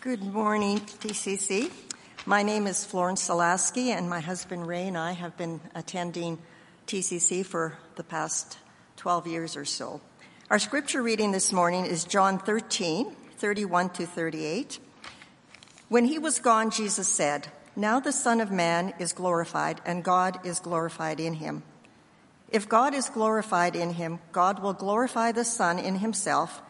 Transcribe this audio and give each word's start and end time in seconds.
Good 0.00 0.22
morning, 0.22 0.78
TCC. 0.78 1.72
My 2.24 2.44
name 2.44 2.68
is 2.68 2.84
Florence 2.84 3.26
Salaski, 3.26 3.88
and 3.88 4.08
my 4.08 4.20
husband 4.20 4.64
Ray 4.64 4.86
and 4.86 4.96
I 4.96 5.10
have 5.10 5.36
been 5.36 5.60
attending 5.74 6.38
TCC 6.86 7.44
for 7.44 7.76
the 7.96 8.04
past 8.04 8.58
12 8.98 9.26
years 9.26 9.56
or 9.56 9.64
so. 9.64 10.00
Our 10.50 10.60
scripture 10.60 11.02
reading 11.02 11.32
this 11.32 11.52
morning 11.52 11.84
is 11.84 12.04
John 12.04 12.38
13, 12.38 13.10
31 13.38 13.90
to 13.90 14.06
38. 14.06 14.78
When 15.88 16.04
he 16.04 16.20
was 16.20 16.38
gone, 16.38 16.70
Jesus 16.70 17.08
said, 17.08 17.48
Now 17.74 17.98
the 17.98 18.12
Son 18.12 18.40
of 18.40 18.52
Man 18.52 18.94
is 19.00 19.12
glorified, 19.12 19.80
and 19.84 20.04
God 20.04 20.46
is 20.46 20.60
glorified 20.60 21.18
in 21.18 21.34
him. 21.34 21.64
If 22.50 22.68
God 22.68 22.94
is 22.94 23.10
glorified 23.10 23.74
in 23.74 23.94
him, 23.94 24.20
God 24.30 24.62
will 24.62 24.74
glorify 24.74 25.32
the 25.32 25.44
Son 25.44 25.76
in 25.76 25.96
himself 25.96 26.62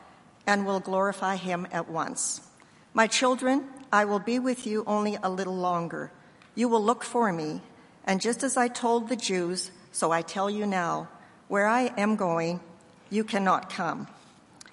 and 0.46 0.64
will 0.64 0.80
glorify 0.80 1.36
him 1.36 1.68
at 1.70 1.90
once. 1.90 2.47
My 2.95 3.07
children, 3.07 3.64
I 3.93 4.05
will 4.05 4.18
be 4.18 4.39
with 4.39 4.66
you 4.66 4.84
only 4.87 5.16
a 5.23 5.30
little 5.30 5.56
longer. 5.56 6.10
You 6.55 6.69
will 6.69 6.83
look 6.83 7.05
for 7.05 7.33
me, 7.33 7.62
and 8.05 8.20
just 8.20 8.42
as 8.42 8.56
I 8.56 8.69
told 8.69 9.09
the 9.09 9.16
Jews, 9.16 9.70
so 9.92 10.10
I 10.10 10.23
tell 10.23 10.51
you 10.51 10.66
now, 10.66 11.09
where 11.48 11.66
I 11.66 11.93
am 11.96 12.16
going, 12.16 12.60
you 13.10 13.24
cannot 13.24 13.70
come. 13.70 14.09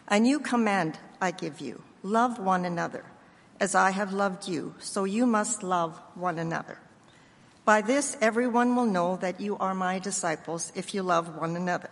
A 0.07 0.19
new 0.19 0.39
command 0.39 0.99
I 1.21 1.31
give 1.31 1.61
you 1.61 1.81
love 2.03 2.39
one 2.39 2.65
another. 2.65 3.03
As 3.59 3.73
I 3.73 3.91
have 3.91 4.13
loved 4.13 4.47
you, 4.47 4.75
so 4.79 5.05
you 5.05 5.25
must 5.25 5.63
love 5.63 5.99
one 6.13 6.37
another. 6.37 6.77
By 7.63 7.81
this, 7.81 8.17
everyone 8.21 8.75
will 8.75 8.85
know 8.85 9.17
that 9.17 9.41
you 9.41 9.57
are 9.57 9.73
my 9.73 9.97
disciples 9.97 10.71
if 10.75 10.93
you 10.93 11.01
love 11.01 11.37
one 11.37 11.55
another. 11.55 11.89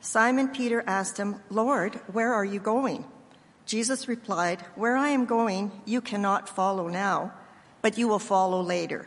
Simon 0.00 0.48
Peter 0.48 0.82
asked 0.86 1.16
him, 1.16 1.36
Lord, 1.48 1.94
where 2.12 2.34
are 2.34 2.44
you 2.44 2.60
going? 2.60 3.04
Jesus 3.70 4.08
replied, 4.08 4.62
Where 4.74 4.96
I 4.96 5.10
am 5.10 5.26
going, 5.26 5.70
you 5.84 6.00
cannot 6.00 6.48
follow 6.48 6.88
now, 6.88 7.32
but 7.82 7.96
you 7.96 8.08
will 8.08 8.18
follow 8.18 8.60
later. 8.60 9.06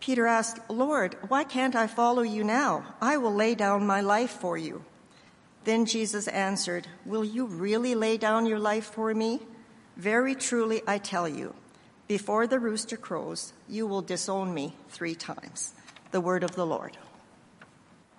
Peter 0.00 0.26
asked, 0.26 0.58
Lord, 0.68 1.16
why 1.28 1.44
can't 1.44 1.74
I 1.74 1.86
follow 1.86 2.20
you 2.20 2.44
now? 2.44 2.84
I 3.00 3.16
will 3.16 3.32
lay 3.32 3.54
down 3.54 3.86
my 3.86 4.02
life 4.02 4.32
for 4.32 4.58
you. 4.58 4.84
Then 5.64 5.86
Jesus 5.86 6.28
answered, 6.28 6.88
Will 7.06 7.24
you 7.24 7.46
really 7.46 7.94
lay 7.94 8.18
down 8.18 8.44
your 8.44 8.58
life 8.58 8.84
for 8.84 9.14
me? 9.14 9.40
Very 9.96 10.34
truly, 10.34 10.82
I 10.86 10.98
tell 10.98 11.26
you, 11.26 11.54
before 12.06 12.46
the 12.46 12.58
rooster 12.58 12.98
crows, 12.98 13.54
you 13.66 13.86
will 13.86 14.02
disown 14.02 14.52
me 14.52 14.76
three 14.90 15.14
times. 15.14 15.72
The 16.10 16.20
word 16.20 16.44
of 16.44 16.54
the 16.54 16.66
Lord. 16.66 16.98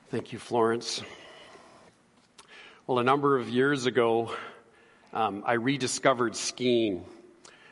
Thank 0.10 0.34
you, 0.34 0.40
Florence. 0.40 1.04
Well, 2.88 2.98
a 2.98 3.04
number 3.04 3.38
of 3.38 3.48
years 3.48 3.86
ago, 3.86 4.32
um, 5.16 5.44
I 5.46 5.54
rediscovered 5.54 6.36
skiing. 6.36 7.06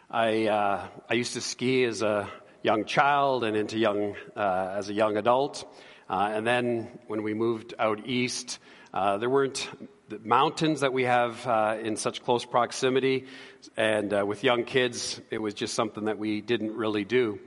I, 0.10 0.48
uh, 0.48 0.88
I 1.10 1.14
used 1.14 1.34
to 1.34 1.42
ski 1.42 1.84
as 1.84 2.02
a 2.02 2.30
young 2.62 2.86
child 2.86 3.44
and 3.44 3.58
into 3.58 3.78
young, 3.78 4.16
uh, 4.34 4.76
as 4.78 4.90
a 4.90 4.94
young 4.94 5.18
adult. 5.18 5.66
Uh, 6.10 6.32
and 6.32 6.48
then 6.48 7.00
when 7.08 7.22
we 7.22 7.34
moved 7.34 7.74
out 7.78 8.08
east, 8.08 8.60
uh, 8.94 9.18
there 9.18 9.30
weren't 9.30 9.70
the 10.08 10.20
mountains 10.20 10.80
that 10.80 10.94
we 10.94 11.04
have 11.04 11.46
uh, 11.46 11.78
in 11.82 11.98
such 11.98 12.24
close 12.24 12.46
proximity. 12.46 13.26
And 13.76 14.14
uh, 14.14 14.26
with 14.26 14.46
young 14.46 14.64
kids, 14.64 15.20
it 15.30 15.42
was 15.42 15.54
just 15.54 15.74
something 15.74 16.06
that 16.06 16.18
we 16.18 16.40
didn't 16.40 16.78
really 16.78 17.04
do. 17.04 17.40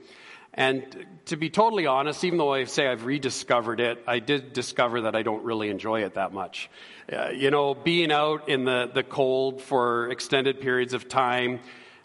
And 0.57 1.05
to 1.25 1.37
be 1.37 1.51
totally 1.51 1.85
honest, 1.85 2.23
even 2.23 2.39
though 2.39 2.51
I 2.51 2.63
say 2.63 2.87
I've 2.87 3.05
rediscovered 3.05 3.79
it, 3.79 4.03
I 4.07 4.17
did 4.17 4.53
discover 4.53 5.01
that 5.01 5.15
I 5.15 5.21
don't 5.21 5.43
really 5.43 5.69
enjoy 5.69 6.03
it 6.03 6.15
that 6.15 6.33
much. 6.33 6.69
Uh, 7.11 7.29
you 7.29 7.51
know, 7.51 7.75
being 7.75 8.11
out 8.11 8.49
in 8.49 8.65
the, 8.65 8.89
the 8.91 9.03
cold 9.03 9.61
for 9.61 10.09
extended 10.09 10.59
periods 10.59 10.93
of 10.93 11.07
time, 11.07 11.59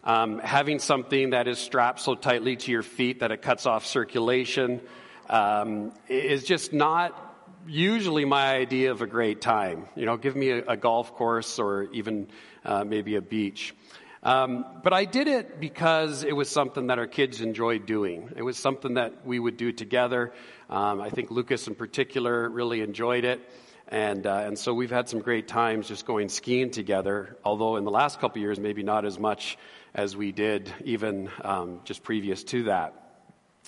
um, 0.05 0.39
having 0.39 0.81
something 0.81 1.31
that 1.31 1.49
is 1.49 1.59
strapped 1.59 2.01
so 2.01 2.15
tightly 2.15 2.57
to 2.57 2.71
your 2.71 2.83
feet 2.83 3.21
that 3.21 3.31
it 3.31 3.41
cuts 3.41 3.65
off 3.65 3.87
circulation 3.87 4.83
um, 5.31 5.93
is 6.09 6.45
just 6.45 6.75
not 6.75 7.31
usually 7.67 8.27
my 8.27 8.55
idea 8.55 8.91
of 8.91 9.01
a 9.01 9.07
great 9.07 9.41
time. 9.41 9.89
You 9.97 10.05
know, 10.05 10.19
give 10.19 10.37
me 10.37 10.51
a, 10.51 10.65
a 10.67 10.77
golf 10.77 11.15
course 11.15 11.59
or 11.59 11.85
even 11.93 12.29
uh, 12.65 12.85
maybe 12.85 13.15
a 13.15 13.23
beach. 13.23 13.75
Um, 14.23 14.65
but 14.85 14.93
I 14.93 15.05
did 15.05 15.27
it 15.27 15.59
because 15.59 16.23
it 16.23 16.37
was 16.37 16.49
something 16.49 16.87
that 16.87 16.99
our 16.99 17.09
kids 17.09 17.41
enjoyed 17.41 17.87
doing. 17.87 18.31
It 18.37 18.43
was 18.43 18.57
something 18.57 18.95
that 18.95 19.27
we 19.27 19.41
would 19.41 19.57
do 19.57 19.73
together. 19.73 20.33
Um, 20.71 21.01
I 21.01 21.11
think 21.11 21.31
Lucas, 21.33 21.67
in 21.67 21.75
particular, 21.75 22.49
really 22.49 22.83
enjoyed 22.83 23.25
it. 23.25 23.41
And, 23.89 24.27
uh, 24.27 24.45
and 24.47 24.57
so 24.57 24.73
we've 24.75 24.93
had 24.93 25.09
some 25.09 25.21
great 25.21 25.49
times 25.49 25.89
just 25.89 26.07
going 26.07 26.29
skiing 26.29 26.71
together, 26.71 27.37
although 27.45 27.77
in 27.77 27.85
the 27.85 27.91
last 27.91 28.21
couple 28.21 28.41
years, 28.41 28.61
maybe 28.61 28.85
not 28.85 29.05
as 29.05 29.19
much 29.19 29.59
as 29.93 30.17
we 30.17 30.31
did 30.31 30.73
even 30.85 31.29
um, 31.43 31.81
just 31.85 32.05
previous 32.05 32.45
to 32.45 32.65
that. 32.65 32.95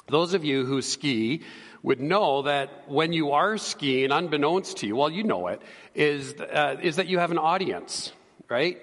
Those 0.07 0.35
of 0.35 0.45
you 0.45 0.65
who 0.65 0.83
ski 0.83 1.43
would 1.83 2.01
know 2.01 2.43
that 2.43 2.89
when 2.89 3.13
you 3.13 3.33
are 3.33 3.59
skiing, 3.59 4.13
unbeknownst 4.13 4.79
to 4.79 4.87
you, 4.87 4.97
well, 4.97 5.11
you 5.11 5.25
know 5.25 5.49
it, 5.49 5.61
is, 5.95 6.35
uh, 6.41 6.77
is 6.81 6.97
that 6.97 7.09
you 7.09 7.19
have 7.19 7.31
an 7.33 7.39
audience, 7.39 8.13
right? 8.49 8.79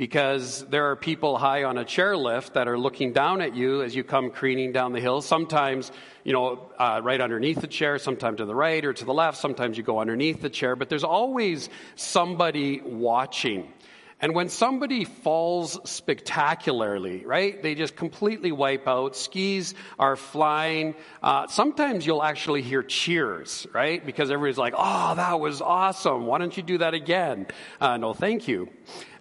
Because 0.00 0.66
there 0.70 0.90
are 0.90 0.96
people 0.96 1.36
high 1.36 1.64
on 1.64 1.76
a 1.76 1.84
chairlift 1.84 2.54
that 2.54 2.66
are 2.66 2.78
looking 2.78 3.12
down 3.12 3.42
at 3.42 3.54
you 3.54 3.82
as 3.82 3.94
you 3.94 4.02
come 4.02 4.30
careening 4.30 4.72
down 4.72 4.94
the 4.94 5.00
hill. 5.00 5.20
Sometimes, 5.20 5.92
you 6.24 6.32
know, 6.32 6.70
uh, 6.78 7.02
right 7.04 7.20
underneath 7.20 7.60
the 7.60 7.66
chair, 7.66 7.98
sometimes 7.98 8.38
to 8.38 8.46
the 8.46 8.54
right 8.54 8.82
or 8.82 8.94
to 8.94 9.04
the 9.04 9.12
left. 9.12 9.36
Sometimes 9.36 9.76
you 9.76 9.82
go 9.82 10.00
underneath 10.00 10.40
the 10.40 10.48
chair, 10.48 10.74
but 10.74 10.88
there's 10.88 11.04
always 11.04 11.68
somebody 11.96 12.80
watching. 12.80 13.70
And 14.22 14.34
when 14.34 14.50
somebody 14.50 15.04
falls 15.04 15.78
spectacularly, 15.88 17.24
right, 17.24 17.62
they 17.62 17.74
just 17.74 17.96
completely 17.96 18.52
wipe 18.52 18.86
out. 18.86 19.16
Skis 19.16 19.74
are 19.98 20.14
flying. 20.14 20.94
Uh, 21.22 21.46
sometimes 21.46 22.04
you'll 22.06 22.22
actually 22.22 22.60
hear 22.60 22.82
cheers, 22.82 23.66
right, 23.72 24.04
because 24.04 24.30
everybody's 24.30 24.58
like, 24.58 24.74
"Oh, 24.76 25.14
that 25.14 25.40
was 25.40 25.62
awesome! 25.62 26.26
Why 26.26 26.38
don't 26.38 26.54
you 26.54 26.62
do 26.62 26.78
that 26.78 26.92
again?" 26.92 27.46
Uh, 27.80 27.96
no, 27.96 28.12
thank 28.12 28.46
you. 28.46 28.68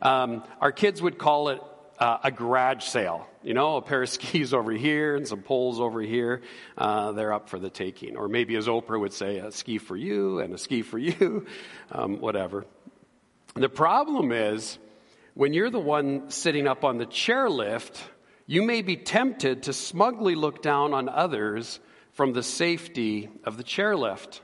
Um, 0.01 0.43
our 0.59 0.73
kids 0.73 1.01
would 1.01 1.17
call 1.17 1.49
it 1.49 1.61
uh, 1.97 2.17
a 2.23 2.31
garage 2.31 2.83
sale. 2.83 3.25
You 3.41 3.53
know, 3.53 3.77
a 3.77 3.81
pair 3.81 4.03
of 4.03 4.09
skis 4.17 4.53
over 4.53 4.71
here 4.71 5.15
and 5.15 5.25
some 5.25 5.41
poles 5.43 5.79
over 5.79 6.01
here. 6.01 6.41
Uh, 6.77 7.13
they're 7.13 7.31
up 7.31 7.47
for 7.47 7.57
the 7.57 7.69
taking. 7.69 8.17
Or 8.17 8.27
maybe, 8.27 8.55
as 8.57 8.67
Oprah 8.67 8.99
would 8.99 9.13
say, 9.13 9.37
a 9.37 9.51
ski 9.51 9.77
for 9.77 9.95
you 9.95 10.39
and 10.39 10.53
a 10.53 10.57
ski 10.57 10.81
for 10.81 10.97
you, 10.97 11.45
um, 11.91 12.19
whatever. 12.19 12.65
The 13.55 13.69
problem 13.69 14.31
is 14.31 14.77
when 15.33 15.53
you're 15.53 15.69
the 15.69 15.79
one 15.79 16.29
sitting 16.29 16.67
up 16.67 16.83
on 16.83 16.97
the 16.97 17.05
chairlift, 17.05 17.97
you 18.45 18.63
may 18.63 18.81
be 18.81 18.97
tempted 18.97 19.63
to 19.63 19.73
smugly 19.73 20.35
look 20.35 20.61
down 20.61 20.93
on 20.93 21.07
others 21.07 21.79
from 22.13 22.33
the 22.33 22.43
safety 22.43 23.29
of 23.43 23.57
the 23.57 23.63
chairlift. 23.63 24.41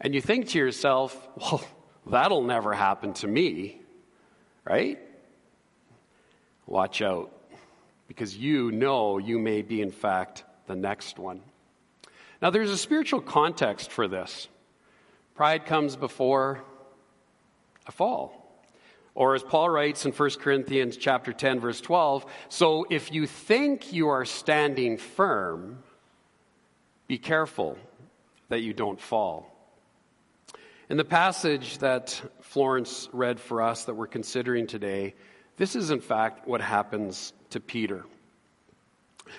And 0.00 0.14
you 0.14 0.20
think 0.20 0.48
to 0.48 0.58
yourself, 0.58 1.16
well, 1.36 1.64
that'll 2.06 2.42
never 2.42 2.72
happen 2.72 3.14
to 3.14 3.26
me, 3.26 3.80
right? 4.64 4.98
Watch 6.66 7.00
out, 7.00 7.32
because 8.08 8.36
you 8.36 8.70
know 8.70 9.18
you 9.18 9.38
may 9.38 9.62
be, 9.62 9.80
in 9.80 9.90
fact, 9.90 10.44
the 10.66 10.76
next 10.76 11.18
one. 11.18 11.40
Now, 12.42 12.50
there's 12.50 12.70
a 12.70 12.76
spiritual 12.76 13.20
context 13.20 13.90
for 13.90 14.06
this. 14.06 14.48
Pride 15.34 15.64
comes 15.66 15.96
before 15.96 16.62
a 17.86 17.92
fall. 17.92 18.47
Or 19.14 19.34
as 19.34 19.42
Paul 19.42 19.68
writes 19.70 20.04
in 20.04 20.12
1 20.12 20.30
Corinthians 20.40 20.96
chapter 20.96 21.32
10 21.32 21.60
verse 21.60 21.80
12, 21.80 22.24
so 22.48 22.86
if 22.88 23.12
you 23.12 23.26
think 23.26 23.92
you 23.92 24.08
are 24.08 24.24
standing 24.24 24.96
firm, 24.96 25.82
be 27.06 27.18
careful 27.18 27.76
that 28.48 28.60
you 28.60 28.72
don't 28.72 29.00
fall. 29.00 29.54
In 30.88 30.96
the 30.96 31.04
passage 31.04 31.78
that 31.78 32.22
Florence 32.40 33.08
read 33.12 33.40
for 33.40 33.60
us 33.62 33.84
that 33.84 33.94
we're 33.94 34.06
considering 34.06 34.66
today, 34.66 35.14
this 35.56 35.76
is 35.76 35.90
in 35.90 36.00
fact 36.00 36.46
what 36.46 36.60
happens 36.60 37.32
to 37.50 37.60
Peter. 37.60 38.04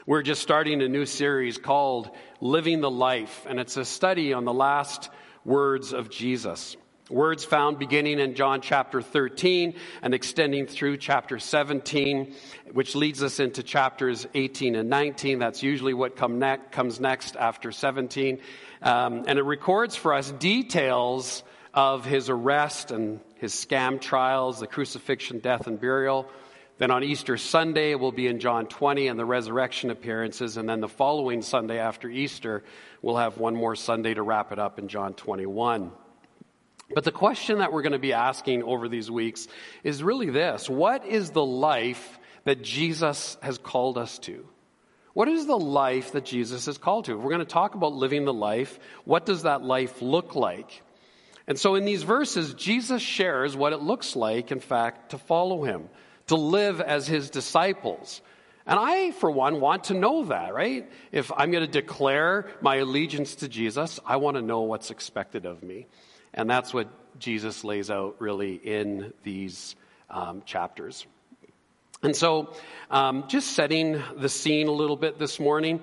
We're 0.05 0.21
just 0.21 0.41
starting 0.41 0.81
a 0.81 0.87
new 0.87 1.05
series 1.05 1.57
called 1.57 2.11
Living 2.41 2.81
the 2.81 2.91
Life, 2.91 3.45
and 3.49 3.59
it's 3.59 3.77
a 3.77 3.85
study 3.85 4.33
on 4.33 4.45
the 4.45 4.53
last 4.53 5.09
words 5.43 5.93
of 5.93 6.09
Jesus. 6.09 6.75
Words 7.09 7.43
found 7.43 7.79
beginning 7.79 8.19
in 8.19 8.35
John 8.35 8.61
chapter 8.61 9.01
13 9.01 9.73
and 10.03 10.13
extending 10.13 10.67
through 10.67 10.97
chapter 10.97 11.39
17, 11.39 12.35
which 12.71 12.93
leads 12.93 13.23
us 13.23 13.39
into 13.39 13.63
chapters 13.63 14.27
18 14.35 14.75
and 14.75 14.91
19. 14.91 15.39
That's 15.39 15.63
usually 15.63 15.95
what 15.95 16.15
come 16.15 16.37
ne- 16.37 16.59
comes 16.69 16.99
next 16.99 17.35
after 17.35 17.71
17. 17.71 18.41
Um, 18.83 19.23
and 19.25 19.39
it 19.39 19.43
records 19.43 19.95
for 19.95 20.13
us 20.13 20.31
details 20.33 21.41
of 21.73 22.05
his 22.05 22.29
arrest 22.29 22.91
and 22.91 23.21
his 23.37 23.53
scam 23.53 23.99
trials, 23.99 24.59
the 24.59 24.67
crucifixion, 24.67 25.39
death, 25.39 25.65
and 25.65 25.81
burial. 25.81 26.29
Then 26.77 26.91
on 26.91 27.03
Easter 27.03 27.37
Sunday, 27.37 27.95
we'll 27.95 28.11
be 28.11 28.27
in 28.27 28.39
John 28.39 28.67
20 28.67 29.07
and 29.07 29.19
the 29.19 29.25
resurrection 29.25 29.89
appearances. 29.89 30.57
And 30.57 30.69
then 30.69 30.79
the 30.79 30.87
following 30.87 31.41
Sunday 31.41 31.79
after 31.79 32.07
Easter, 32.07 32.63
we'll 33.01 33.17
have 33.17 33.39
one 33.39 33.55
more 33.55 33.75
Sunday 33.75 34.13
to 34.13 34.21
wrap 34.21 34.51
it 34.51 34.59
up 34.59 34.77
in 34.77 34.87
John 34.87 35.15
21. 35.15 35.91
But 36.93 37.03
the 37.03 37.11
question 37.11 37.59
that 37.59 37.71
we're 37.71 37.83
going 37.83 37.93
to 37.93 37.99
be 37.99 38.13
asking 38.13 38.63
over 38.63 38.89
these 38.89 39.11
weeks 39.11 39.47
is 39.83 40.01
really 40.01 40.29
this 40.29 40.69
What 40.69 41.05
is 41.05 41.31
the 41.31 41.45
life 41.45 42.19
that 42.45 42.61
Jesus 42.61 43.37
has 43.41 43.57
called 43.57 43.97
us 43.97 44.19
to? 44.19 44.45
What 45.13 45.27
is 45.27 45.45
the 45.45 45.57
life 45.57 46.13
that 46.13 46.25
Jesus 46.25 46.65
has 46.67 46.77
called 46.77 47.05
to? 47.05 47.13
If 47.13 47.19
we're 47.19 47.31
going 47.31 47.39
to 47.39 47.45
talk 47.45 47.75
about 47.75 47.93
living 47.93 48.25
the 48.25 48.33
life, 48.33 48.79
what 49.05 49.25
does 49.25 49.43
that 49.43 49.63
life 49.63 50.01
look 50.01 50.35
like? 50.35 50.83
And 51.47 51.59
so 51.59 51.75
in 51.75 51.83
these 51.83 52.03
verses, 52.03 52.53
Jesus 52.53 53.01
shares 53.01 53.55
what 53.55 53.73
it 53.73 53.81
looks 53.81 54.15
like, 54.15 54.51
in 54.51 54.59
fact, 54.59 55.11
to 55.11 55.17
follow 55.17 55.63
him, 55.63 55.89
to 56.27 56.35
live 56.35 56.79
as 56.79 57.07
his 57.07 57.31
disciples. 57.31 58.21
And 58.67 58.79
I, 58.79 59.09
for 59.11 59.31
one, 59.31 59.59
want 59.59 59.85
to 59.85 59.95
know 59.95 60.25
that, 60.25 60.53
right? 60.53 60.89
If 61.11 61.31
I'm 61.35 61.49
going 61.49 61.65
to 61.65 61.71
declare 61.71 62.47
my 62.61 62.75
allegiance 62.75 63.35
to 63.37 63.49
Jesus, 63.49 63.99
I 64.05 64.17
want 64.17 64.37
to 64.37 64.43
know 64.43 64.61
what's 64.61 64.91
expected 64.91 65.47
of 65.47 65.63
me. 65.63 65.87
And 66.33 66.49
that's 66.49 66.73
what 66.73 66.87
Jesus 67.19 67.63
lays 67.63 67.89
out 67.89 68.15
really 68.19 68.55
in 68.55 69.13
these 69.23 69.75
um, 70.09 70.41
chapters. 70.45 71.05
And 72.01 72.15
so, 72.15 72.53
um, 72.89 73.25
just 73.27 73.51
setting 73.51 74.01
the 74.15 74.29
scene 74.29 74.67
a 74.67 74.71
little 74.71 74.95
bit 74.95 75.19
this 75.19 75.39
morning. 75.39 75.81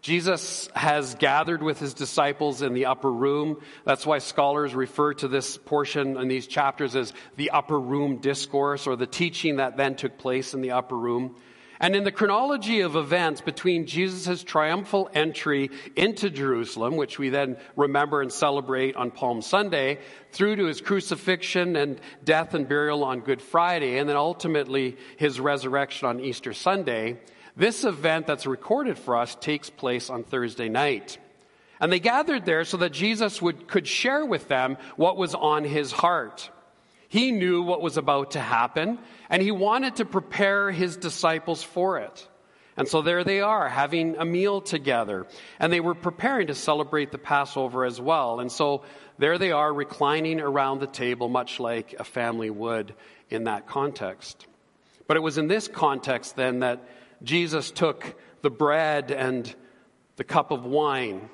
Jesus 0.00 0.68
has 0.74 1.16
gathered 1.16 1.62
with 1.62 1.80
his 1.80 1.92
disciples 1.92 2.62
in 2.62 2.74
the 2.74 2.86
upper 2.86 3.10
room. 3.10 3.60
That's 3.84 4.06
why 4.06 4.18
scholars 4.18 4.72
refer 4.72 5.14
to 5.14 5.26
this 5.26 5.56
portion 5.56 6.16
in 6.16 6.28
these 6.28 6.46
chapters 6.46 6.94
as 6.94 7.12
the 7.34 7.50
upper 7.50 7.80
room 7.80 8.18
discourse 8.18 8.86
or 8.86 8.94
the 8.94 9.08
teaching 9.08 9.56
that 9.56 9.76
then 9.76 9.96
took 9.96 10.16
place 10.18 10.54
in 10.54 10.60
the 10.60 10.70
upper 10.70 10.96
room. 10.96 11.34
And 11.80 11.94
in 11.94 12.04
the 12.04 12.12
chronology 12.12 12.80
of 12.80 12.96
events 12.96 13.40
between 13.40 13.86
Jesus' 13.86 14.42
triumphal 14.42 15.10
entry 15.12 15.70
into 15.94 16.30
Jerusalem, 16.30 16.96
which 16.96 17.18
we 17.18 17.28
then 17.28 17.56
remember 17.76 18.22
and 18.22 18.32
celebrate 18.32 18.96
on 18.96 19.10
Palm 19.10 19.42
Sunday, 19.42 19.98
through 20.32 20.56
to 20.56 20.64
his 20.64 20.80
crucifixion 20.80 21.76
and 21.76 22.00
death 22.24 22.54
and 22.54 22.68
burial 22.68 23.04
on 23.04 23.20
Good 23.20 23.42
Friday, 23.42 23.98
and 23.98 24.08
then 24.08 24.16
ultimately 24.16 24.96
his 25.16 25.38
resurrection 25.38 26.08
on 26.08 26.20
Easter 26.20 26.52
Sunday, 26.52 27.18
this 27.56 27.84
event 27.84 28.26
that's 28.26 28.46
recorded 28.46 28.98
for 28.98 29.16
us 29.16 29.34
takes 29.34 29.70
place 29.70 30.10
on 30.10 30.24
Thursday 30.24 30.68
night. 30.68 31.18
And 31.80 31.92
they 31.92 32.00
gathered 32.00 32.46
there 32.46 32.64
so 32.64 32.78
that 32.78 32.92
Jesus 32.92 33.42
would, 33.42 33.68
could 33.68 33.86
share 33.86 34.24
with 34.24 34.48
them 34.48 34.78
what 34.96 35.16
was 35.16 35.34
on 35.34 35.64
his 35.64 35.92
heart. 35.92 36.50
He 37.08 37.30
knew 37.30 37.62
what 37.62 37.82
was 37.82 37.96
about 37.96 38.32
to 38.32 38.40
happen, 38.40 38.98
and 39.30 39.40
he 39.40 39.50
wanted 39.50 39.96
to 39.96 40.04
prepare 40.04 40.70
his 40.70 40.96
disciples 40.96 41.62
for 41.62 41.98
it. 41.98 42.28
And 42.76 42.86
so 42.86 43.00
there 43.00 43.24
they 43.24 43.40
are, 43.40 43.68
having 43.68 44.16
a 44.16 44.24
meal 44.24 44.60
together. 44.60 45.26
And 45.58 45.72
they 45.72 45.80
were 45.80 45.94
preparing 45.94 46.48
to 46.48 46.54
celebrate 46.54 47.10
the 47.10 47.18
Passover 47.18 47.86
as 47.86 47.98
well. 47.98 48.40
And 48.40 48.52
so 48.52 48.82
there 49.18 49.38
they 49.38 49.50
are, 49.50 49.72
reclining 49.72 50.40
around 50.40 50.80
the 50.80 50.86
table, 50.86 51.28
much 51.28 51.58
like 51.58 51.94
a 51.98 52.04
family 52.04 52.50
would 52.50 52.94
in 53.30 53.44
that 53.44 53.66
context. 53.66 54.46
But 55.06 55.16
it 55.16 55.20
was 55.20 55.38
in 55.38 55.48
this 55.48 55.68
context 55.68 56.36
then 56.36 56.60
that 56.60 56.82
Jesus 57.22 57.70
took 57.70 58.14
the 58.42 58.50
bread 58.50 59.10
and 59.10 59.52
the 60.16 60.24
cup 60.24 60.50
of 60.50 60.66
wine. 60.66 61.30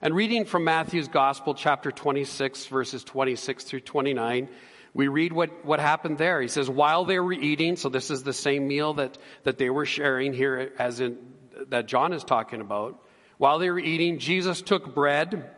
And 0.00 0.14
reading 0.14 0.44
from 0.44 0.64
Matthew's 0.64 1.08
Gospel, 1.08 1.54
chapter 1.54 1.90
26, 1.90 2.66
verses 2.66 3.02
26 3.02 3.64
through 3.64 3.80
29, 3.80 4.48
we 4.96 5.08
read 5.08 5.34
what, 5.34 5.62
what 5.62 5.78
happened 5.78 6.16
there. 6.16 6.40
He 6.40 6.48
says, 6.48 6.70
while 6.70 7.04
they 7.04 7.20
were 7.20 7.34
eating, 7.34 7.76
so 7.76 7.90
this 7.90 8.10
is 8.10 8.22
the 8.22 8.32
same 8.32 8.66
meal 8.66 8.94
that, 8.94 9.18
that 9.42 9.58
they 9.58 9.68
were 9.68 9.84
sharing 9.84 10.32
here 10.32 10.72
as 10.78 11.00
in, 11.00 11.18
that 11.68 11.86
John 11.86 12.14
is 12.14 12.24
talking 12.24 12.62
about. 12.62 12.98
While 13.36 13.58
they 13.58 13.68
were 13.68 13.78
eating, 13.78 14.18
Jesus 14.18 14.62
took 14.62 14.94
bread, 14.94 15.50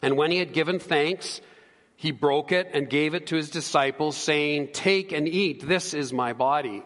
and 0.00 0.16
when 0.16 0.30
he 0.30 0.38
had 0.38 0.54
given 0.54 0.78
thanks, 0.78 1.42
he 1.96 2.12
broke 2.12 2.50
it 2.50 2.70
and 2.72 2.88
gave 2.88 3.12
it 3.12 3.26
to 3.26 3.36
his 3.36 3.50
disciples, 3.50 4.16
saying, 4.16 4.70
Take 4.72 5.12
and 5.12 5.28
eat, 5.28 5.68
this 5.68 5.92
is 5.92 6.10
my 6.10 6.32
body. 6.32 6.82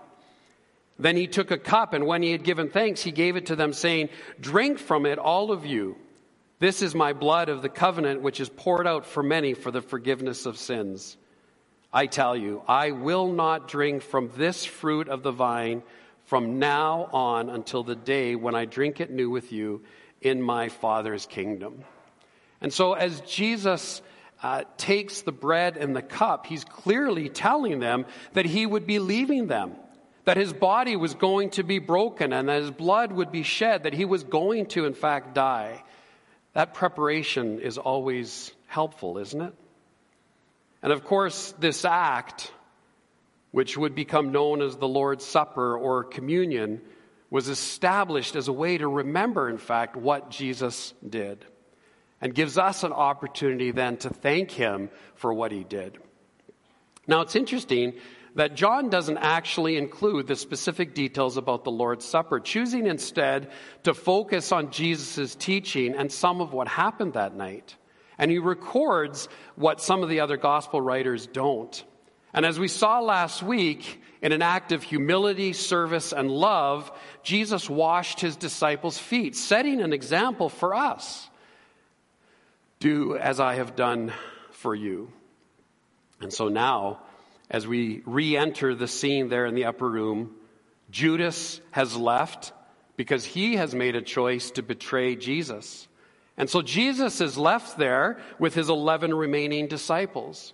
Then 0.98 1.16
he 1.16 1.28
took 1.28 1.52
a 1.52 1.58
cup, 1.58 1.92
and 1.92 2.04
when 2.04 2.20
he 2.20 2.32
had 2.32 2.42
given 2.42 2.68
thanks, 2.68 3.00
he 3.00 3.12
gave 3.12 3.36
it 3.36 3.46
to 3.46 3.54
them, 3.54 3.72
saying, 3.72 4.08
Drink 4.40 4.80
from 4.80 5.06
it, 5.06 5.20
all 5.20 5.52
of 5.52 5.64
you. 5.64 5.94
This 6.58 6.82
is 6.82 6.96
my 6.96 7.12
blood 7.12 7.48
of 7.48 7.62
the 7.62 7.68
covenant, 7.68 8.22
which 8.22 8.40
is 8.40 8.48
poured 8.48 8.88
out 8.88 9.06
for 9.06 9.22
many 9.22 9.54
for 9.54 9.70
the 9.70 9.82
forgiveness 9.82 10.46
of 10.46 10.58
sins. 10.58 11.16
I 11.96 12.04
tell 12.04 12.36
you, 12.36 12.60
I 12.68 12.90
will 12.90 13.32
not 13.32 13.68
drink 13.68 14.02
from 14.02 14.30
this 14.36 14.66
fruit 14.66 15.08
of 15.08 15.22
the 15.22 15.32
vine 15.32 15.82
from 16.26 16.58
now 16.58 17.08
on 17.10 17.48
until 17.48 17.84
the 17.84 17.94
day 17.96 18.36
when 18.36 18.54
I 18.54 18.66
drink 18.66 19.00
it 19.00 19.10
new 19.10 19.30
with 19.30 19.50
you 19.50 19.82
in 20.20 20.42
my 20.42 20.68
Father's 20.68 21.24
kingdom. 21.24 21.84
And 22.60 22.70
so, 22.70 22.92
as 22.92 23.22
Jesus 23.22 24.02
uh, 24.42 24.64
takes 24.76 25.22
the 25.22 25.32
bread 25.32 25.78
and 25.78 25.96
the 25.96 26.02
cup, 26.02 26.44
he's 26.44 26.64
clearly 26.64 27.30
telling 27.30 27.78
them 27.78 28.04
that 28.34 28.44
he 28.44 28.66
would 28.66 28.86
be 28.86 28.98
leaving 28.98 29.46
them, 29.46 29.72
that 30.26 30.36
his 30.36 30.52
body 30.52 30.96
was 30.96 31.14
going 31.14 31.48
to 31.52 31.62
be 31.62 31.78
broken, 31.78 32.34
and 32.34 32.50
that 32.50 32.60
his 32.60 32.70
blood 32.70 33.10
would 33.10 33.32
be 33.32 33.42
shed, 33.42 33.84
that 33.84 33.94
he 33.94 34.04
was 34.04 34.22
going 34.22 34.66
to, 34.66 34.84
in 34.84 34.92
fact, 34.92 35.34
die. 35.34 35.82
That 36.52 36.74
preparation 36.74 37.58
is 37.58 37.78
always 37.78 38.52
helpful, 38.66 39.16
isn't 39.16 39.40
it? 39.40 39.54
And 40.82 40.92
of 40.92 41.04
course, 41.04 41.52
this 41.58 41.84
act, 41.84 42.52
which 43.50 43.76
would 43.76 43.94
become 43.94 44.32
known 44.32 44.62
as 44.62 44.76
the 44.76 44.88
Lord's 44.88 45.24
Supper 45.24 45.76
or 45.76 46.04
communion, 46.04 46.80
was 47.30 47.48
established 47.48 48.36
as 48.36 48.48
a 48.48 48.52
way 48.52 48.78
to 48.78 48.86
remember, 48.86 49.48
in 49.48 49.58
fact, 49.58 49.96
what 49.96 50.30
Jesus 50.30 50.94
did 51.08 51.44
and 52.20 52.34
gives 52.34 52.56
us 52.56 52.82
an 52.82 52.92
opportunity 52.92 53.70
then 53.70 53.96
to 53.98 54.10
thank 54.10 54.50
him 54.50 54.90
for 55.16 55.32
what 55.34 55.52
he 55.52 55.64
did. 55.64 55.98
Now, 57.06 57.20
it's 57.20 57.36
interesting 57.36 57.94
that 58.34 58.54
John 58.54 58.90
doesn't 58.90 59.18
actually 59.18 59.76
include 59.76 60.26
the 60.26 60.36
specific 60.36 60.94
details 60.94 61.36
about 61.36 61.64
the 61.64 61.70
Lord's 61.70 62.04
Supper, 62.04 62.38
choosing 62.38 62.86
instead 62.86 63.50
to 63.84 63.94
focus 63.94 64.52
on 64.52 64.70
Jesus' 64.70 65.34
teaching 65.34 65.94
and 65.94 66.12
some 66.12 66.40
of 66.40 66.52
what 66.52 66.68
happened 66.68 67.14
that 67.14 67.34
night. 67.34 67.76
And 68.18 68.30
he 68.30 68.38
records 68.38 69.28
what 69.54 69.80
some 69.80 70.02
of 70.02 70.08
the 70.08 70.20
other 70.20 70.36
gospel 70.36 70.80
writers 70.80 71.26
don't. 71.26 71.84
And 72.32 72.44
as 72.44 72.58
we 72.58 72.68
saw 72.68 73.00
last 73.00 73.42
week, 73.42 74.02
in 74.22 74.32
an 74.32 74.42
act 74.42 74.72
of 74.72 74.82
humility, 74.82 75.52
service, 75.52 76.12
and 76.12 76.30
love, 76.30 76.90
Jesus 77.22 77.68
washed 77.68 78.20
his 78.20 78.36
disciples' 78.36 78.98
feet, 78.98 79.36
setting 79.36 79.80
an 79.80 79.92
example 79.92 80.48
for 80.48 80.74
us. 80.74 81.28
Do 82.78 83.16
as 83.16 83.40
I 83.40 83.54
have 83.54 83.76
done 83.76 84.12
for 84.50 84.74
you. 84.74 85.12
And 86.20 86.32
so 86.32 86.48
now, 86.48 87.00
as 87.50 87.66
we 87.66 88.02
re 88.04 88.36
enter 88.36 88.74
the 88.74 88.88
scene 88.88 89.28
there 89.28 89.46
in 89.46 89.54
the 89.54 89.66
upper 89.66 89.88
room, 89.88 90.34
Judas 90.90 91.60
has 91.70 91.96
left 91.96 92.52
because 92.96 93.24
he 93.24 93.56
has 93.56 93.74
made 93.74 93.96
a 93.96 94.02
choice 94.02 94.50
to 94.52 94.62
betray 94.62 95.16
Jesus. 95.16 95.86
And 96.36 96.50
so 96.50 96.62
Jesus 96.62 97.20
is 97.20 97.38
left 97.38 97.78
there 97.78 98.18
with 98.38 98.54
his 98.54 98.68
11 98.68 99.14
remaining 99.14 99.68
disciples. 99.68 100.52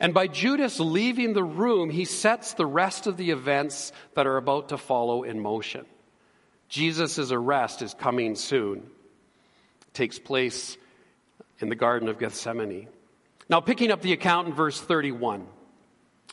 And 0.00 0.14
by 0.14 0.26
Judas 0.26 0.80
leaving 0.80 1.32
the 1.32 1.44
room, 1.44 1.90
he 1.90 2.04
sets 2.04 2.54
the 2.54 2.66
rest 2.66 3.06
of 3.06 3.16
the 3.16 3.30
events 3.30 3.92
that 4.14 4.26
are 4.26 4.36
about 4.36 4.70
to 4.70 4.78
follow 4.78 5.22
in 5.22 5.38
motion. 5.38 5.84
Jesus' 6.68 7.30
arrest 7.30 7.82
is 7.82 7.94
coming 7.94 8.34
soon. 8.34 8.78
It 8.78 9.94
takes 9.94 10.18
place 10.18 10.76
in 11.60 11.68
the 11.68 11.76
Garden 11.76 12.08
of 12.08 12.18
Gethsemane. 12.18 12.88
Now, 13.48 13.60
picking 13.60 13.90
up 13.90 14.00
the 14.00 14.12
account 14.12 14.48
in 14.48 14.54
verse 14.54 14.80
31. 14.80 15.46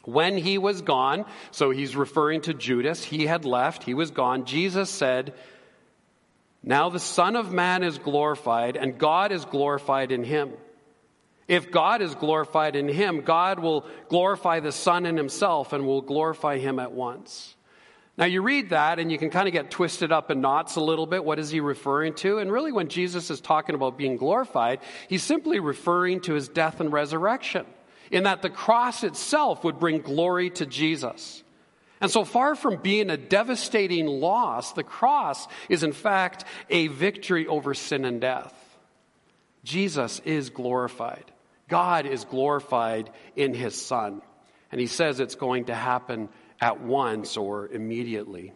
When 0.05 0.37
he 0.37 0.57
was 0.57 0.81
gone, 0.81 1.25
so 1.51 1.71
he's 1.71 1.95
referring 1.95 2.41
to 2.41 2.53
Judas, 2.53 3.03
he 3.03 3.25
had 3.25 3.43
left, 3.43 3.83
he 3.83 3.93
was 3.93 4.11
gone. 4.11 4.45
Jesus 4.45 4.89
said, 4.89 5.33
now 6.63 6.89
the 6.89 6.99
Son 6.99 7.35
of 7.35 7.51
Man 7.51 7.83
is 7.83 7.97
glorified, 7.97 8.75
and 8.75 8.97
God 8.97 9.31
is 9.31 9.45
glorified 9.45 10.11
in 10.11 10.23
him. 10.23 10.51
If 11.47 11.71
God 11.71 12.01
is 12.01 12.13
glorified 12.13 12.75
in 12.75 12.87
him, 12.87 13.21
God 13.21 13.59
will 13.59 13.85
glorify 14.07 14.59
the 14.59 14.71
Son 14.71 15.05
in 15.05 15.17
himself 15.17 15.73
and 15.73 15.85
will 15.85 16.01
glorify 16.01 16.59
him 16.59 16.77
at 16.77 16.91
once. 16.91 17.55
Now, 18.19 18.25
you 18.25 18.41
read 18.41 18.71
that 18.71 18.99
and 18.99 19.09
you 19.09 19.17
can 19.17 19.29
kind 19.29 19.47
of 19.47 19.53
get 19.53 19.71
twisted 19.71 20.11
up 20.11 20.29
in 20.29 20.41
knots 20.41 20.75
a 20.75 20.81
little 20.81 21.07
bit. 21.07 21.23
What 21.23 21.39
is 21.39 21.49
he 21.49 21.61
referring 21.61 22.15
to? 22.15 22.37
And 22.39 22.51
really, 22.51 22.73
when 22.73 22.89
Jesus 22.89 23.31
is 23.31 23.39
talking 23.39 23.75
about 23.75 23.97
being 23.97 24.17
glorified, 24.17 24.81
he's 25.07 25.23
simply 25.23 25.59
referring 25.59 26.19
to 26.21 26.33
his 26.33 26.49
death 26.49 26.81
and 26.81 26.91
resurrection, 26.91 27.65
in 28.11 28.23
that 28.23 28.41
the 28.41 28.49
cross 28.49 29.05
itself 29.05 29.63
would 29.63 29.79
bring 29.79 30.01
glory 30.01 30.49
to 30.49 30.65
Jesus. 30.65 31.43
And 32.01 32.09
so 32.09 32.23
far 32.23 32.55
from 32.55 32.77
being 32.77 33.09
a 33.09 33.17
devastating 33.17 34.07
loss, 34.07 34.73
the 34.73 34.83
cross 34.83 35.47
is 35.67 35.83
in 35.83 35.91
fact 35.91 36.45
a 36.69 36.87
victory 36.87 37.45
over 37.47 37.73
sin 37.73 38.05
and 38.05 38.21
death. 38.21 38.53
Jesus 39.63 40.21
is 40.23 40.49
glorified. 40.49 41.25
God 41.67 42.05
is 42.05 42.23
glorified 42.25 43.09
in 43.35 43.53
his 43.53 43.79
Son. 43.79 44.21
And 44.71 44.79
he 44.79 44.87
says 44.87 45.19
it's 45.19 45.35
going 45.35 45.65
to 45.65 45.75
happen 45.75 46.29
at 46.61 46.81
once 46.81 47.37
or 47.37 47.67
immediately. 47.67 48.53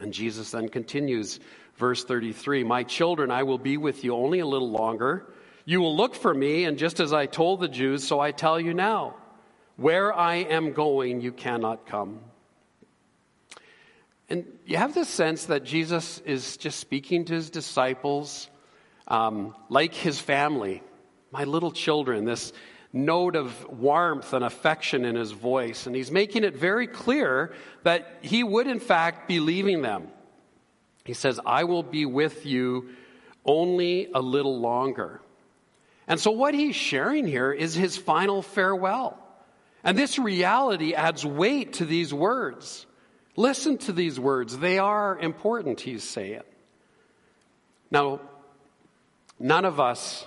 And 0.00 0.12
Jesus 0.12 0.50
then 0.50 0.68
continues, 0.68 1.38
verse 1.76 2.04
33 2.04 2.64
My 2.64 2.82
children, 2.82 3.30
I 3.30 3.44
will 3.44 3.58
be 3.58 3.76
with 3.76 4.02
you 4.04 4.14
only 4.14 4.40
a 4.40 4.46
little 4.46 4.70
longer. 4.70 5.26
You 5.64 5.80
will 5.80 5.96
look 5.96 6.14
for 6.14 6.34
me, 6.34 6.64
and 6.64 6.76
just 6.76 7.00
as 7.00 7.12
I 7.12 7.26
told 7.26 7.60
the 7.60 7.68
Jews, 7.68 8.04
so 8.04 8.20
I 8.20 8.32
tell 8.32 8.60
you 8.60 8.74
now. 8.74 9.14
Where 9.76 10.12
I 10.12 10.36
am 10.36 10.72
going, 10.72 11.20
you 11.20 11.32
cannot 11.32 11.86
come. 11.86 12.20
And 14.28 14.46
you 14.64 14.76
have 14.76 14.94
this 14.94 15.08
sense 15.08 15.46
that 15.46 15.64
Jesus 15.64 16.20
is 16.24 16.56
just 16.56 16.78
speaking 16.78 17.24
to 17.26 17.34
his 17.34 17.50
disciples 17.50 18.48
um, 19.08 19.54
like 19.68 19.94
his 19.94 20.18
family, 20.18 20.82
my 21.30 21.44
little 21.44 21.70
children, 21.70 22.24
this 22.24 22.52
note 22.92 23.36
of 23.36 23.68
warmth 23.68 24.32
and 24.32 24.44
affection 24.44 25.04
in 25.04 25.16
his 25.16 25.32
voice. 25.32 25.86
And 25.86 25.94
he's 25.94 26.10
making 26.10 26.44
it 26.44 26.56
very 26.56 26.86
clear 26.86 27.52
that 27.82 28.18
he 28.22 28.42
would, 28.42 28.66
in 28.66 28.80
fact, 28.80 29.28
be 29.28 29.40
leaving 29.40 29.82
them. 29.82 30.08
He 31.04 31.12
says, 31.12 31.38
I 31.44 31.64
will 31.64 31.82
be 31.82 32.06
with 32.06 32.46
you 32.46 32.88
only 33.44 34.08
a 34.14 34.20
little 34.20 34.58
longer. 34.58 35.20
And 36.06 36.18
so, 36.18 36.30
what 36.30 36.54
he's 36.54 36.76
sharing 36.76 37.26
here 37.26 37.52
is 37.52 37.74
his 37.74 37.96
final 37.96 38.42
farewell. 38.42 39.18
And 39.84 39.98
this 39.98 40.18
reality 40.18 40.94
adds 40.94 41.24
weight 41.26 41.74
to 41.74 41.84
these 41.84 42.12
words. 42.12 42.86
Listen 43.36 43.76
to 43.78 43.92
these 43.92 44.18
words. 44.18 44.56
They 44.56 44.78
are 44.78 45.18
important, 45.18 45.80
he's 45.80 46.02
saying. 46.02 46.42
Now, 47.90 48.20
none 49.38 49.64
of 49.64 49.80
us 49.80 50.26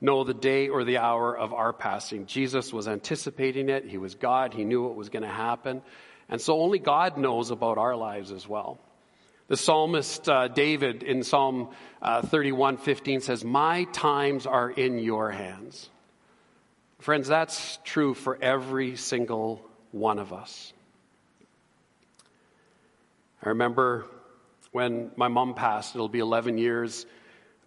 know 0.00 0.24
the 0.24 0.34
day 0.34 0.68
or 0.68 0.84
the 0.84 0.98
hour 0.98 1.36
of 1.36 1.54
our 1.54 1.72
passing. 1.72 2.26
Jesus 2.26 2.72
was 2.72 2.88
anticipating 2.88 3.68
it. 3.68 3.86
He 3.86 3.96
was 3.96 4.14
God. 4.16 4.52
He 4.52 4.64
knew 4.64 4.82
what 4.82 4.96
was 4.96 5.08
going 5.08 5.22
to 5.22 5.28
happen. 5.28 5.82
And 6.28 6.40
so 6.40 6.60
only 6.60 6.78
God 6.78 7.16
knows 7.16 7.50
about 7.50 7.78
our 7.78 7.94
lives 7.94 8.32
as 8.32 8.48
well. 8.48 8.78
The 9.48 9.56
psalmist 9.56 10.28
uh, 10.28 10.48
David 10.48 11.04
in 11.04 11.22
Psalm 11.22 11.68
uh, 12.02 12.22
31 12.22 12.78
15 12.78 13.20
says, 13.20 13.44
My 13.44 13.84
times 13.84 14.44
are 14.44 14.68
in 14.68 14.98
your 14.98 15.30
hands. 15.30 15.88
Friends, 17.06 17.28
that's 17.28 17.78
true 17.84 18.14
for 18.14 18.36
every 18.42 18.96
single 18.96 19.64
one 19.92 20.18
of 20.18 20.32
us. 20.32 20.72
I 23.40 23.50
remember 23.50 24.06
when 24.72 25.12
my 25.14 25.28
mom 25.28 25.54
passed, 25.54 25.94
it'll 25.94 26.08
be 26.08 26.18
11 26.18 26.58
years 26.58 27.06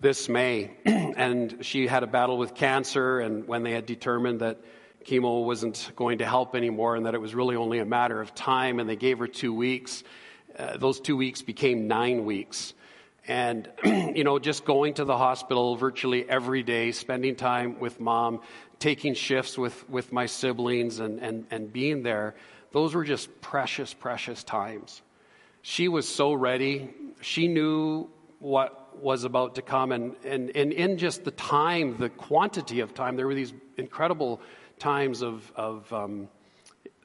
this 0.02 0.28
May, 0.28 0.72
and 0.86 1.60
she 1.62 1.88
had 1.88 2.04
a 2.04 2.08
battle 2.08 2.38
with 2.38 2.54
cancer, 2.54 3.22
and 3.22 3.48
when 3.48 3.64
they 3.64 3.72
had 3.72 3.86
determined 3.86 4.42
that 4.42 4.58
chemo 5.06 5.46
wasn't 5.46 5.90
going 5.96 6.18
to 6.18 6.26
help 6.26 6.54
anymore 6.54 6.98
and 6.98 7.06
that 7.06 7.16
it 7.16 7.22
was 7.22 7.34
really 7.34 7.56
only 7.56 7.80
a 7.80 7.86
matter 7.86 8.20
of 8.20 8.36
time, 8.36 8.78
and 8.82 8.90
they 8.90 8.98
gave 8.98 9.20
her 9.20 9.28
two 9.28 9.54
weeks, 9.54 10.04
uh, 10.58 10.76
those 10.76 11.00
two 11.00 11.16
weeks 11.16 11.42
became 11.42 11.88
nine 11.88 12.26
weeks. 12.26 12.74
And, 13.26 13.70
you 13.86 14.26
know, 14.26 14.38
just 14.40 14.66
going 14.66 14.96
to 14.96 15.06
the 15.06 15.16
hospital 15.16 15.78
virtually 15.78 16.28
every 16.28 16.64
day, 16.64 16.92
spending 16.92 17.38
time 17.38 17.80
with 17.80 18.02
mom, 18.02 18.42
taking 18.80 19.14
shifts 19.14 19.58
with, 19.58 19.88
with 19.90 20.12
my 20.12 20.26
siblings, 20.26 21.00
and, 21.00 21.20
and, 21.20 21.46
and 21.52 21.72
being 21.72 22.04
there, 22.04 22.36
those 22.72 22.96
were 22.96 23.04
just 23.04 23.42
precious, 23.42 23.94
precious 23.94 24.44
times 24.44 25.02
she 25.62 25.88
was 25.88 26.08
so 26.08 26.34
ready. 26.34 26.90
She 27.22 27.48
knew 27.48 28.10
what 28.40 28.98
was 29.02 29.24
about 29.24 29.56
to 29.56 29.62
come. 29.62 29.92
And, 29.92 30.16
and, 30.24 30.56
and 30.56 30.72
in 30.72 30.98
just 30.98 31.24
the 31.24 31.32
time, 31.32 31.98
the 31.98 32.10
quantity 32.10 32.80
of 32.80 32.94
time, 32.94 33.16
there 33.16 33.28
were 33.28 33.36
these 33.36 33.54
incredible 33.78 34.42
times 34.78 35.22
of, 35.22 35.52
of 35.56 35.92
um, 35.92 36.30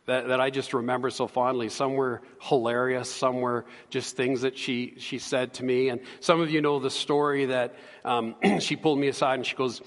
that, 0.06 0.28
that 0.28 0.40
I 0.40 0.50
just 0.50 0.74
remember 0.74 1.10
so 1.10 1.26
fondly. 1.26 1.68
Some 1.68 1.94
were 1.94 2.22
hilarious, 2.40 3.10
some 3.10 3.40
were 3.40 3.64
just 3.90 4.16
things 4.16 4.42
that 4.42 4.56
she, 4.56 4.94
she 4.98 5.18
said 5.18 5.54
to 5.54 5.64
me. 5.64 5.88
And 5.88 6.00
some 6.20 6.40
of 6.40 6.50
you 6.50 6.60
know 6.60 6.78
the 6.78 6.90
story 6.90 7.46
that 7.46 7.74
um, 8.04 8.36
she 8.60 8.76
pulled 8.76 8.98
me 8.98 9.08
aside 9.08 9.34
and 9.34 9.46
she 9.46 9.56
goes, 9.56 9.82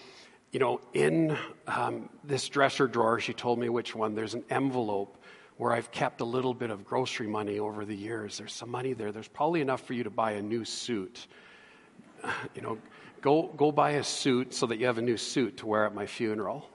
You 0.51 0.59
know, 0.59 0.81
in 0.93 1.37
um, 1.67 2.09
this 2.23 2.47
dresser 2.47 2.87
drawer, 2.87 3.19
she 3.19 3.33
told 3.33 3.59
me 3.59 3.67
which 3.69 3.93
one, 3.93 4.15
there's 4.15 4.33
an 4.33 4.45
envelope 4.49 5.17
where 5.57 5.73
I've 5.73 5.91
kept 5.91 6.21
a 6.21 6.25
little 6.25 6.53
bit 6.53 6.69
of 6.69 6.85
grocery 6.85 7.27
money 7.27 7.59
over 7.59 7.83
the 7.83 7.95
years. 7.95 8.37
There's 8.37 8.53
some 8.53 8.69
money 8.69 8.93
there. 8.93 9.11
There's 9.11 9.27
probably 9.27 9.61
enough 9.61 9.81
for 9.81 9.93
you 9.93 10.03
to 10.03 10.09
buy 10.09 10.33
a 10.33 10.41
new 10.41 10.65
suit. 10.65 11.27
You 12.55 12.61
know, 12.61 12.77
go, 13.21 13.43
go 13.43 13.71
buy 13.71 13.91
a 13.91 14.03
suit 14.03 14.53
so 14.53 14.65
that 14.67 14.79
you 14.79 14.87
have 14.87 14.97
a 14.97 15.01
new 15.01 15.17
suit 15.17 15.57
to 15.57 15.65
wear 15.65 15.85
at 15.85 15.93
my 15.93 16.05
funeral. 16.05 16.67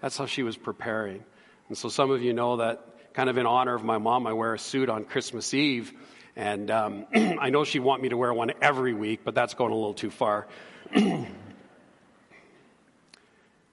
That's 0.00 0.16
how 0.16 0.26
she 0.26 0.42
was 0.42 0.56
preparing. 0.56 1.24
And 1.68 1.78
so 1.78 1.88
some 1.88 2.10
of 2.10 2.22
you 2.22 2.32
know 2.32 2.58
that 2.58 2.84
kind 3.14 3.30
of 3.30 3.38
in 3.38 3.46
honor 3.46 3.74
of 3.74 3.84
my 3.84 3.98
mom, 3.98 4.26
I 4.26 4.32
wear 4.32 4.54
a 4.54 4.58
suit 4.58 4.88
on 4.88 5.04
Christmas 5.04 5.54
Eve. 5.54 5.92
And 6.36 6.70
um, 6.70 7.06
I 7.14 7.50
know 7.50 7.64
she'd 7.64 7.80
want 7.80 8.02
me 8.02 8.10
to 8.10 8.16
wear 8.16 8.32
one 8.32 8.52
every 8.60 8.94
week, 8.94 9.20
but 9.24 9.34
that's 9.34 9.54
going 9.54 9.72
a 9.72 9.74
little 9.74 9.94
too 9.94 10.10
far. 10.10 10.46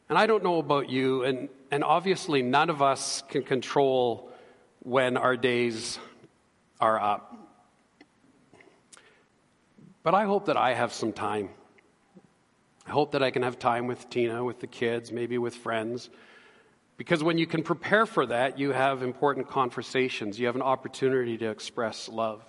and 0.09 0.17
I 0.17 0.27
don't 0.27 0.43
know 0.43 0.59
about 0.59 0.89
you, 0.89 1.23
and 1.23 1.49
and 1.71 1.83
obviously, 1.83 2.41
none 2.41 2.69
of 2.69 2.81
us 2.81 3.23
can 3.29 3.43
control 3.43 4.31
when 4.79 5.17
our 5.17 5.35
days 5.35 5.99
are 6.79 6.99
up. 6.99 7.35
But 10.03 10.13
I 10.13 10.23
hope 10.23 10.45
that 10.45 10.55
I 10.55 10.73
have 10.73 10.93
some 10.93 11.11
time. 11.11 11.49
I 12.85 12.91
hope 12.91 13.11
that 13.11 13.21
I 13.21 13.31
can 13.31 13.43
have 13.43 13.59
time 13.59 13.87
with 13.87 14.09
Tina, 14.09 14.43
with 14.45 14.61
the 14.61 14.67
kids, 14.67 15.11
maybe 15.11 15.37
with 15.37 15.55
friends. 15.55 16.09
Because 16.95 17.21
when 17.21 17.37
you 17.37 17.45
can 17.45 17.61
prepare 17.61 18.05
for 18.05 18.25
that, 18.27 18.57
you 18.57 18.71
have 18.71 19.03
important 19.03 19.49
conversations. 19.49 20.39
You 20.39 20.45
have 20.45 20.55
an 20.55 20.61
opportunity 20.61 21.37
to 21.39 21.49
express 21.49 22.07
love. 22.07 22.41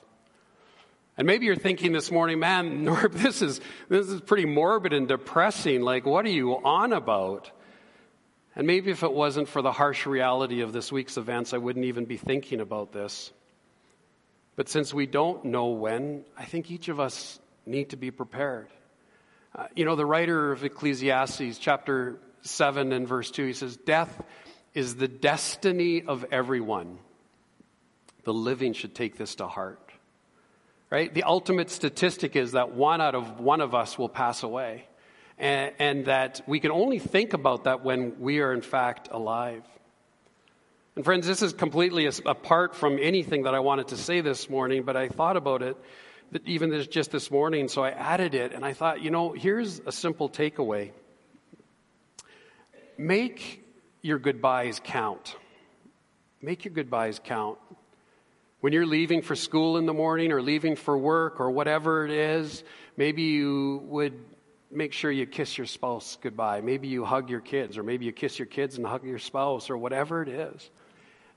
And 1.19 1.27
maybe 1.27 1.47
you're 1.47 1.57
thinking 1.57 1.91
this 1.93 2.13
morning, 2.13 2.39
man, 2.39 2.85
Norb, 2.87 3.13
this 3.13 3.43
is, 3.43 3.61
this 3.89 4.09
is 4.09 4.21
pretty 4.21 4.47
morbid 4.47 4.93
and 4.93 5.09
depressing. 5.09 5.83
Like, 5.83 6.07
what 6.07 6.25
are 6.25 6.31
you 6.31 6.55
on 6.55 6.93
about? 6.93 7.51
And 8.55 8.67
maybe 8.67 8.93
if 8.93 9.03
it 9.03 9.13
wasn't 9.13 9.49
for 9.49 9.61
the 9.61 9.73
harsh 9.73 10.07
reality 10.07 10.61
of 10.61 10.73
this 10.73 10.93
week's 10.93 11.17
events, 11.17 11.53
I 11.53 11.59
wouldn't 11.59 11.85
even 11.87 12.05
be 12.05 12.17
thinking 12.17 12.61
about 12.61 12.93
this. 12.93 13.33
But 14.55 14.69
since 14.69 14.95
we 14.95 15.07
don't 15.07 15.45
know 15.45 15.67
when, 15.67 16.25
I 16.37 16.45
think 16.45 16.71
each 16.71 16.89
of 16.89 17.01
us 17.01 17.41
need 17.67 17.91
to 17.91 17.97
be 17.97 18.13
prepared. 18.13 18.69
Uh, 19.55 19.67
you 19.75 19.85
know, 19.85 19.97
the 19.97 20.07
writer 20.07 20.53
of 20.53 20.65
Ecclesiastes, 20.65 21.59
chapter 21.59 22.19
7 22.43 22.93
and 22.93 23.09
verse 23.09 23.31
2, 23.33 23.47
he 23.47 23.53
says, 23.55 23.77
Death 23.77 24.23
is 24.73 24.95
the 24.95 25.09
destiny 25.09 26.03
of 26.03 26.25
everyone. 26.31 26.99
The 28.23 28.35
living 28.35 28.73
should 28.73 28.95
take 28.95 29.17
this 29.17 29.37
to 29.37 29.49
heart. 29.49 29.88
Right? 30.91 31.13
The 31.13 31.25
ultimate 31.25 31.71
statistic 31.71 32.35
is 32.35 32.53
that 32.53 32.73
one 32.73 33.01
out 33.01 33.15
of 33.15 33.41
one 33.41 33.61
of 33.61 33.75
us 33.75 33.99
will 33.99 34.09
pass 34.09 34.43
away 34.43 34.87
and, 35.37 35.73
and 35.79 36.05
that 36.07 36.41
we 36.47 36.61
can 36.61 36.71
only 36.71 36.99
think 36.99 37.35
about 37.35 37.65
that 37.65 37.85
when 37.85 38.19
we 38.21 38.41
are 38.41 38.53
in 38.53 38.63
fact 38.63 39.09
alive. 39.11 39.63
And 40.97 41.05
friends, 41.05 41.27
this 41.27 41.43
is 41.43 41.53
completely 41.53 42.11
apart 42.27 42.75
from 42.75 42.99
anything 43.01 43.43
that 43.43 43.55
I 43.55 43.61
wanted 43.61 43.89
to 43.89 43.97
say 43.97 44.21
this 44.21 44.51
morning, 44.51 44.83
but 44.83 44.97
I 44.97 45.09
thought 45.09 45.37
about 45.37 45.63
it 45.63 45.77
even 46.45 46.71
this, 46.71 46.87
just 46.87 47.11
this 47.11 47.31
morning, 47.31 47.69
so 47.69 47.83
I 47.83 47.91
added 47.91 48.35
it, 48.35 48.53
and 48.53 48.65
I 48.65 48.73
thought, 48.73 49.01
you 49.03 49.11
know, 49.11 49.33
here's 49.33 49.81
a 49.87 49.93
simple 49.93 50.29
takeaway 50.29 50.91
make 52.97 53.65
your 54.03 54.19
goodbyes 54.19 54.81
count. 54.83 55.37
Make 56.43 56.65
your 56.65 56.75
goodbyes 56.75 57.21
count. 57.23 57.59
When 58.61 58.73
you're 58.73 58.87
leaving 58.87 59.23
for 59.23 59.37
school 59.37 59.77
in 59.77 59.87
the 59.87 59.95
morning 59.95 60.33
or 60.33 60.43
leaving 60.43 60.75
for 60.75 60.99
work 60.99 61.39
or 61.39 61.51
whatever 61.51 62.05
it 62.05 62.11
is, 62.11 62.65
maybe 62.97 63.23
you 63.23 63.83
would 63.85 64.15
make 64.71 64.93
sure 64.93 65.13
you 65.13 65.27
kiss 65.27 65.57
your 65.57 65.67
spouse 65.67 66.19
goodbye. 66.21 66.61
Maybe 66.61 66.89
you 66.89 67.05
hug 67.05 67.31
your 67.31 67.41
kids, 67.41 67.79
or 67.79 67.85
maybe 67.85 68.05
you 68.05 68.13
kiss 68.13 68.39
your 68.39 68.47
kids 68.47 68.77
and 68.77 68.87
hug 68.87 69.05
your 69.05 69.21
spouse, 69.21 69.71
or 69.71 69.79
whatever 69.79 70.23
it 70.23 70.29
is. 70.29 70.71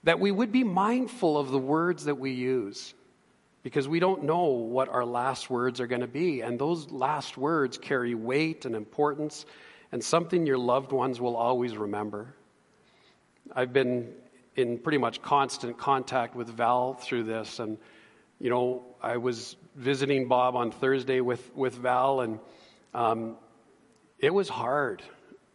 That 0.04 0.20
we 0.20 0.32
would 0.32 0.52
be 0.52 0.64
mindful 0.64 1.38
of 1.38 1.52
the 1.52 1.60
words 1.60 2.06
that 2.06 2.16
we 2.16 2.32
use 2.32 2.96
because 3.62 3.88
we 3.88 4.00
don't 4.00 4.24
know 4.24 4.46
what 4.46 4.90
our 4.90 5.06
last 5.06 5.50
words 5.50 5.80
are 5.80 5.86
going 5.88 6.02
to 6.02 6.08
be. 6.08 6.42
And 6.42 6.58
those 6.58 6.90
last 6.90 7.38
words 7.38 7.78
carry 7.78 8.16
weight 8.16 8.66
and 8.66 8.76
importance 8.76 9.46
and 9.92 10.04
something 10.04 10.48
your 10.48 10.58
loved 10.58 10.92
ones 10.92 11.22
will 11.22 11.36
always 11.36 11.78
remember. 11.78 12.34
I've 13.56 13.74
been 13.74 14.12
in 14.56 14.78
pretty 14.78 14.98
much 14.98 15.22
constant 15.22 15.78
contact 15.78 16.36
with 16.36 16.50
Val 16.50 16.94
through 16.94 17.24
this. 17.24 17.60
And, 17.60 17.78
you 18.40 18.50
know, 18.50 18.84
I 19.02 19.18
was 19.18 19.56
visiting 19.76 20.28
Bob 20.28 20.56
on 20.56 20.72
Thursday 20.72 21.22
with, 21.22 21.56
with 21.56 21.76
Val, 21.76 22.22
and 22.22 22.40
um, 22.94 23.38
it 24.20 24.34
was 24.34 24.50
hard. 24.50 25.02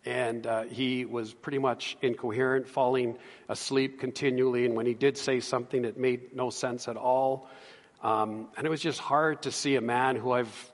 And 0.04 0.46
uh, 0.46 0.62
he 0.64 1.04
was 1.04 1.34
pretty 1.34 1.58
much 1.58 1.96
incoherent, 2.00 2.68
falling 2.68 3.18
asleep 3.48 3.98
continually. 3.98 4.64
And 4.64 4.76
when 4.76 4.86
he 4.86 4.94
did 4.94 5.18
say 5.18 5.40
something, 5.40 5.84
it 5.84 5.98
made 5.98 6.34
no 6.34 6.48
sense 6.50 6.86
at 6.86 6.96
all. 6.96 7.48
Um, 8.02 8.48
and 8.56 8.66
it 8.66 8.70
was 8.70 8.80
just 8.80 9.00
hard 9.00 9.42
to 9.42 9.50
see 9.50 9.74
a 9.74 9.80
man 9.80 10.14
who 10.14 10.30
I've 10.30 10.72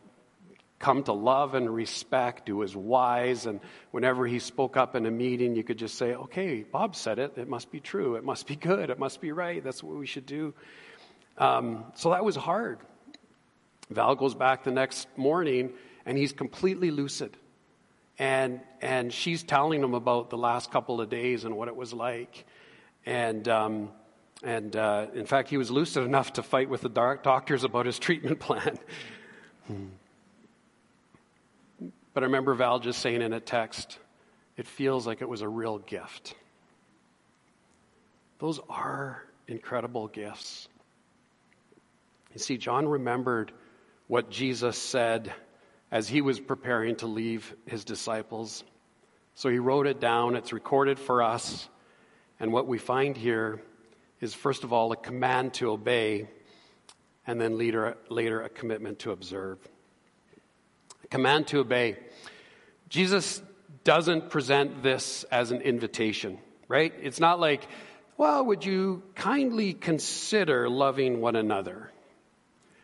come 0.83 1.03
to 1.05 1.13
love 1.15 1.55
and 1.55 1.75
respect, 1.75 2.49
who 2.49 2.57
was 2.57 2.77
wise. 2.77 3.47
And 3.47 3.61
whenever 3.93 4.27
he 4.27 4.39
spoke 4.39 4.77
up 4.77 4.95
in 4.95 5.07
a 5.07 5.11
meeting, 5.11 5.57
you 5.57 5.65
could 5.65 5.79
just 5.79 5.97
say, 5.97 6.13
okay, 6.15 6.65
Bob 6.65 6.95
said 6.95 7.19
it. 7.19 7.39
It 7.39 7.49
must 7.49 7.71
be 7.71 7.81
true. 7.81 8.17
It 8.17 8.25
must 8.25 8.47
be 8.47 8.57
good. 8.57 8.91
It 8.91 8.99
must 8.99 9.21
be 9.21 9.33
right. 9.33 9.65
That's 9.65 9.83
what 9.83 9.97
we 9.97 10.07
should 10.07 10.27
do. 10.27 10.53
Um, 11.39 11.85
so 11.95 12.11
that 12.11 12.25
was 12.25 12.37
hard. 12.37 12.81
Val 13.89 14.15
goes 14.15 14.35
back 14.35 14.65
the 14.65 14.71
next 14.71 15.09
morning 15.17 15.73
and 16.05 16.19
he's 16.19 16.33
completely 16.33 16.91
lucid. 16.91 17.37
And, 18.19 18.61
and 18.83 19.13
she's 19.13 19.43
telling 19.43 19.83
him 19.83 19.95
about 19.95 20.29
the 20.29 20.37
last 20.37 20.71
couple 20.71 21.01
of 21.01 21.09
days 21.09 21.45
and 21.45 21.57
what 21.57 21.69
it 21.69 21.77
was 21.77 21.95
like. 21.95 22.45
And 23.07 23.49
um, 23.49 23.91
And 24.43 24.75
uh, 24.75 25.07
in 25.15 25.27
fact, 25.27 25.49
he 25.49 25.57
was 25.57 25.71
lucid 25.71 26.05
enough 26.05 26.33
to 26.35 26.43
fight 26.43 26.69
with 26.69 26.81
the 26.81 26.89
doctors 26.89 27.63
about 27.65 27.87
his 27.87 27.99
treatment 27.99 28.41
plan. 28.41 28.79
but 32.15 32.23
I 32.23 32.27
remember 32.27 32.55
Val 32.55 32.79
just 32.79 33.01
saying 33.01 33.23
in 33.23 33.33
a 33.33 33.41
text, 33.41 33.99
it 34.57 34.67
feels 34.67 35.07
like 35.07 35.23
it 35.23 35.29
was 35.29 35.43
a 35.43 35.49
real 35.49 35.79
gift. 35.79 36.35
Those 38.39 38.61
are 38.69 39.23
incredible 39.47 40.09
gifts. 40.09 40.69
You 42.35 42.39
see, 42.39 42.57
John 42.57 42.87
remembered 42.87 43.53
what 44.09 44.31
Jesus 44.31 44.77
said 44.77 45.33
as 45.91 46.09
he 46.09 46.23
was 46.23 46.41
preparing 46.41 46.97
to 46.97 47.07
leave 47.07 47.55
his 47.67 47.85
disciples. 47.85 48.65
So 49.35 49.49
he 49.49 49.59
wrote 49.59 49.87
it 49.87 50.01
down. 50.01 50.37
It's 50.37 50.53
recorded 50.53 50.99
for 50.99 51.23
us. 51.23 51.69
And 52.41 52.53
what 52.53 52.67
we 52.67 52.79
find 52.79 53.17
here 53.17 53.63
is, 54.21 54.35
first 54.35 54.65
of 54.65 54.73
all, 54.73 54.93
a 54.93 54.97
command 54.97 55.55
to 55.55 55.71
obey, 55.71 56.29
and 57.27 57.41
then 57.41 57.59
later, 57.59 57.97
later 58.09 58.43
a 58.43 58.49
commitment 58.49 59.01
to 59.01 59.13
observe. 59.13 59.59
Command 61.13 61.49
to 61.49 61.59
obey. 61.59 61.99
Jesus 62.89 63.43
doesn't 63.85 64.31
present 64.31 64.83
this 64.83 65.25
as 65.25 65.51
an 65.51 65.61
invitation, 65.61 66.39
right? 66.69 66.91
It's 67.03 67.21
not 67.21 67.39
like, 67.39 67.69
well, 68.17 68.47
would 68.47 68.65
you 68.65 69.03
kindly 69.15 69.75
consider 69.75 70.71
loving 70.71 71.21
one 71.21 71.37
another? 71.37 71.93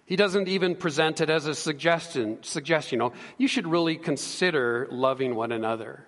He 0.04 0.16
doesn't 0.16 0.46
even 0.46 0.76
present 0.76 1.22
it 1.22 1.30
as 1.30 1.46
a 1.46 1.54
suggestion, 1.54 2.42
suggestion, 2.42 2.96
you 2.96 2.98
know, 2.98 3.12
you 3.38 3.48
should 3.48 3.66
really 3.66 3.96
consider 3.96 4.86
loving 4.90 5.34
one 5.34 5.50
another. 5.50 6.04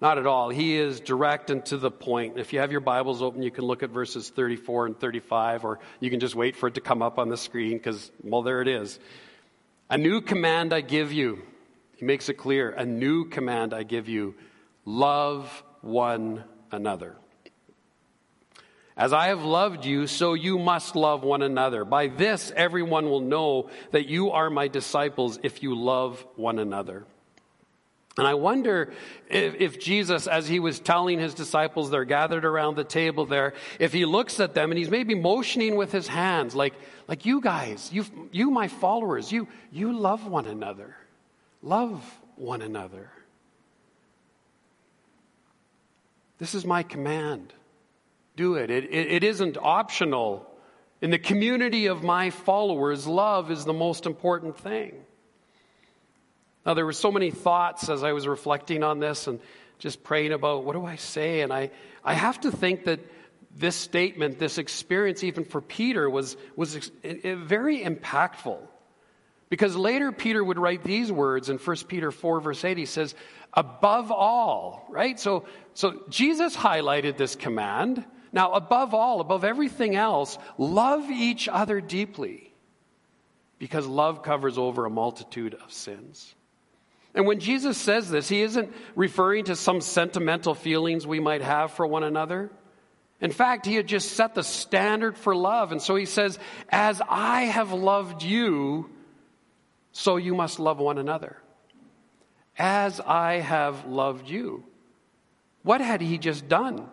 Not 0.00 0.16
at 0.16 0.26
all. 0.26 0.48
He 0.48 0.78
is 0.78 1.00
direct 1.00 1.50
and 1.50 1.62
to 1.66 1.76
the 1.76 1.90
point. 1.90 2.38
If 2.38 2.54
you 2.54 2.60
have 2.60 2.72
your 2.72 2.80
Bibles 2.80 3.20
open, 3.20 3.42
you 3.42 3.50
can 3.50 3.64
look 3.64 3.82
at 3.82 3.90
verses 3.90 4.30
34 4.30 4.86
and 4.86 4.98
35, 4.98 5.66
or 5.66 5.80
you 6.00 6.08
can 6.08 6.18
just 6.18 6.34
wait 6.34 6.56
for 6.56 6.68
it 6.68 6.76
to 6.76 6.80
come 6.80 7.02
up 7.02 7.18
on 7.18 7.28
the 7.28 7.36
screen 7.36 7.76
because, 7.76 8.10
well, 8.22 8.40
there 8.40 8.62
it 8.62 8.68
is. 8.68 8.98
A 9.90 9.98
new 9.98 10.20
command 10.20 10.72
I 10.72 10.82
give 10.82 11.12
you. 11.12 11.42
He 11.96 12.04
makes 12.04 12.28
it 12.28 12.34
clear. 12.34 12.70
A 12.70 12.86
new 12.86 13.24
command 13.24 13.74
I 13.74 13.82
give 13.82 14.08
you 14.08 14.36
love 14.84 15.64
one 15.80 16.44
another. 16.70 17.16
As 18.96 19.12
I 19.12 19.28
have 19.28 19.42
loved 19.42 19.84
you, 19.84 20.06
so 20.06 20.34
you 20.34 20.60
must 20.60 20.94
love 20.94 21.24
one 21.24 21.42
another. 21.42 21.84
By 21.84 22.06
this, 22.06 22.52
everyone 22.54 23.10
will 23.10 23.20
know 23.20 23.68
that 23.90 24.06
you 24.06 24.30
are 24.30 24.48
my 24.48 24.68
disciples 24.68 25.40
if 25.42 25.60
you 25.60 25.74
love 25.74 26.24
one 26.36 26.60
another. 26.60 27.04
And 28.20 28.28
I 28.28 28.34
wonder 28.34 28.92
if, 29.30 29.54
if, 29.54 29.80
Jesus, 29.80 30.26
as 30.26 30.46
he 30.46 30.60
was 30.60 30.78
telling 30.78 31.18
his 31.18 31.32
disciples, 31.32 31.90
they're 31.90 32.04
gathered 32.04 32.44
around 32.44 32.76
the 32.76 32.84
table 32.84 33.24
there, 33.24 33.54
if 33.78 33.94
he 33.94 34.04
looks 34.04 34.40
at 34.40 34.52
them 34.52 34.70
and 34.70 34.78
he's 34.78 34.90
maybe 34.90 35.14
motioning 35.14 35.74
with 35.74 35.90
his 35.90 36.06
hands, 36.06 36.54
like, 36.54 36.74
like 37.08 37.24
you 37.24 37.40
guys, 37.40 37.90
you, 37.90 38.04
you 38.30 38.50
my 38.50 38.68
followers, 38.68 39.32
you, 39.32 39.48
you 39.72 39.98
love 39.98 40.26
one 40.26 40.44
another. 40.44 40.94
Love 41.62 42.04
one 42.36 42.60
another. 42.60 43.10
This 46.36 46.54
is 46.54 46.66
my 46.66 46.82
command 46.82 47.54
do 48.36 48.56
it. 48.56 48.70
It, 48.70 48.84
it. 48.84 49.10
it 49.12 49.24
isn't 49.24 49.56
optional. 49.58 50.46
In 51.00 51.10
the 51.10 51.18
community 51.18 51.86
of 51.86 52.02
my 52.02 52.28
followers, 52.28 53.06
love 53.06 53.50
is 53.50 53.64
the 53.64 53.72
most 53.72 54.04
important 54.04 54.58
thing. 54.58 54.92
Now, 56.64 56.74
there 56.74 56.84
were 56.84 56.92
so 56.92 57.10
many 57.10 57.30
thoughts 57.30 57.88
as 57.88 58.02
I 58.02 58.12
was 58.12 58.26
reflecting 58.26 58.82
on 58.82 58.98
this 58.98 59.26
and 59.26 59.40
just 59.78 60.02
praying 60.04 60.32
about 60.32 60.64
what 60.64 60.74
do 60.74 60.84
I 60.84 60.96
say? 60.96 61.40
And 61.40 61.52
I, 61.52 61.70
I 62.04 62.14
have 62.14 62.40
to 62.40 62.50
think 62.50 62.84
that 62.84 63.00
this 63.56 63.74
statement, 63.74 64.38
this 64.38 64.58
experience, 64.58 65.24
even 65.24 65.44
for 65.44 65.60
Peter, 65.60 66.08
was, 66.08 66.36
was 66.56 66.90
very 67.02 67.80
impactful. 67.80 68.58
Because 69.48 69.74
later 69.74 70.12
Peter 70.12 70.42
would 70.42 70.58
write 70.58 70.84
these 70.84 71.10
words 71.10 71.50
in 71.50 71.58
1 71.58 71.76
Peter 71.88 72.12
4, 72.12 72.40
verse 72.40 72.64
8. 72.64 72.78
He 72.78 72.86
says, 72.86 73.14
above 73.52 74.12
all, 74.12 74.86
right? 74.88 75.18
So, 75.18 75.46
so 75.74 76.02
Jesus 76.08 76.54
highlighted 76.54 77.16
this 77.16 77.34
command. 77.34 78.04
Now, 78.32 78.52
above 78.52 78.94
all, 78.94 79.20
above 79.20 79.44
everything 79.44 79.96
else, 79.96 80.38
love 80.56 81.10
each 81.10 81.48
other 81.48 81.80
deeply 81.80 82.52
because 83.58 83.86
love 83.86 84.22
covers 84.22 84.56
over 84.56 84.84
a 84.84 84.90
multitude 84.90 85.54
of 85.54 85.72
sins. 85.72 86.34
And 87.14 87.26
when 87.26 87.40
Jesus 87.40 87.76
says 87.76 88.10
this, 88.10 88.28
he 88.28 88.42
isn't 88.42 88.72
referring 88.94 89.46
to 89.46 89.56
some 89.56 89.80
sentimental 89.80 90.54
feelings 90.54 91.06
we 91.06 91.20
might 91.20 91.42
have 91.42 91.72
for 91.72 91.86
one 91.86 92.04
another. 92.04 92.50
In 93.20 93.32
fact, 93.32 93.66
he 93.66 93.74
had 93.74 93.86
just 93.86 94.12
set 94.12 94.34
the 94.34 94.42
standard 94.42 95.16
for 95.16 95.34
love. 95.34 95.72
And 95.72 95.82
so 95.82 95.96
he 95.96 96.06
says, 96.06 96.38
As 96.70 97.02
I 97.08 97.42
have 97.42 97.72
loved 97.72 98.22
you, 98.22 98.88
so 99.92 100.16
you 100.16 100.34
must 100.34 100.60
love 100.60 100.78
one 100.78 100.98
another. 100.98 101.36
As 102.56 103.00
I 103.00 103.34
have 103.34 103.86
loved 103.86 104.28
you. 104.28 104.64
What 105.62 105.80
had 105.80 106.00
he 106.00 106.16
just 106.16 106.48
done? 106.48 106.88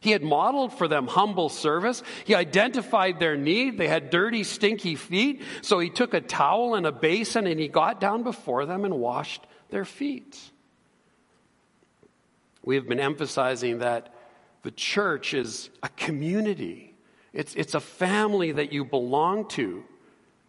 He 0.00 0.10
had 0.10 0.22
modeled 0.22 0.72
for 0.72 0.88
them 0.88 1.06
humble 1.06 1.48
service. 1.48 2.02
He 2.24 2.34
identified 2.34 3.18
their 3.18 3.36
need. 3.36 3.78
They 3.78 3.88
had 3.88 4.10
dirty, 4.10 4.44
stinky 4.44 4.94
feet. 4.94 5.42
So 5.62 5.78
he 5.78 5.90
took 5.90 6.14
a 6.14 6.20
towel 6.20 6.74
and 6.74 6.86
a 6.86 6.92
basin 6.92 7.46
and 7.46 7.58
he 7.58 7.68
got 7.68 8.00
down 8.00 8.22
before 8.22 8.66
them 8.66 8.84
and 8.84 8.98
washed 8.98 9.46
their 9.70 9.84
feet. 9.84 10.38
We 12.62 12.74
have 12.74 12.88
been 12.88 13.00
emphasizing 13.00 13.78
that 13.78 14.12
the 14.62 14.70
church 14.72 15.32
is 15.32 15.70
a 15.82 15.88
community, 15.90 16.94
it's, 17.32 17.54
it's 17.54 17.74
a 17.74 17.80
family 17.80 18.52
that 18.52 18.72
you 18.72 18.84
belong 18.84 19.48
to. 19.50 19.84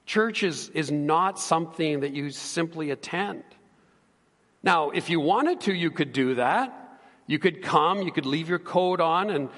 Church 0.05 0.41
is, 0.41 0.69
is 0.69 0.89
not 0.89 1.37
something 1.37 1.99
that 1.99 2.13
you 2.13 2.29
simply 2.31 2.91
attend. 2.91 3.43
Now, 4.63 4.89
if 4.91 5.09
you 5.09 5.19
wanted 5.19 5.61
to, 5.61 5.73
you 5.73 5.91
could 5.91 6.13
do 6.13 6.35
that. 6.35 6.86
You 7.27 7.39
could 7.39 7.61
come, 7.61 8.01
you 8.01 8.11
could 8.11 8.25
leave 8.25 8.47
your 8.47 8.59
coat 8.59 9.01
on, 9.01 9.29
and 9.29 9.49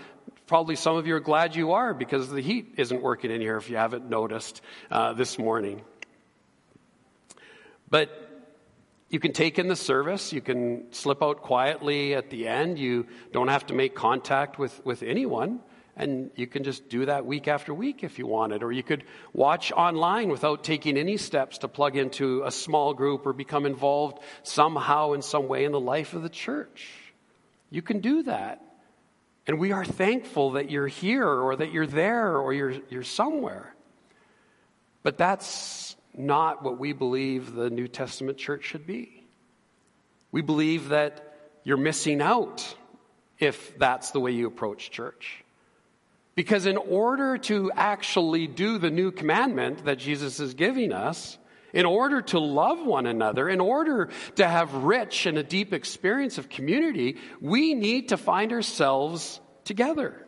probably 0.47 0.75
some 0.75 0.95
of 0.95 1.05
you 1.05 1.15
are 1.15 1.19
glad 1.19 1.55
you 1.55 1.73
are 1.73 1.93
because 1.93 2.29
the 2.29 2.41
heat 2.41 2.73
isn't 2.77 3.01
working 3.01 3.29
in 3.29 3.39
here 3.39 3.58
if 3.58 3.69
you 3.69 3.77
haven't 3.77 4.10
noticed 4.10 4.62
uh, 4.89 5.13
this 5.13 5.38
morning. 5.38 5.84
But 7.88 8.10
you 9.10 9.19
can 9.19 9.34
take 9.34 9.60
in 9.60 9.67
the 9.67 9.75
service, 9.75 10.34
you 10.34 10.41
can 10.41 10.91
slip 10.91 11.21
out 11.21 11.41
quietly 11.41 12.15
at 12.15 12.32
the 12.32 12.47
end, 12.47 12.79
you 12.79 13.05
don't 13.32 13.47
have 13.47 13.67
to 13.67 13.75
make 13.75 13.93
contact 13.93 14.58
with, 14.58 14.84
with 14.84 15.03
anyone. 15.03 15.60
And 15.95 16.32
you 16.36 16.47
can 16.47 16.63
just 16.63 16.88
do 16.88 17.08
that 17.08 17.25
week 17.25 17.49
after 17.49 17.73
week 17.73 18.05
if 18.05 18.17
you 18.17 18.25
wanted. 18.25 18.63
Or 18.63 18.71
you 18.71 18.84
could 18.84 19.03
watch 19.34 19.73
online 19.73 20.29
without 20.29 20.63
taking 20.63 20.95
any 20.97 21.17
steps 21.17 21.58
to 21.58 21.67
plug 21.67 21.97
into 21.97 22.41
a 22.45 22.51
small 22.51 22.93
group 22.93 23.27
or 23.27 23.34
become 23.34 23.65
involved 23.65 24.19
somehow 24.43 25.12
in 25.12 25.21
some 25.21 25.49
way 25.49 25.65
in 25.65 25.73
the 25.73 25.79
life 25.79 26.13
of 26.13 26.23
the 26.23 26.29
church. 26.29 26.89
You 27.69 27.82
can 27.82 27.99
do 27.99 28.23
that. 28.23 28.62
And 29.47 29.60
we 29.60 29.71
are 29.71 29.86
thankful 29.86 30.51
that 30.51 30.69
you're 30.69 30.88
here 30.88 31.27
or 31.27 31.55
that 31.55 31.71
you're 31.71 31.88
there 31.88 32.38
or 32.38 32.53
you're, 32.53 32.75
you're 32.89 33.03
somewhere. 33.03 33.73
But 35.01 35.17
that's 35.17 35.95
not 36.15 36.63
what 36.63 36.77
we 36.77 36.93
believe 36.93 37.53
the 37.53 37.69
New 37.69 37.88
Testament 37.88 38.38
church 38.38 38.65
should 38.65 38.86
be. 38.86 39.25
We 40.32 40.41
believe 40.41 40.89
that 40.89 41.34
you're 41.63 41.77
missing 41.77 42.21
out 42.21 42.75
if 43.39 43.77
that's 43.77 44.12
the 44.12 44.19
way 44.19 44.32
you 44.32 44.47
approach 44.47 44.91
church. 44.91 45.43
Because 46.36 46.65
in 46.65 46.77
order 46.77 47.38
to 47.38 47.71
actually 47.75 48.47
do 48.47 48.77
the 48.77 48.91
new 48.91 49.12
commandment 49.12 49.86
that 49.86 49.97
Jesus 49.97 50.39
is 50.39 50.53
giving 50.53 50.93
us, 50.93 51.38
in 51.73 51.86
order 51.86 52.21
to 52.21 52.39
love 52.39 52.86
one 52.86 53.05
another, 53.05 53.47
in 53.49 53.60
order 53.60 54.10
to 54.36 54.47
have 54.47 54.73
rich 54.73 55.25
and 55.25 55.38
a 55.38 55.43
deep 55.43 55.73
experience 55.73 56.38
of 56.38 56.49
community, 56.49 57.17
we 57.41 57.73
need 57.73 58.10
to 58.10 58.17
find 58.17 58.51
ourselves 58.51 59.39
together. 59.65 60.25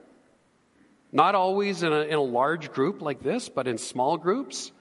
Not 1.12 1.36
always 1.36 1.84
in 1.84 1.92
a, 1.92 2.02
in 2.02 2.14
a 2.14 2.22
large 2.22 2.72
group 2.72 3.02
like 3.02 3.22
this, 3.22 3.50
but 3.50 3.68
in 3.68 3.78
small 3.78 4.18
groups. 4.18 4.72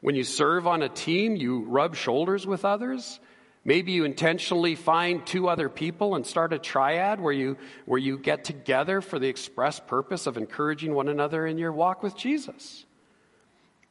When 0.00 0.14
you 0.14 0.24
serve 0.24 0.66
on 0.66 0.82
a 0.82 0.88
team, 0.88 1.36
you 1.36 1.64
rub 1.64 1.96
shoulders 1.96 2.46
with 2.46 2.64
others. 2.64 3.20
Maybe 3.64 3.92
you 3.92 4.04
intentionally 4.04 4.76
find 4.76 5.26
two 5.26 5.48
other 5.48 5.68
people 5.68 6.14
and 6.14 6.24
start 6.24 6.52
a 6.52 6.58
triad 6.58 7.20
where 7.20 7.32
you, 7.32 7.58
where 7.84 7.98
you 7.98 8.16
get 8.16 8.44
together 8.44 9.00
for 9.00 9.18
the 9.18 9.28
express 9.28 9.78
purpose 9.80 10.26
of 10.26 10.38
encouraging 10.38 10.94
one 10.94 11.08
another 11.08 11.46
in 11.46 11.58
your 11.58 11.72
walk 11.72 12.02
with 12.02 12.16
Jesus. 12.16 12.86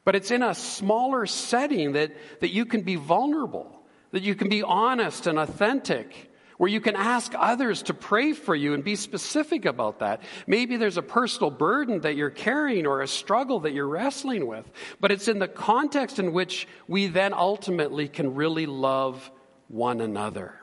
But 0.08 0.16
it's 0.16 0.30
in 0.30 0.42
a 0.42 0.54
smaller 0.54 1.26
setting 1.26 1.92
that, 1.92 2.16
that 2.40 2.48
you 2.48 2.64
can 2.64 2.80
be 2.80 2.94
vulnerable, 2.94 3.82
that 4.12 4.22
you 4.22 4.34
can 4.34 4.48
be 4.48 4.62
honest 4.62 5.26
and 5.26 5.38
authentic, 5.38 6.32
where 6.56 6.70
you 6.70 6.80
can 6.80 6.96
ask 6.96 7.34
others 7.36 7.82
to 7.82 7.92
pray 7.92 8.32
for 8.32 8.54
you 8.54 8.72
and 8.72 8.82
be 8.82 8.96
specific 8.96 9.66
about 9.66 9.98
that. 9.98 10.22
Maybe 10.46 10.78
there's 10.78 10.96
a 10.96 11.02
personal 11.02 11.50
burden 11.50 12.00
that 12.00 12.16
you're 12.16 12.30
carrying 12.30 12.86
or 12.86 13.02
a 13.02 13.06
struggle 13.06 13.60
that 13.60 13.74
you're 13.74 13.86
wrestling 13.86 14.46
with, 14.46 14.64
but 14.98 15.12
it's 15.12 15.28
in 15.28 15.40
the 15.40 15.46
context 15.46 16.18
in 16.18 16.32
which 16.32 16.66
we 16.86 17.08
then 17.08 17.34
ultimately 17.34 18.08
can 18.08 18.34
really 18.34 18.64
love 18.64 19.30
one 19.68 20.00
another. 20.00 20.54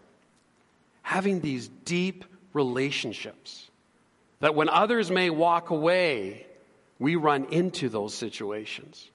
Having 1.04 1.42
these 1.42 1.68
deep 1.68 2.26
relationships 2.52 3.70
That 4.40 4.56
when 4.56 4.70
others 4.70 5.12
may 5.12 5.30
walk 5.30 5.70
away, 5.70 6.48
we 6.98 7.16
run 7.16 7.46
into 7.52 7.90
those 7.90 8.16
situations 8.16 9.12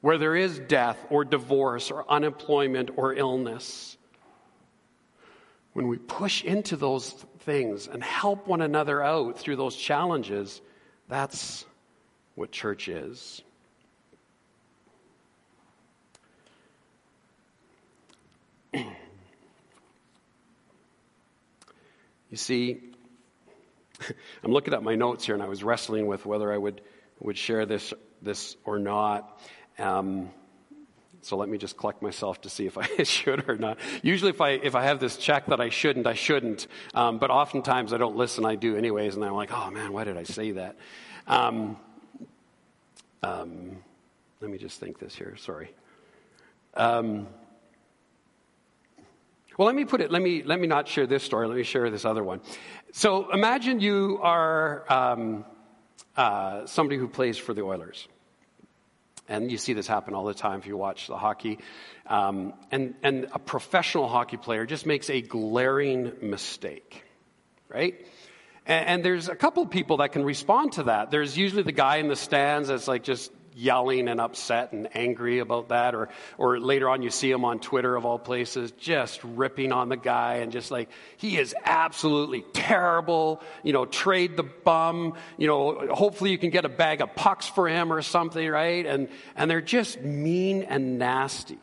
where 0.00 0.18
there 0.18 0.36
is 0.36 0.58
death 0.58 0.98
or 1.10 1.24
divorce 1.24 1.90
or 1.90 2.10
unemployment 2.10 2.90
or 2.96 3.14
illness. 3.14 3.96
When 5.72 5.88
we 5.88 5.98
push 5.98 6.42
into 6.42 6.76
those 6.76 7.10
things 7.40 7.86
and 7.86 8.02
help 8.02 8.46
one 8.46 8.60
another 8.62 9.02
out 9.02 9.38
through 9.38 9.56
those 9.56 9.76
challenges, 9.76 10.60
that's 11.08 11.64
what 12.34 12.50
church 12.50 12.88
is. 12.88 13.42
you 18.74 18.84
see, 22.34 22.80
I'm 24.44 24.52
looking 24.52 24.72
at 24.74 24.82
my 24.82 24.94
notes 24.94 25.26
here 25.26 25.34
and 25.34 25.42
I 25.42 25.48
was 25.48 25.62
wrestling 25.62 26.06
with 26.06 26.24
whether 26.24 26.52
I 26.52 26.56
would, 26.56 26.80
would 27.20 27.36
share 27.36 27.66
this, 27.66 27.92
this 28.22 28.56
or 28.64 28.78
not. 28.78 29.40
Um, 29.80 30.30
so 31.22 31.36
let 31.36 31.48
me 31.48 31.58
just 31.58 31.76
collect 31.76 32.02
myself 32.02 32.40
to 32.42 32.50
see 32.50 32.66
if 32.66 32.78
I 32.78 32.86
should 33.02 33.48
or 33.48 33.56
not. 33.56 33.78
Usually, 34.02 34.30
if 34.30 34.40
I 34.40 34.50
if 34.50 34.74
I 34.74 34.84
have 34.84 35.00
this 35.00 35.16
check 35.16 35.46
that 35.46 35.60
I 35.60 35.68
shouldn't, 35.68 36.06
I 36.06 36.14
shouldn't. 36.14 36.66
Um, 36.94 37.18
but 37.18 37.30
oftentimes 37.30 37.92
I 37.92 37.98
don't 37.98 38.16
listen. 38.16 38.44
I 38.44 38.54
do 38.54 38.76
anyways, 38.76 39.16
and 39.16 39.24
I'm 39.24 39.34
like, 39.34 39.52
oh 39.52 39.70
man, 39.70 39.92
why 39.92 40.04
did 40.04 40.16
I 40.16 40.24
say 40.24 40.52
that? 40.52 40.76
Um, 41.26 41.76
um, 43.22 43.76
let 44.40 44.50
me 44.50 44.58
just 44.58 44.80
think 44.80 44.98
this 44.98 45.14
here. 45.14 45.36
Sorry. 45.36 45.70
Um, 46.74 47.26
well, 49.58 49.66
let 49.66 49.74
me 49.74 49.84
put 49.84 50.00
it. 50.00 50.10
Let 50.10 50.22
me 50.22 50.42
let 50.42 50.58
me 50.58 50.66
not 50.66 50.88
share 50.88 51.06
this 51.06 51.22
story. 51.22 51.46
Let 51.46 51.56
me 51.56 51.64
share 51.64 51.90
this 51.90 52.06
other 52.06 52.24
one. 52.24 52.40
So 52.92 53.30
imagine 53.30 53.80
you 53.80 54.18
are 54.22 54.90
um, 54.90 55.44
uh, 56.16 56.64
somebody 56.64 56.96
who 56.96 57.08
plays 57.08 57.36
for 57.36 57.52
the 57.52 57.62
Oilers. 57.62 58.08
And 59.30 59.50
you 59.50 59.58
see 59.58 59.72
this 59.74 59.86
happen 59.86 60.12
all 60.14 60.24
the 60.24 60.34
time 60.34 60.58
if 60.58 60.66
you 60.66 60.76
watch 60.76 61.06
the 61.06 61.16
hockey. 61.16 61.60
Um, 62.06 62.52
and, 62.72 62.94
and 63.02 63.28
a 63.32 63.38
professional 63.38 64.08
hockey 64.08 64.36
player 64.36 64.66
just 64.66 64.84
makes 64.84 65.08
a 65.08 65.22
glaring 65.22 66.12
mistake, 66.20 67.04
right? 67.68 68.04
And, 68.66 68.86
and 68.86 69.04
there's 69.04 69.28
a 69.28 69.36
couple 69.36 69.62
of 69.62 69.70
people 69.70 69.98
that 69.98 70.10
can 70.10 70.24
respond 70.24 70.72
to 70.72 70.82
that. 70.84 71.12
There's 71.12 71.38
usually 71.38 71.62
the 71.62 71.72
guy 71.72 71.96
in 71.98 72.08
the 72.08 72.16
stands 72.16 72.68
that's 72.68 72.88
like 72.88 73.04
just 73.04 73.30
yelling 73.54 74.08
and 74.08 74.20
upset 74.20 74.72
and 74.72 74.88
angry 74.94 75.38
about 75.38 75.68
that. 75.68 75.94
Or, 75.94 76.08
or 76.38 76.58
later 76.60 76.88
on, 76.88 77.02
you 77.02 77.10
see 77.10 77.30
him 77.30 77.44
on 77.44 77.58
Twitter, 77.60 77.96
of 77.96 78.04
all 78.04 78.18
places, 78.18 78.72
just 78.72 79.22
ripping 79.24 79.72
on 79.72 79.88
the 79.88 79.96
guy 79.96 80.36
and 80.36 80.52
just 80.52 80.70
like, 80.70 80.88
he 81.16 81.38
is 81.38 81.54
absolutely 81.64 82.44
terrible. 82.52 83.42
You 83.62 83.72
know, 83.72 83.86
trade 83.86 84.36
the 84.36 84.42
bum. 84.42 85.14
You 85.36 85.46
know, 85.46 85.94
hopefully 85.94 86.30
you 86.30 86.38
can 86.38 86.50
get 86.50 86.64
a 86.64 86.68
bag 86.68 87.00
of 87.00 87.14
pucks 87.14 87.46
for 87.46 87.68
him 87.68 87.92
or 87.92 88.02
something, 88.02 88.48
right? 88.48 88.86
And, 88.86 89.08
and 89.36 89.50
they're 89.50 89.60
just 89.60 90.00
mean 90.00 90.62
and 90.62 90.98
nasty. 90.98 91.58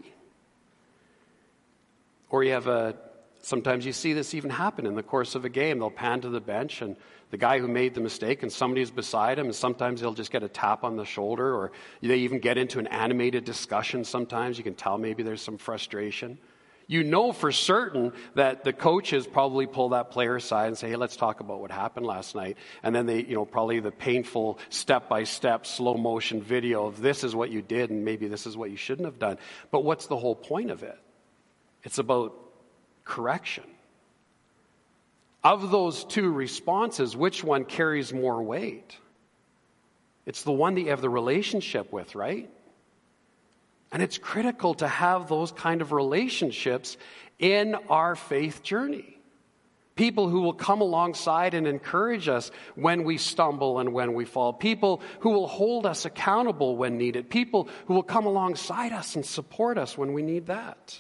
Or 2.30 2.44
you 2.44 2.52
have 2.52 2.68
a, 2.68 2.96
sometimes 3.42 3.86
you 3.86 3.94
see 3.94 4.12
this 4.14 4.34
even 4.34 4.50
happen 4.50 4.86
in 4.86 4.96
the 4.96 5.04
course 5.04 5.36
of 5.36 5.46
a 5.46 5.50
game. 5.50 5.80
They'll 5.80 5.90
pan 5.90 6.22
to 6.22 6.30
the 6.30 6.42
bench 6.42 6.82
and 6.82 6.98
the 7.30 7.38
guy 7.38 7.60
who 7.60 7.68
made 7.68 7.94
the 7.94 8.02
mistake 8.02 8.44
and 8.44 8.52
somebody's 8.52 8.92
beside 8.92 9.38
him 9.38 9.48
and 9.48 9.56
sometimes 9.56 10.02
they'll 10.02 10.14
just 10.14 10.32
get 10.32 10.44
a 10.44 10.48
tap 10.48 10.84
on 10.84 10.96
the 10.96 11.06
shoulder 11.06 11.54
or 11.54 11.72
they 12.02 12.20
even 12.20 12.40
get 12.40 12.58
into 12.58 12.80
an 12.80 12.88
animated 12.88 13.44
discussion 13.44 14.04
sometimes. 14.04 14.58
You 14.58 14.64
can 14.64 14.76
tell 14.76 14.98
maybe 14.98 15.24
there's 15.24 15.42
some 15.42 15.58
frustration. 15.58 16.38
You 16.90 17.04
know 17.04 17.34
for 17.34 17.52
certain 17.52 18.14
that 18.36 18.64
the 18.64 18.72
coaches 18.72 19.28
probably 19.28 19.68
pull 19.68 19.90
that 19.90 20.10
player 20.10 20.38
aside 20.38 20.68
and 20.68 20.78
say 20.78 20.90
hey 20.90 20.96
let's 20.96 21.18
talk 21.18 21.42
about 21.42 21.60
what 21.60 21.70
happened 21.70 22.06
last 22.06 22.34
night. 22.34 22.56
And 22.82 22.96
then 22.96 23.06
they 23.06 23.24
you 23.24 23.36
know 23.36 23.46
probably 23.46 23.82
the 23.82 23.92
painful 23.92 24.60
step 24.70 25.10
by 25.10 25.26
step 25.26 25.66
slow 25.66 25.96
motion 25.96 26.42
video 26.42 26.86
of 26.86 27.02
this 27.02 27.26
is 27.26 27.36
what 27.36 27.52
you 27.52 27.62
did 27.62 27.90
and 27.90 28.06
maybe 28.06 28.30
this 28.30 28.48
is 28.48 28.56
what 28.56 28.72
you 28.72 28.78
shouldn't 28.78 29.06
have 29.06 29.20
done. 29.20 29.38
But 29.70 29.84
what's 29.84 30.08
the 30.08 30.18
whole 30.18 30.36
point 30.36 30.72
of 30.72 30.84
it? 30.84 30.98
It's 31.84 31.98
about 31.98 32.34
correction 33.04 33.66
of 35.54 35.72
those 35.72 36.04
two 36.04 36.30
responses, 36.30 37.16
which 37.16 37.42
one 37.42 37.64
carries 37.64 38.14
more 38.14 38.44
weight? 38.44 38.98
It's 40.26 40.44
the 40.44 40.52
one 40.52 40.76
that 40.76 40.82
you 40.82 40.90
have 40.90 41.00
the 41.00 41.10
relationship 41.10 41.94
with, 41.94 42.16
right? 42.16 42.50
And 43.94 44.04
it's 44.04 44.18
critical 44.18 44.74
to 44.76 44.88
have 44.88 45.30
those 45.30 45.54
kind 45.54 45.82
of 45.82 45.94
relationships 45.94 46.98
in 47.40 47.76
our 47.90 48.18
faith 48.18 48.62
journey. 48.62 49.18
People 49.96 50.28
who 50.28 50.42
will 50.42 50.54
come 50.54 50.82
alongside 50.82 51.54
and 51.54 51.66
encourage 51.66 52.28
us 52.28 52.52
when 52.76 53.06
we 53.06 53.18
stumble 53.18 53.80
and 53.80 53.94
when 53.94 54.14
we 54.14 54.26
fall. 54.26 54.52
People 54.52 55.02
who 55.22 55.30
will 55.30 55.48
hold 55.48 55.86
us 55.86 56.04
accountable 56.04 56.76
when 56.76 56.98
needed. 56.98 57.30
People 57.30 57.70
who 57.86 57.94
will 57.94 58.04
come 58.04 58.26
alongside 58.26 58.92
us 58.92 59.16
and 59.16 59.26
support 59.26 59.78
us 59.78 59.98
when 59.98 60.12
we 60.12 60.24
need 60.24 60.48
that. 60.48 61.00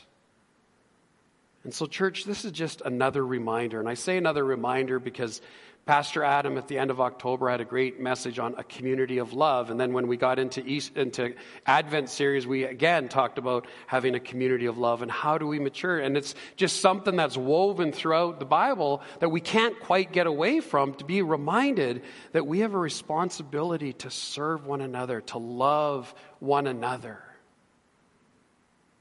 And 1.67 1.73
so, 1.73 1.85
church, 1.85 2.23
this 2.23 2.45
is 2.45 2.53
just 2.53 2.79
another 2.85 3.25
reminder. 3.25 3.81
And 3.81 3.89
I 3.89 3.95
say 3.95 4.15
another 4.15 4.45
reminder 4.45 4.99
because 4.99 5.41
Pastor 5.85 6.23
Adam 6.23 6.57
at 6.57 6.69
the 6.69 6.77
end 6.77 6.91
of 6.91 7.01
October 7.01 7.49
had 7.49 7.59
a 7.59 7.65
great 7.65 7.99
message 7.99 8.39
on 8.39 8.55
a 8.57 8.63
community 8.63 9.17
of 9.17 9.33
love. 9.33 9.69
And 9.69 9.77
then 9.77 9.91
when 9.91 10.07
we 10.07 10.15
got 10.15 10.39
into, 10.39 10.65
East, 10.65 10.95
into 10.95 11.33
Advent 11.65 12.09
series, 12.09 12.47
we 12.47 12.63
again 12.63 13.09
talked 13.09 13.37
about 13.37 13.67
having 13.85 14.15
a 14.15 14.19
community 14.21 14.67
of 14.67 14.77
love 14.77 15.01
and 15.01 15.11
how 15.11 15.37
do 15.37 15.45
we 15.45 15.59
mature. 15.59 15.99
And 15.99 16.15
it's 16.15 16.35
just 16.55 16.79
something 16.79 17.17
that's 17.17 17.35
woven 17.35 17.91
throughout 17.91 18.39
the 18.39 18.45
Bible 18.45 19.01
that 19.19 19.27
we 19.27 19.41
can't 19.41 19.77
quite 19.77 20.13
get 20.13 20.25
away 20.25 20.61
from 20.61 20.93
to 20.93 21.03
be 21.03 21.21
reminded 21.21 22.01
that 22.31 22.47
we 22.47 22.59
have 22.59 22.75
a 22.75 22.79
responsibility 22.79 23.91
to 23.91 24.09
serve 24.09 24.65
one 24.65 24.79
another, 24.79 25.19
to 25.19 25.37
love 25.37 26.15
one 26.39 26.65
another. 26.65 27.21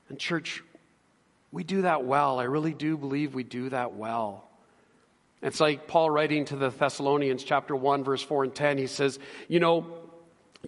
And, 0.08 0.18
church, 0.18 0.62
we 1.56 1.64
do 1.64 1.82
that 1.82 2.04
well. 2.04 2.38
I 2.38 2.44
really 2.44 2.74
do 2.74 2.98
believe 2.98 3.34
we 3.34 3.42
do 3.42 3.70
that 3.70 3.94
well. 3.94 4.46
It's 5.40 5.58
like 5.58 5.86
Paul 5.86 6.10
writing 6.10 6.44
to 6.44 6.56
the 6.56 6.68
Thessalonians, 6.68 7.42
chapter 7.44 7.74
1, 7.74 8.04
verse 8.04 8.20
4 8.20 8.44
and 8.44 8.54
10. 8.54 8.76
He 8.76 8.86
says, 8.86 9.18
You 9.48 9.58
know, 9.58 9.86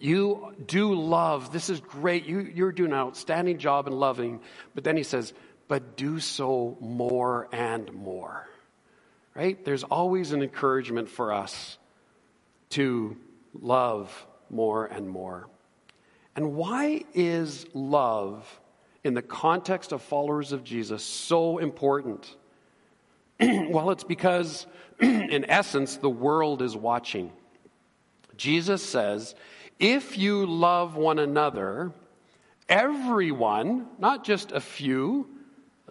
you 0.01 0.55
do 0.67 0.95
love. 0.95 1.53
This 1.53 1.69
is 1.69 1.79
great. 1.81 2.25
You, 2.25 2.41
you're 2.41 2.73
doing 2.73 2.93
an 2.93 2.97
outstanding 2.97 3.59
job 3.59 3.87
in 3.87 3.93
loving. 3.93 4.41
But 4.75 4.83
then 4.83 4.97
he 4.97 5.03
says, 5.03 5.35
But 5.69 5.99
do 5.99 6.21
so 6.21 6.79
more 6.81 7.51
and 7.53 7.93
more. 7.93 8.49
Right? 9.35 9.63
There's 9.63 9.85
always 9.85 10.33
an 10.33 10.41
encouragement 10.41 11.11
for 11.11 11.35
us 11.35 11.77
to 12.71 13.15
love 13.61 14.27
more 14.49 14.87
and 14.87 15.07
more. 15.07 15.49
And 16.35 16.55
why 16.55 17.05
is 17.13 17.67
love 17.75 18.49
in 19.09 19.15
the 19.15 19.23
context 19.23 19.91
of 19.91 20.03
followers 20.03 20.53
of 20.53 20.63
Jesus 20.63 21.03
so 21.03 21.59
important? 21.59 22.37
well, 23.41 23.91
it's 23.91 24.05
because, 24.05 24.67
in 25.01 25.51
essence, 25.51 25.97
the 25.97 26.11
world 26.11 26.63
is 26.63 26.77
watching. 26.77 27.33
Jesus 28.37 28.85
says, 28.85 29.35
if 29.81 30.17
you 30.19 30.47
love 30.47 30.95
one 30.97 31.19
another, 31.19 31.93
everyone, 32.69 33.87
not 33.99 34.25
just 34.25 34.53
a 34.53 34.61
few, 34.61 35.29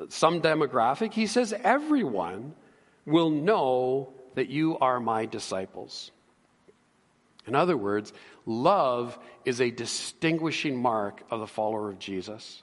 some 0.09 0.41
demographic, 0.41 1.13
he 1.13 1.25
says 1.25 1.53
everyone 1.63 2.53
will 3.05 3.29
know 3.29 4.13
that 4.35 4.49
you 4.49 4.77
are 4.77 4.99
my 4.99 5.25
disciples. 5.25 6.11
In 7.47 7.55
other 7.55 7.77
words, 7.77 8.13
love 8.45 9.17
is 9.45 9.61
a 9.61 9.71
distinguishing 9.71 10.79
mark 10.79 11.23
of 11.31 11.39
the 11.39 11.47
follower 11.47 11.89
of 11.89 11.97
Jesus. 11.97 12.61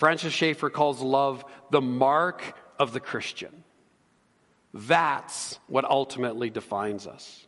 Francis 0.00 0.32
Schaeffer 0.32 0.70
calls 0.70 1.02
love 1.02 1.44
the 1.70 1.82
mark 1.82 2.42
of 2.78 2.94
the 2.94 3.00
Christian. 3.00 3.64
That's 4.72 5.58
what 5.66 5.84
ultimately 5.84 6.48
defines 6.48 7.06
us. 7.06 7.46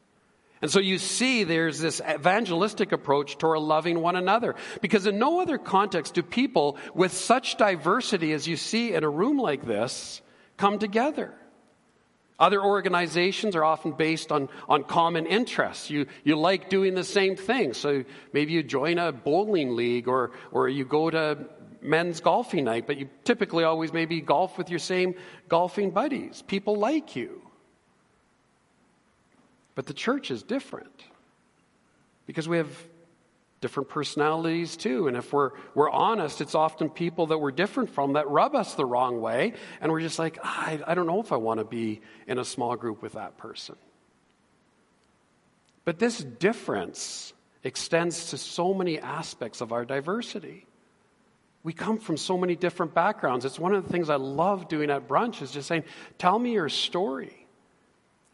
And 0.61 0.71
so 0.71 0.79
you 0.79 0.99
see 0.99 1.45
there's 1.45 1.79
this 1.79 2.03
evangelistic 2.07 2.93
approach 2.93 3.39
toward 3.39 3.61
loving 3.61 4.01
one 4.01 4.17
another. 4.17 4.55
Because 4.83 5.07
in 5.07 5.19
no 5.19 5.41
other 5.41 5.57
context 5.57 6.13
do 6.13 6.23
people 6.23 6.77
with 6.95 7.15
such 7.15 7.57
diversity 7.57 8.35
as 8.35 8.47
you 8.47 8.59
see 8.59 8.93
in 8.93 9.03
a 9.03 9.09
room 9.09 9.39
like 9.39 9.65
this 9.65 10.21
come 10.59 10.79
together. 10.79 11.35
Other 12.39 12.63
organizations 12.63 13.57
are 13.57 13.65
often 13.65 13.93
based 13.93 14.31
on, 14.31 14.51
on 14.69 14.85
common 14.85 15.25
interests. 15.25 15.89
You, 15.89 16.07
you 16.23 16.37
like 16.37 16.69
doing 16.69 16.95
the 16.95 17.05
same 17.05 17.35
thing. 17.35 17.73
So 17.73 18.05
maybe 18.35 18.53
you 18.53 18.63
join 18.63 18.99
a 18.99 19.11
bowling 19.11 19.75
league 19.75 20.07
or, 20.07 20.33
or 20.51 20.69
you 20.69 20.85
go 20.85 21.09
to 21.09 21.47
men's 21.83 22.21
golfing 22.21 22.65
night, 22.65 22.87
but 22.87 22.97
you 22.97 23.09
typically 23.25 23.65
always 23.65 23.93
maybe 23.93 24.21
golf 24.21 24.57
with 24.57 24.71
your 24.71 24.79
same 24.79 25.15
golfing 25.49 25.91
buddies. 25.91 26.43
People 26.47 26.77
like 26.77 27.17
you. 27.17 27.43
But 29.75 29.87
the 29.87 29.95
church 29.95 30.31
is 30.31 30.43
different 30.43 31.05
because 32.27 32.49
we 32.49 32.59
have 32.59 32.69
different 33.61 33.89
personalities 33.89 34.77
too. 34.77 35.09
And 35.09 35.17
if 35.17 35.33
we're, 35.33 35.51
we're 35.75 35.91
honest, 35.91 36.41
it's 36.41 36.55
often 36.55 36.91
people 36.91 37.29
that 37.29 37.39
we're 37.39 37.53
different 37.53 37.91
from 37.91 38.15
that 38.15 38.29
rub 38.29 38.55
us 38.55 38.75
the 38.75 38.85
wrong 38.85 39.21
way. 39.21 39.55
And 39.81 39.91
we're 39.91 40.01
just 40.01 40.19
like, 40.19 40.39
ah, 40.43 40.67
I, 40.67 40.81
I 40.87 40.95
don't 40.95 41.07
know 41.07 41.21
if 41.21 41.33
I 41.33 41.37
want 41.37 41.61
to 41.61 41.65
be 41.65 42.01
in 42.27 42.39
a 42.39 42.45
small 42.45 42.77
group 42.77 43.03
with 43.03 43.13
that 43.13 43.39
person. 43.39 43.77
But 45.85 45.99
this 45.99 46.19
difference 46.19 47.33
extends 47.65 48.31
to 48.31 48.39
so 48.39 48.75
many 48.75 48.99
aspects 48.99 49.61
of 49.61 49.73
our 49.73 49.85
diversity. 49.85 50.67
We 51.65 51.73
come 51.73 51.99
from 51.99 52.17
so 52.17 52.37
many 52.37 52.57
different 52.57 52.95
backgrounds. 52.95 53.45
It's 53.45 53.59
one 53.59 53.75
of 53.75 53.85
the 53.85 53.93
things 53.93 54.11
I 54.11 54.17
love 54.17 54.69
doing 54.69 54.91
at 54.91 55.07
brunch 55.07 55.43
is 55.43 55.53
just 55.53 55.69
saying, 55.69 55.85
tell 56.19 56.39
me 56.39 56.53
your 56.53 56.69
story. 56.69 57.43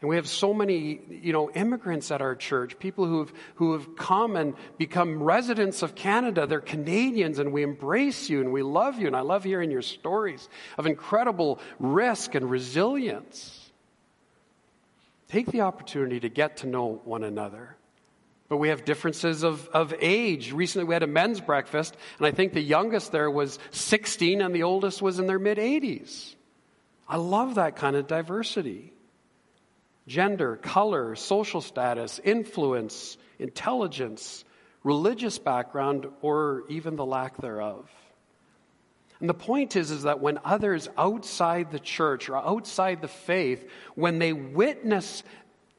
And 0.01 0.09
we 0.09 0.15
have 0.15 0.27
so 0.27 0.53
many, 0.53 1.01
you 1.09 1.33
know, 1.33 1.51
immigrants 1.51 2.09
at 2.09 2.21
our 2.21 2.33
church, 2.33 2.79
people 2.79 3.05
who 3.05 3.19
have, 3.19 3.33
who 3.55 3.73
have 3.73 3.97
come 3.97 4.37
and 4.37 4.55
become 4.77 5.21
residents 5.21 5.81
of 5.81 5.93
Canada. 5.93 6.47
They're 6.47 6.61
Canadians 6.61 7.37
and 7.37 7.51
we 7.51 7.63
embrace 7.63 8.29
you 8.29 8.39
and 8.39 8.53
we 8.53 8.63
love 8.63 8.97
you. 8.97 9.07
And 9.07 9.15
I 9.15 9.21
love 9.21 9.43
hearing 9.43 9.71
your 9.71 9.81
stories 9.81 10.47
of 10.77 10.87
incredible 10.87 11.59
risk 11.79 12.33
and 12.33 12.49
resilience. 12.49 13.71
Take 15.27 15.47
the 15.47 15.61
opportunity 15.61 16.21
to 16.21 16.29
get 16.29 16.57
to 16.57 16.67
know 16.67 17.01
one 17.03 17.23
another. 17.23 17.75
But 18.49 18.57
we 18.57 18.69
have 18.69 18.83
differences 18.83 19.43
of, 19.43 19.67
of 19.69 19.93
age. 20.01 20.51
Recently, 20.51 20.85
we 20.85 20.95
had 20.95 21.03
a 21.03 21.07
men's 21.07 21.39
breakfast, 21.39 21.95
and 22.17 22.25
I 22.25 22.31
think 22.31 22.53
the 22.53 22.61
youngest 22.61 23.11
there 23.11 23.29
was 23.29 23.59
16 23.71 24.41
and 24.41 24.53
the 24.53 24.63
oldest 24.63 25.01
was 25.01 25.19
in 25.19 25.27
their 25.27 25.39
mid 25.39 25.59
80s. 25.59 26.35
I 27.07 27.17
love 27.17 27.55
that 27.55 27.75
kind 27.75 27.95
of 27.95 28.07
diversity 28.07 28.93
gender, 30.07 30.55
color, 30.55 31.15
social 31.15 31.61
status, 31.61 32.19
influence, 32.23 33.15
intelligence, 33.37 34.43
religious 34.83 35.37
background, 35.37 36.07
or 36.21 36.63
even 36.67 36.95
the 36.95 37.05
lack 37.05 37.37
thereof. 37.37 37.87
And 39.19 39.29
the 39.29 39.35
point 39.35 39.75
is, 39.75 39.91
is 39.91 40.03
that 40.03 40.19
when 40.19 40.39
others 40.43 40.89
outside 40.97 41.71
the 41.71 41.79
church 41.79 42.29
or 42.29 42.37
outside 42.37 43.01
the 43.01 43.07
faith, 43.07 43.69
when 43.95 44.17
they 44.17 44.33
witness 44.33 45.23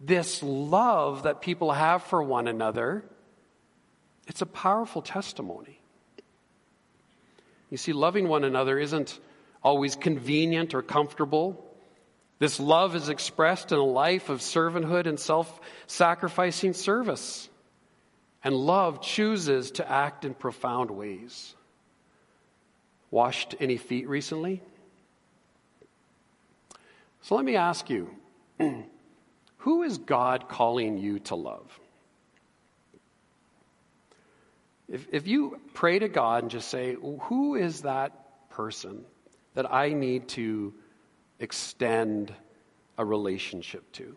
this 0.00 0.42
love 0.42 1.24
that 1.24 1.42
people 1.42 1.72
have 1.72 2.02
for 2.02 2.22
one 2.22 2.48
another, 2.48 3.04
it's 4.26 4.40
a 4.40 4.46
powerful 4.46 5.02
testimony. 5.02 5.80
You 7.68 7.76
see, 7.76 7.92
loving 7.92 8.26
one 8.26 8.44
another 8.44 8.78
isn't 8.78 9.18
always 9.62 9.94
convenient 9.96 10.74
or 10.74 10.82
comfortable. 10.82 11.64
This 12.38 12.58
love 12.58 12.96
is 12.96 13.08
expressed 13.10 13.70
in 13.70 13.78
a 13.78 13.84
life 13.84 14.30
of 14.30 14.40
servanthood 14.40 15.06
and 15.06 15.20
self 15.20 15.60
sacrificing 15.86 16.72
service. 16.72 17.48
And 18.42 18.54
love 18.54 19.02
chooses 19.02 19.72
to 19.72 19.88
act 19.88 20.24
in 20.24 20.32
profound 20.32 20.90
ways. 20.90 21.54
Washed 23.10 23.54
any 23.60 23.76
feet 23.76 24.08
recently? 24.08 24.62
So 27.22 27.34
let 27.34 27.44
me 27.44 27.56
ask 27.56 27.90
you 27.90 28.10
who 29.60 29.82
is 29.82 29.98
God 29.98 30.48
calling 30.48 30.98
you 30.98 31.18
to 31.20 31.34
love? 31.34 31.80
If, 34.88 35.06
if 35.12 35.26
you 35.26 35.60
pray 35.72 35.98
to 35.98 36.08
God 36.08 36.42
and 36.42 36.50
just 36.50 36.68
say, 36.68 36.96
Who 37.22 37.54
is 37.54 37.82
that 37.82 38.50
person 38.50 39.04
that 39.54 39.72
I 39.72 39.92
need 39.92 40.28
to 40.28 40.74
extend 41.38 42.32
a 42.98 43.04
relationship 43.04 43.90
to, 43.92 44.14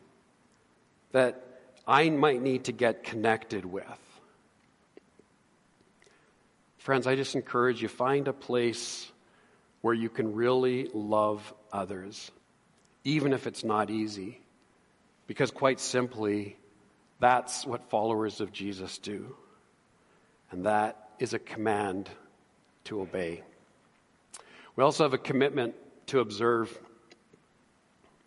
that 1.13 1.41
I 1.87 2.09
might 2.09 2.41
need 2.41 2.65
to 2.65 2.71
get 2.71 3.03
connected 3.03 3.65
with. 3.65 3.85
Friends, 6.77 7.07
I 7.07 7.15
just 7.15 7.35
encourage 7.35 7.81
you 7.81 7.87
find 7.87 8.27
a 8.27 8.33
place 8.33 9.09
where 9.81 9.93
you 9.93 10.09
can 10.09 10.33
really 10.35 10.89
love 10.93 11.53
others, 11.71 12.29
even 13.03 13.31
if 13.31 13.47
it's 13.47 13.63
not 13.63 13.89
easy. 13.89 14.39
Because, 15.27 15.51
quite 15.51 15.79
simply, 15.79 16.57
that's 17.19 17.65
what 17.65 17.89
followers 17.89 18.41
of 18.41 18.51
Jesus 18.51 18.97
do. 18.97 19.35
And 20.51 20.65
that 20.65 21.09
is 21.19 21.33
a 21.33 21.39
command 21.39 22.09
to 22.85 23.01
obey. 23.01 23.41
We 24.75 24.83
also 24.83 25.03
have 25.03 25.13
a 25.13 25.17
commitment 25.17 25.75
to 26.07 26.19
observe 26.19 26.77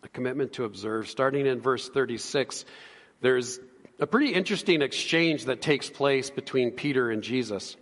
a 0.07 0.09
commitment 0.09 0.55
to 0.55 0.65
observe. 0.65 1.09
Starting 1.09 1.47
in 1.47 1.61
verse 1.61 1.89
36, 1.89 2.65
there's 3.21 3.59
a 3.99 4.07
pretty 4.07 4.33
interesting 4.33 4.81
exchange 4.81 5.47
that 5.47 5.61
takes 5.61 5.91
place 5.91 6.31
between 6.31 6.71
Peter 6.71 7.11
and 7.11 7.23
Jesus. 7.23 7.77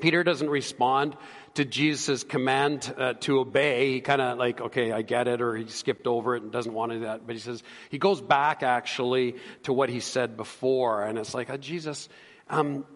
Peter 0.00 0.22
doesn't 0.22 0.50
respond 0.50 1.16
to 1.54 1.64
Jesus' 1.64 2.24
command 2.24 2.94
uh, 2.96 3.14
to 3.20 3.40
obey. 3.40 3.92
He 3.92 4.00
kind 4.00 4.20
of 4.20 4.38
like, 4.38 4.60
okay, 4.60 4.92
I 4.92 5.02
get 5.02 5.28
it, 5.28 5.42
or 5.42 5.54
he 5.54 5.66
skipped 5.68 6.06
over 6.06 6.34
it 6.34 6.42
and 6.42 6.50
doesn't 6.50 6.72
want 6.72 6.92
to 6.92 6.98
do 6.98 7.04
that. 7.04 7.26
But 7.26 7.34
he 7.34 7.40
says, 7.40 7.62
he 7.90 7.98
goes 7.98 8.20
back 8.20 8.62
actually 8.62 9.36
to 9.64 9.72
what 9.72 9.88
he 9.88 10.00
said 10.00 10.36
before. 10.36 11.04
And 11.04 11.18
it's 11.18 11.34
like, 11.34 11.50
oh, 11.50 11.56
Jesus, 11.56 12.08
um, 12.48 12.86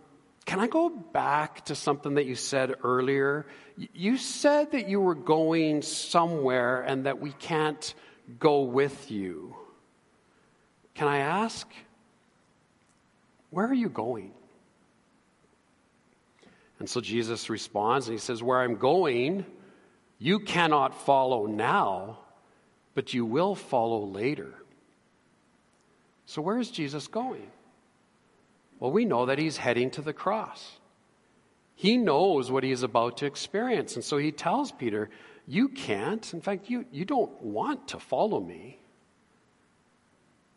can 0.46 0.60
I 0.60 0.68
go 0.68 0.88
back 0.88 1.66
to 1.66 1.74
something 1.74 2.14
that 2.14 2.26
you 2.26 2.34
said 2.34 2.74
earlier? 2.82 3.46
You 3.76 4.16
said 4.16 4.72
that 4.72 4.88
you 4.88 5.00
were 5.00 5.16
going 5.16 5.82
somewhere 5.82 6.80
and 6.82 7.06
that 7.06 7.20
we 7.20 7.32
can't 7.32 7.94
go 8.38 8.62
with 8.62 9.10
you. 9.10 9.56
Can 10.94 11.08
I 11.08 11.18
ask, 11.18 11.68
where 13.50 13.66
are 13.66 13.74
you 13.74 13.88
going? 13.88 14.32
And 16.78 16.88
so 16.88 17.00
Jesus 17.00 17.48
responds 17.48 18.08
and 18.08 18.14
he 18.14 18.20
says, 18.20 18.42
Where 18.42 18.60
I'm 18.60 18.76
going, 18.76 19.46
you 20.18 20.40
cannot 20.40 21.00
follow 21.02 21.46
now, 21.46 22.18
but 22.94 23.14
you 23.14 23.24
will 23.24 23.54
follow 23.54 24.04
later. 24.04 24.54
So, 26.26 26.42
where 26.42 26.58
is 26.58 26.70
Jesus 26.70 27.06
going? 27.06 27.50
Well, 28.78 28.90
we 28.90 29.04
know 29.04 29.26
that 29.26 29.38
he's 29.38 29.56
heading 29.56 29.90
to 29.92 30.02
the 30.02 30.12
cross. 30.12 30.78
He 31.74 31.96
knows 31.96 32.50
what 32.50 32.64
he 32.64 32.72
is 32.72 32.82
about 32.82 33.18
to 33.18 33.26
experience. 33.26 33.96
And 33.96 34.04
so 34.04 34.16
he 34.16 34.32
tells 34.32 34.72
Peter, 34.72 35.10
you 35.46 35.68
can't. 35.68 36.32
In 36.34 36.40
fact, 36.40 36.68
you, 36.68 36.84
you 36.90 37.04
don't 37.04 37.42
want 37.42 37.88
to 37.88 38.00
follow 38.00 38.40
me. 38.40 38.78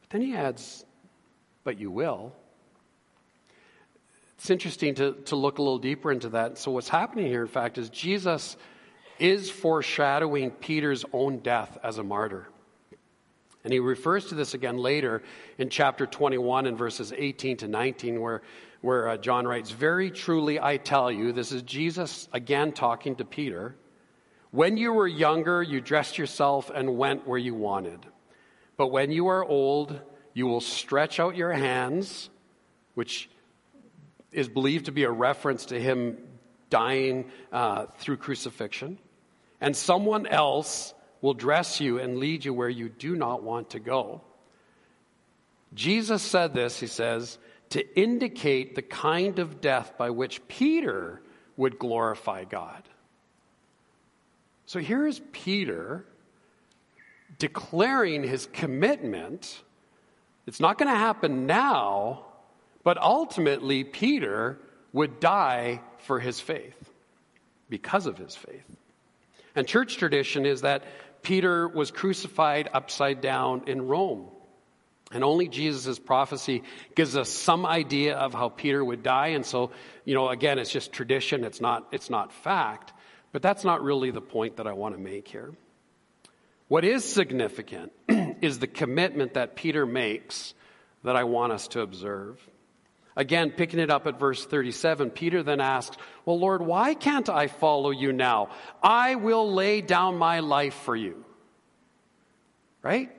But 0.02 0.10
then 0.12 0.22
he 0.22 0.36
adds, 0.36 0.86
But 1.64 1.80
you 1.80 1.92
will. 1.92 2.34
It's 4.40 4.50
interesting 4.50 4.96
to, 4.96 5.16
to 5.26 5.36
look 5.36 5.58
a 5.58 5.62
little 5.62 5.80
deeper 5.80 6.14
into 6.14 6.30
that. 6.30 6.58
So, 6.58 6.72
what's 6.72 6.88
happening 6.88 7.28
here, 7.28 7.42
in 7.42 7.50
fact, 7.50 7.78
is 7.78 7.90
Jesus 7.90 8.56
is 9.20 9.52
foreshadowing 9.52 10.52
Peter's 10.52 11.04
own 11.12 11.40
death 11.40 11.78
as 11.84 11.98
a 11.98 12.04
martyr. 12.04 12.48
And 13.66 13.74
he 13.74 13.80
refers 13.80 14.28
to 14.28 14.36
this 14.36 14.54
again 14.54 14.78
later 14.78 15.24
in 15.58 15.70
chapter 15.70 16.06
21 16.06 16.68
and 16.68 16.78
verses 16.78 17.12
18 17.12 17.58
to 17.58 17.68
19, 17.68 18.22
where, 18.22 18.42
where 18.80 19.10
uh, 19.10 19.18
John 19.18 19.46
writes, 19.46 19.72
Very 19.72 20.10
truly 20.10 20.58
I 20.58 20.78
tell 20.78 21.12
you, 21.12 21.34
this 21.34 21.52
is 21.52 21.62
Jesus 21.64 22.30
again 22.32 22.72
talking 22.72 23.18
to 23.18 23.26
Peter. 23.26 23.76
When 24.52 24.78
you 24.78 24.94
were 24.94 25.06
younger, 25.06 25.62
you 25.62 25.82
dressed 25.82 26.18
yourself 26.18 26.72
and 26.74 26.98
went 26.98 27.28
where 27.28 27.38
you 27.38 27.56
wanted. 27.56 28.06
But 28.78 28.88
when 28.88 29.12
you 29.12 29.28
are 29.28 29.44
old, 29.44 30.00
you 30.34 30.48
will 30.48 30.62
stretch 30.62 31.20
out 31.20 31.36
your 31.36 31.52
hands, 31.52 32.30
which 32.94 33.30
is 34.32 34.48
believed 34.48 34.86
to 34.86 34.92
be 34.92 35.04
a 35.04 35.12
reference 35.12 35.66
to 35.68 35.80
him 35.80 36.18
dying 36.70 37.26
uh, 37.52 37.86
through 37.98 38.18
crucifixion, 38.18 38.98
and 39.60 39.76
someone 39.76 40.28
else 40.28 40.94
will 41.22 41.34
dress 41.34 41.82
you 41.82 42.00
and 42.00 42.18
lead 42.18 42.46
you 42.46 42.54
where 42.54 42.70
you 42.70 42.90
do 42.90 43.16
not 43.16 43.44
want 43.44 43.72
to 43.72 43.80
go. 43.80 44.22
Jesus 45.74 46.22
said 46.22 46.54
this, 46.54 46.80
he 46.80 46.88
says, 46.88 47.38
to 47.72 48.00
indicate 48.00 48.76
the 48.76 48.82
kind 48.82 49.40
of 49.40 49.62
death 49.62 49.94
by 49.98 50.10
which 50.10 50.48
Peter 50.48 51.22
would 51.58 51.78
glorify 51.78 52.44
God. 52.44 52.84
So 54.66 54.80
here 54.80 55.06
is 55.06 55.22
Peter 55.32 56.06
declaring 57.38 58.24
his 58.24 58.48
commitment. 58.54 59.62
It's 60.48 60.60
not 60.60 60.78
going 60.78 60.92
to 60.92 60.98
happen 60.98 61.46
now, 61.46 62.26
but 62.90 62.98
ultimately, 62.98 63.84
Peter 63.84 64.58
would 64.94 65.20
die 65.20 65.80
for 66.00 66.20
his 66.20 66.40
faith 66.40 66.90
because 67.70 68.08
of 68.08 68.18
his 68.18 68.36
faith. 68.36 68.66
And 69.56 69.68
church 69.68 69.98
tradition 69.98 70.48
is 70.48 70.62
that 70.62 70.86
Peter 71.22 71.68
was 71.68 71.92
crucified 71.92 72.68
upside 72.74 73.22
down 73.22 73.66
in 73.68 73.88
Rome. 73.88 74.26
And 75.12 75.24
only 75.24 75.48
Jesus' 75.48 76.00
prophecy 76.00 76.64
gives 76.96 77.16
us 77.16 77.30
some 77.30 77.64
idea 77.64 78.18
of 78.18 78.34
how 78.34 78.50
Peter 78.50 78.84
would 78.84 79.04
die. 79.04 79.28
And 79.38 79.46
so, 79.46 79.70
you 80.04 80.16
know, 80.16 80.30
again, 80.30 80.58
it's 80.58 80.72
just 80.72 80.92
tradition, 80.92 81.44
it's 81.44 81.62
not, 81.62 81.90
it's 81.92 82.10
not 82.10 82.34
fact. 82.34 82.92
But 83.32 83.44
that's 83.44 83.64
not 83.64 83.84
really 83.84 84.10
the 84.10 84.20
point 84.20 84.58
that 84.58 84.66
I 84.66 84.74
want 84.74 84.96
to 84.96 85.00
make 85.00 85.28
here. 85.28 85.54
What 86.68 86.84
is 86.84 87.06
significant 87.06 87.92
is 88.42 88.58
the 88.58 88.66
commitment 88.66 89.36
that 89.36 89.56
Peter 89.56 89.86
makes 89.86 90.56
that 91.04 91.16
I 91.16 91.26
want 91.26 91.54
us 91.54 91.68
to 91.68 91.82
observe. 91.82 92.44
Again, 93.20 93.52
picking 93.52 93.82
it 93.82 93.92
up 93.92 94.08
at 94.08 94.18
verse 94.18 94.46
37, 94.46 95.10
Peter 95.10 95.44
then 95.44 95.60
asks, 95.60 95.98
Well, 96.24 96.40
Lord, 96.40 96.62
why 96.62 96.94
can't 96.94 97.28
I 97.28 97.48
follow 97.48 97.90
you 97.90 98.14
now? 98.14 98.48
I 98.82 99.16
will 99.16 99.52
lay 99.52 99.82
down 99.82 100.18
my 100.18 100.40
life 100.40 100.74
for 100.74 100.96
you. 100.96 101.26
Right? 102.82 103.12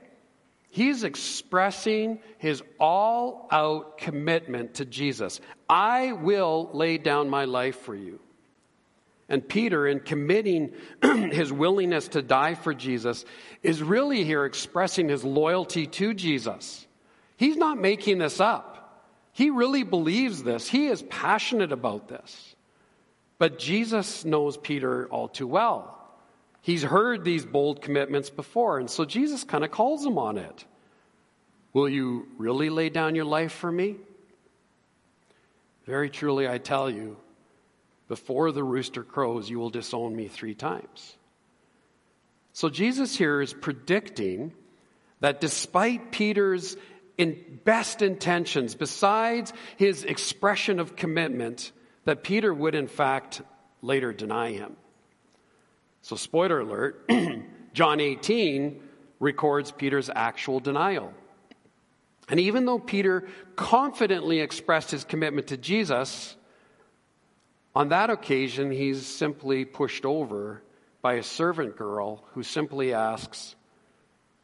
He's 0.71 1.05
expressing 1.05 2.19
his 2.39 2.63
all 2.79 3.47
out 3.53 3.99
commitment 3.99 4.77
to 4.77 4.87
Jesus. 4.87 5.39
I 5.69 6.13
will 6.13 6.71
lay 6.73 6.97
down 6.97 7.29
my 7.29 7.45
life 7.45 7.81
for 7.81 7.95
you. 7.95 8.21
And 9.29 9.47
Peter, 9.47 9.87
in 9.87 10.01
committing 10.01 10.73
his 11.03 11.53
willingness 11.53 12.09
to 12.09 12.23
die 12.23 12.55
for 12.55 12.73
Jesus, 12.73 13.27
is 13.63 13.83
really 13.83 14.25
here 14.25 14.47
expressing 14.47 15.11
his 15.11 15.25
loyalty 15.25 15.87
to 15.87 16.15
Jesus. 16.15 16.87
He's 17.37 17.59
not 17.59 17.77
making 17.77 18.17
this 18.17 18.41
up. 18.41 18.70
He 19.33 19.51
really 19.51 19.83
believes 19.83 20.43
this. 20.43 20.69
He 20.69 20.87
is 20.87 21.03
passionate 21.03 21.73
about 21.73 22.09
this. 22.09 22.55
But 23.39 23.59
Jesus 23.59 24.25
knows 24.25 24.57
Peter 24.57 25.07
all 25.07 25.29
too 25.29 25.47
well. 25.47 25.97
He's 26.63 26.83
heard 26.83 27.25
these 27.25 27.47
bold 27.47 27.81
commitments 27.81 28.29
before, 28.29 28.79
and 28.79 28.91
so 28.91 29.05
Jesus 29.07 29.45
kind 29.45 29.65
of 29.65 29.71
calls 29.71 30.05
him 30.05 30.19
on 30.19 30.37
it. 30.37 30.65
Will 31.73 31.89
you 31.89 32.29
really 32.37 32.69
lay 32.69 32.91
down 32.91 33.15
your 33.15 33.25
life 33.25 33.53
for 33.53 33.73
me? 33.73 33.97
Very 35.87 36.11
truly, 36.11 36.47
I 36.47 36.59
tell 36.59 36.91
you, 36.91 37.17
before 38.09 38.53
the 38.53 38.63
rooster 38.63 39.03
crows, 39.03 39.49
you 39.49 39.59
will 39.59 39.71
disown 39.71 40.15
me 40.15 40.29
three 40.29 40.55
times. 40.55 41.17
So 42.53 42.69
Jesus 42.69 43.17
here 43.17 43.41
is 43.41 43.55
predicting 43.55 44.53
that 45.21 45.41
despite 45.41 46.13
Peter's 46.13 46.77
in 47.21 47.61
best 47.65 48.01
intentions, 48.01 48.75
besides 48.75 49.53
his 49.77 50.05
expression 50.05 50.81
of 50.81 50.97
commitment, 50.97 51.71
that 52.07 52.23
Peter 52.23 52.53
would 52.53 52.75
in 52.75 52.89
fact 52.89 53.43
later 53.83 54.11
deny 54.11 54.53
him. 54.53 54.75
So, 56.01 56.17
spoiler 56.17 56.61
alert, 56.61 57.07
John 57.75 58.01
18 58.01 58.81
records 59.19 59.71
Peter's 59.71 60.09
actual 60.09 60.61
denial. 60.61 61.13
And 62.31 62.41
even 62.41 62.65
though 62.65 62.79
Peter 62.79 63.29
confidently 63.55 64.41
expressed 64.41 64.91
his 64.91 65.05
commitment 65.05 65.49
to 65.49 65.59
Jesus, 65.59 66.35
on 67.75 67.91
that 67.91 68.09
occasion 68.09 68.71
he's 68.71 69.05
simply 69.05 69.67
pushed 69.67 70.07
over 70.07 70.63
by 71.03 71.15
a 71.15 71.23
servant 71.23 71.77
girl 71.77 72.25
who 72.33 72.43
simply 72.43 72.95
asks, 72.95 73.57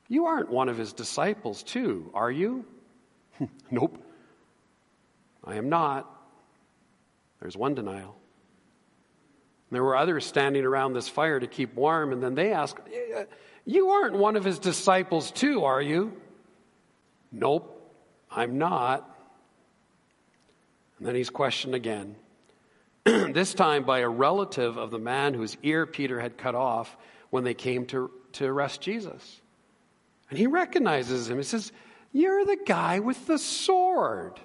You 0.08 0.26
aren't 0.26 0.50
one 0.50 0.68
of 0.68 0.78
his 0.78 0.92
disciples, 0.92 1.62
too, 1.62 2.10
are 2.14 2.30
you? 2.30 2.64
nope, 3.70 4.02
I 5.44 5.56
am 5.56 5.68
not. 5.68 6.10
There's 7.40 7.56
one 7.56 7.74
denial. 7.74 8.16
There 9.70 9.82
were 9.82 9.96
others 9.96 10.24
standing 10.24 10.64
around 10.64 10.92
this 10.92 11.08
fire 11.08 11.40
to 11.40 11.46
keep 11.46 11.74
warm, 11.74 12.12
and 12.12 12.22
then 12.22 12.34
they 12.34 12.52
ask, 12.52 12.78
uh, 12.78 13.24
You 13.64 13.90
aren't 13.90 14.14
one 14.14 14.36
of 14.36 14.44
his 14.44 14.58
disciples, 14.58 15.30
too, 15.32 15.64
are 15.64 15.82
you? 15.82 16.12
Nope, 17.32 17.92
I'm 18.30 18.58
not. 18.58 19.12
And 20.98 21.06
then 21.06 21.14
he's 21.14 21.30
questioned 21.30 21.74
again, 21.74 22.16
this 23.04 23.54
time 23.54 23.84
by 23.84 23.98
a 24.00 24.08
relative 24.08 24.78
of 24.78 24.90
the 24.90 24.98
man 24.98 25.34
whose 25.34 25.56
ear 25.62 25.84
Peter 25.84 26.20
had 26.20 26.38
cut 26.38 26.54
off 26.54 26.96
when 27.30 27.44
they 27.44 27.54
came 27.54 27.86
to, 27.86 28.10
to 28.32 28.46
arrest 28.46 28.80
Jesus. 28.80 29.40
And 30.30 30.38
he 30.38 30.46
recognizes 30.46 31.30
him. 31.30 31.36
He 31.36 31.44
says, 31.44 31.72
You're 32.12 32.44
the 32.44 32.58
guy 32.66 32.98
with 32.98 33.26
the 33.26 33.38
sword. 33.38 34.40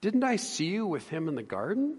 Didn't 0.00 0.24
I 0.24 0.36
see 0.36 0.66
you 0.66 0.86
with 0.86 1.08
him 1.08 1.28
in 1.28 1.34
the 1.34 1.42
garden? 1.42 1.98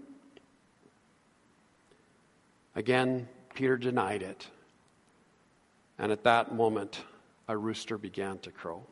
Again, 2.74 3.28
Peter 3.54 3.76
denied 3.76 4.22
it. 4.22 4.46
And 5.98 6.12
at 6.12 6.24
that 6.24 6.54
moment, 6.54 7.00
a 7.48 7.56
rooster 7.56 7.98
began 7.98 8.38
to 8.40 8.50
crow. 8.50 8.84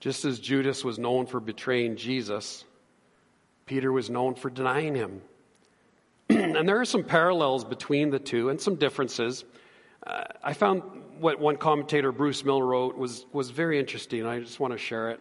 Just 0.00 0.24
as 0.24 0.38
Judas 0.38 0.84
was 0.84 0.98
known 0.98 1.26
for 1.26 1.40
betraying 1.40 1.96
Jesus, 1.96 2.64
Peter 3.66 3.90
was 3.90 4.10
known 4.10 4.34
for 4.34 4.50
denying 4.50 4.94
him. 4.94 5.22
and 6.28 6.68
there 6.68 6.80
are 6.80 6.84
some 6.84 7.04
parallels 7.04 7.64
between 7.64 8.10
the 8.10 8.18
two 8.18 8.48
and 8.48 8.60
some 8.60 8.74
differences. 8.74 9.44
Uh, 10.06 10.24
I 10.42 10.52
found 10.52 10.82
what 11.18 11.40
one 11.40 11.56
commentator, 11.56 12.12
Bruce 12.12 12.44
Milne, 12.44 12.62
wrote 12.62 12.96
was, 12.96 13.24
was 13.32 13.50
very 13.50 13.78
interesting. 13.78 14.26
I 14.26 14.40
just 14.40 14.60
want 14.60 14.72
to 14.72 14.78
share 14.78 15.10
it. 15.10 15.20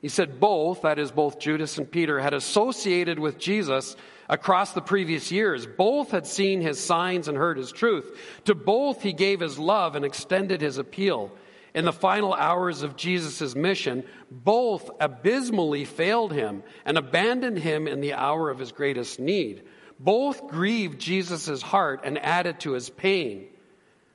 He 0.00 0.08
said 0.08 0.38
both, 0.38 0.82
that 0.82 0.98
is, 0.98 1.10
both 1.10 1.40
Judas 1.40 1.76
and 1.78 1.90
Peter, 1.90 2.20
had 2.20 2.34
associated 2.34 3.18
with 3.18 3.38
Jesus 3.38 3.96
across 4.28 4.72
the 4.72 4.80
previous 4.80 5.32
years. 5.32 5.66
Both 5.66 6.12
had 6.12 6.26
seen 6.26 6.60
his 6.60 6.78
signs 6.78 7.26
and 7.26 7.36
heard 7.36 7.56
his 7.56 7.72
truth. 7.72 8.16
To 8.44 8.54
both 8.54 9.02
he 9.02 9.12
gave 9.12 9.40
his 9.40 9.58
love 9.58 9.96
and 9.96 10.04
extended 10.04 10.60
his 10.60 10.78
appeal. 10.78 11.32
In 11.74 11.84
the 11.84 11.92
final 11.92 12.32
hours 12.32 12.82
of 12.82 12.96
Jesus' 12.96 13.54
mission, 13.54 14.04
both 14.30 14.90
abysmally 15.00 15.84
failed 15.84 16.32
him 16.32 16.62
and 16.84 16.96
abandoned 16.96 17.58
him 17.58 17.88
in 17.88 18.00
the 18.00 18.14
hour 18.14 18.50
of 18.50 18.58
his 18.58 18.72
greatest 18.72 19.18
need. 19.18 19.64
Both 19.98 20.46
grieved 20.46 21.00
Jesus' 21.00 21.60
heart 21.60 22.02
and 22.04 22.18
added 22.18 22.60
to 22.60 22.72
his 22.72 22.88
pain. 22.88 23.48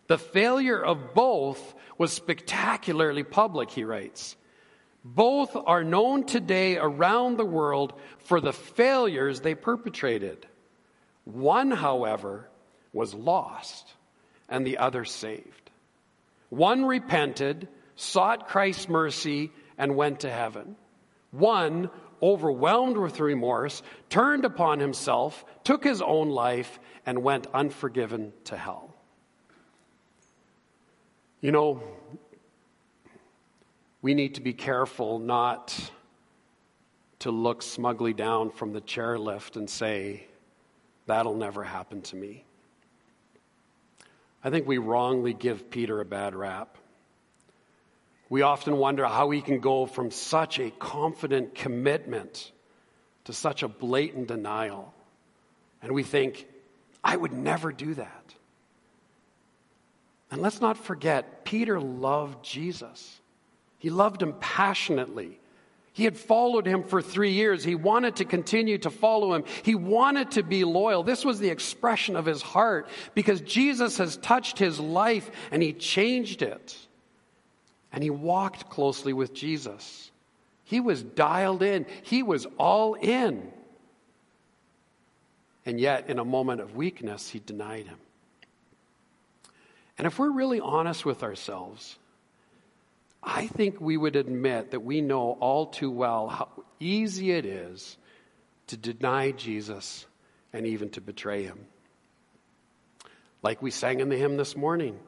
The 0.08 0.18
failure 0.18 0.84
of 0.84 1.14
both 1.14 1.74
was 1.98 2.12
spectacularly 2.12 3.24
public, 3.24 3.72
he 3.72 3.84
writes. 3.84 4.36
Both 5.06 5.56
are 5.56 5.84
known 5.84 6.26
today 6.26 6.78
around 6.78 7.38
the 7.38 7.46
world 7.46 7.94
for 8.20 8.40
the 8.40 8.54
failures 8.54 9.42
they 9.42 9.56
perpetrated. 9.56 10.48
One, 11.26 11.72
however, 11.72 12.50
was 12.94 13.14
lost 13.14 13.94
and 14.48 14.66
the 14.66 14.78
other 14.78 15.06
saved. 15.06 15.72
One 16.50 16.86
repented, 16.86 17.68
sought 17.96 18.48
Christ's 18.48 18.88
mercy, 18.88 19.52
and 19.78 19.96
went 19.96 20.22
to 20.22 20.30
heaven. 20.30 20.76
One, 21.32 21.90
overwhelmed 22.22 22.98
with 22.98 23.20
remorse, 23.20 23.82
turned 24.10 24.46
upon 24.46 24.80
himself, 24.80 25.44
took 25.64 25.84
his 25.84 26.02
own 26.02 26.30
life, 26.30 26.80
and 27.06 27.24
went 27.24 27.48
unforgiven 27.54 28.34
to 28.46 28.56
hell. 28.56 28.93
You 31.44 31.52
know, 31.52 31.84
we 34.02 34.14
need 34.14 34.36
to 34.36 34.42
be 34.42 34.54
careful 34.54 35.20
not 35.20 35.78
to 37.20 37.32
look 37.32 37.62
smugly 37.62 38.14
down 38.14 38.50
from 38.50 38.72
the 38.72 38.80
chairlift 38.80 39.58
and 39.58 39.70
say, 39.70 40.26
That'll 41.06 41.36
never 41.36 41.62
happen 41.66 42.02
to 42.04 42.16
me. 42.16 42.46
I 44.42 44.52
think 44.52 44.66
we 44.66 44.78
wrongly 44.78 45.34
give 45.34 45.70
Peter 45.70 46.00
a 46.00 46.06
bad 46.06 46.34
rap. 46.34 46.78
We 48.30 48.42
often 48.42 48.78
wonder 48.78 49.06
how 49.06 49.30
he 49.30 49.42
can 49.42 49.60
go 49.60 49.86
from 49.86 50.12
such 50.12 50.60
a 50.60 50.72
confident 50.72 51.56
commitment 51.56 52.54
to 53.26 53.34
such 53.34 53.64
a 53.64 53.68
blatant 53.68 54.30
denial. 54.30 54.94
And 55.82 55.92
we 55.92 56.04
think, 56.04 56.48
I 57.04 57.18
would 57.18 57.34
never 57.34 57.74
do 57.74 57.96
that. 57.96 58.33
And 60.34 60.42
let's 60.42 60.62
not 60.62 60.80
forget, 60.80 61.46
Peter 61.46 61.80
loved 61.80 62.44
Jesus. 62.44 63.22
He 63.78 63.92
loved 63.92 64.20
him 64.20 64.34
passionately. 64.40 65.40
He 65.92 66.06
had 66.06 66.18
followed 66.18 66.66
him 66.66 66.82
for 66.82 67.04
three 67.04 67.34
years. 67.34 67.64
He 67.64 67.76
wanted 67.76 68.16
to 68.16 68.26
continue 68.26 68.80
to 68.80 68.90
follow 68.90 69.36
him. 69.36 69.44
He 69.62 69.76
wanted 69.76 70.32
to 70.32 70.42
be 70.42 70.64
loyal. 70.64 71.04
This 71.04 71.24
was 71.24 71.38
the 71.38 71.50
expression 71.50 72.16
of 72.16 72.26
his 72.26 72.42
heart 72.42 72.90
because 73.14 73.42
Jesus 73.42 74.00
has 74.00 74.18
touched 74.18 74.58
his 74.58 74.80
life 74.80 75.30
and 75.52 75.62
he 75.62 75.72
changed 75.72 76.42
it. 76.42 76.76
And 77.92 78.04
he 78.04 78.10
walked 78.10 78.72
closely 78.72 79.14
with 79.14 79.36
Jesus. 79.36 80.10
He 80.64 80.80
was 80.80 81.04
dialed 81.04 81.62
in, 81.62 81.86
he 82.02 82.24
was 82.24 82.48
all 82.58 82.96
in. 82.96 83.52
And 85.64 85.80
yet, 85.80 86.10
in 86.10 86.18
a 86.18 86.26
moment 86.26 86.60
of 86.60 86.76
weakness, 86.76 87.30
he 87.30 87.38
denied 87.38 87.86
him. 87.86 88.00
And 89.98 90.08
if 90.08 90.18
we're 90.18 90.32
really 90.32 90.60
honest 90.60 91.06
with 91.06 91.24
ourselves, 91.24 91.98
I 93.22 93.48
think 93.48 93.80
we 93.80 93.96
would 93.96 94.16
admit 94.16 94.72
that 94.72 94.82
we 94.82 95.02
know 95.02 95.38
all 95.40 95.68
too 95.68 95.92
well 95.92 96.28
how 96.28 96.50
easy 96.80 97.32
it 97.32 97.46
is 97.46 97.98
to 98.68 98.78
deny 98.78 99.32
Jesus 99.32 100.06
and 100.52 100.66
even 100.66 100.90
to 100.92 101.02
betray 101.02 101.44
him. 101.44 101.66
Like 103.42 103.62
we 103.62 103.72
sang 103.72 104.00
in 104.00 104.10
the 104.10 104.18
hymn 104.18 104.38
this 104.38 104.56
morning 104.56 105.00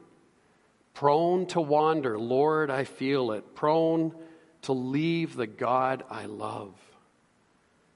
prone 0.94 1.44
to 1.46 1.60
wander, 1.60 2.18
Lord, 2.18 2.70
I 2.70 2.84
feel 2.84 3.32
it, 3.32 3.54
prone 3.54 4.14
to 4.62 4.72
leave 4.72 5.36
the 5.36 5.46
God 5.46 6.02
I 6.08 6.24
love. 6.24 6.72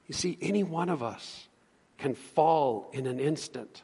You 0.06 0.14
see, 0.14 0.36
any 0.40 0.64
one 0.64 0.90
of 0.90 1.02
us 1.02 1.48
can 1.96 2.14
fall 2.14 2.90
in 2.92 3.06
an 3.06 3.18
instant. 3.18 3.82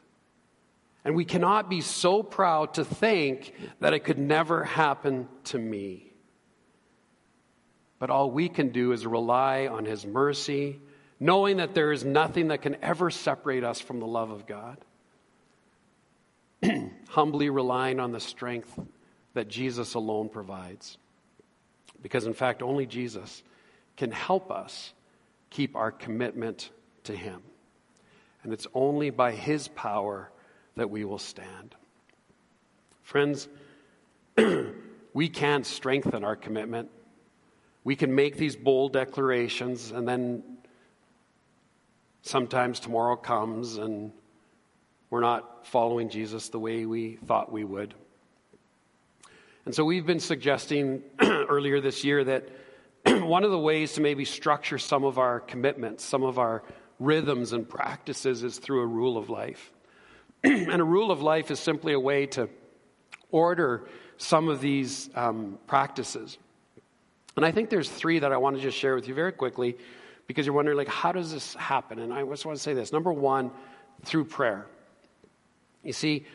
And 1.07 1.15
we 1.15 1.23
cannot 1.23 1.69
be 1.69 1.79
so 1.79 2.21
proud 2.21 2.73
to 2.73 2.83
think 2.83 3.53
that 3.79 3.93
it 3.93 3.99
could 3.99 4.19
never 4.19 4.65
happen 4.65 5.29
to 5.45 5.57
me. 5.57 6.11
But 7.97 8.09
all 8.09 8.29
we 8.29 8.49
can 8.49 8.73
do 8.73 8.91
is 8.91 9.07
rely 9.07 9.67
on 9.67 9.85
His 9.85 10.05
mercy, 10.05 10.81
knowing 11.17 11.57
that 11.57 11.73
there 11.73 11.93
is 11.93 12.03
nothing 12.03 12.49
that 12.49 12.61
can 12.61 12.75
ever 12.83 13.09
separate 13.09 13.63
us 13.63 13.79
from 13.79 14.01
the 14.01 14.05
love 14.05 14.31
of 14.31 14.45
God. 14.45 14.79
Humbly 17.07 17.49
relying 17.49 18.01
on 18.01 18.11
the 18.11 18.19
strength 18.19 18.77
that 19.33 19.47
Jesus 19.47 19.93
alone 19.93 20.27
provides. 20.27 20.97
Because, 22.01 22.25
in 22.25 22.33
fact, 22.33 22.61
only 22.61 22.85
Jesus 22.85 23.43
can 23.95 24.11
help 24.11 24.51
us 24.51 24.91
keep 25.51 25.73
our 25.77 25.93
commitment 25.93 26.69
to 27.05 27.15
Him. 27.15 27.41
And 28.43 28.51
it's 28.51 28.67
only 28.73 29.09
by 29.09 29.31
His 29.31 29.69
power 29.69 30.31
that 30.77 30.89
we 30.89 31.05
will 31.05 31.19
stand. 31.19 31.75
Friends, 33.03 33.47
we 35.13 35.29
can 35.29 35.63
strengthen 35.63 36.23
our 36.23 36.35
commitment. 36.35 36.89
We 37.83 37.95
can 37.95 38.15
make 38.15 38.37
these 38.37 38.55
bold 38.55 38.93
declarations, 38.93 39.91
and 39.91 40.07
then 40.07 40.43
sometimes 42.21 42.79
tomorrow 42.79 43.15
comes 43.15 43.77
and 43.77 44.11
we're 45.09 45.21
not 45.21 45.65
following 45.67 46.09
Jesus 46.09 46.49
the 46.49 46.59
way 46.59 46.85
we 46.85 47.15
thought 47.15 47.51
we 47.51 47.63
would. 47.63 47.93
And 49.65 49.73
so 49.73 49.85
we've 49.85 50.05
been 50.05 50.19
suggesting 50.19 51.01
earlier 51.21 51.79
this 51.79 52.03
year 52.03 52.23
that 52.25 52.49
one 53.05 53.45
of 53.45 53.51
the 53.51 53.59
ways 53.59 53.93
to 53.93 54.01
maybe 54.01 54.25
structure 54.25 54.77
some 54.77 55.05
of 55.05 55.17
our 55.17 55.39
commitments, 55.39 56.03
some 56.03 56.23
of 56.23 56.37
our 56.37 56.63
rhythms 56.99 57.53
and 57.53 57.67
practices 57.67 58.43
is 58.43 58.57
through 58.57 58.81
a 58.81 58.85
rule 58.85 59.17
of 59.17 59.29
life. 59.29 59.71
and 60.71 60.81
a 60.81 60.85
rule 60.85 61.11
of 61.11 61.21
life 61.21 61.51
is 61.51 61.59
simply 61.59 61.93
a 61.93 61.99
way 61.99 62.25
to 62.27 62.49
order 63.31 63.87
some 64.17 64.47
of 64.47 64.61
these 64.61 65.09
um, 65.15 65.57
practices. 65.67 66.37
And 67.35 67.45
I 67.45 67.51
think 67.51 67.69
there's 67.69 67.89
three 67.89 68.19
that 68.19 68.31
I 68.31 68.37
want 68.37 68.55
to 68.55 68.61
just 68.61 68.77
share 68.77 68.95
with 68.95 69.07
you 69.07 69.13
very 69.13 69.31
quickly 69.31 69.77
because 70.25 70.45
you're 70.45 70.55
wondering, 70.55 70.77
like, 70.77 70.87
how 70.87 71.11
does 71.11 71.31
this 71.31 71.53
happen? 71.55 71.99
And 71.99 72.13
I 72.13 72.23
just 72.23 72.45
want 72.45 72.57
to 72.57 72.63
say 72.63 72.73
this. 72.73 72.91
Number 72.91 73.13
one, 73.13 73.51
through 74.03 74.25
prayer. 74.25 74.65
You 75.83 75.93
see, 75.93 76.25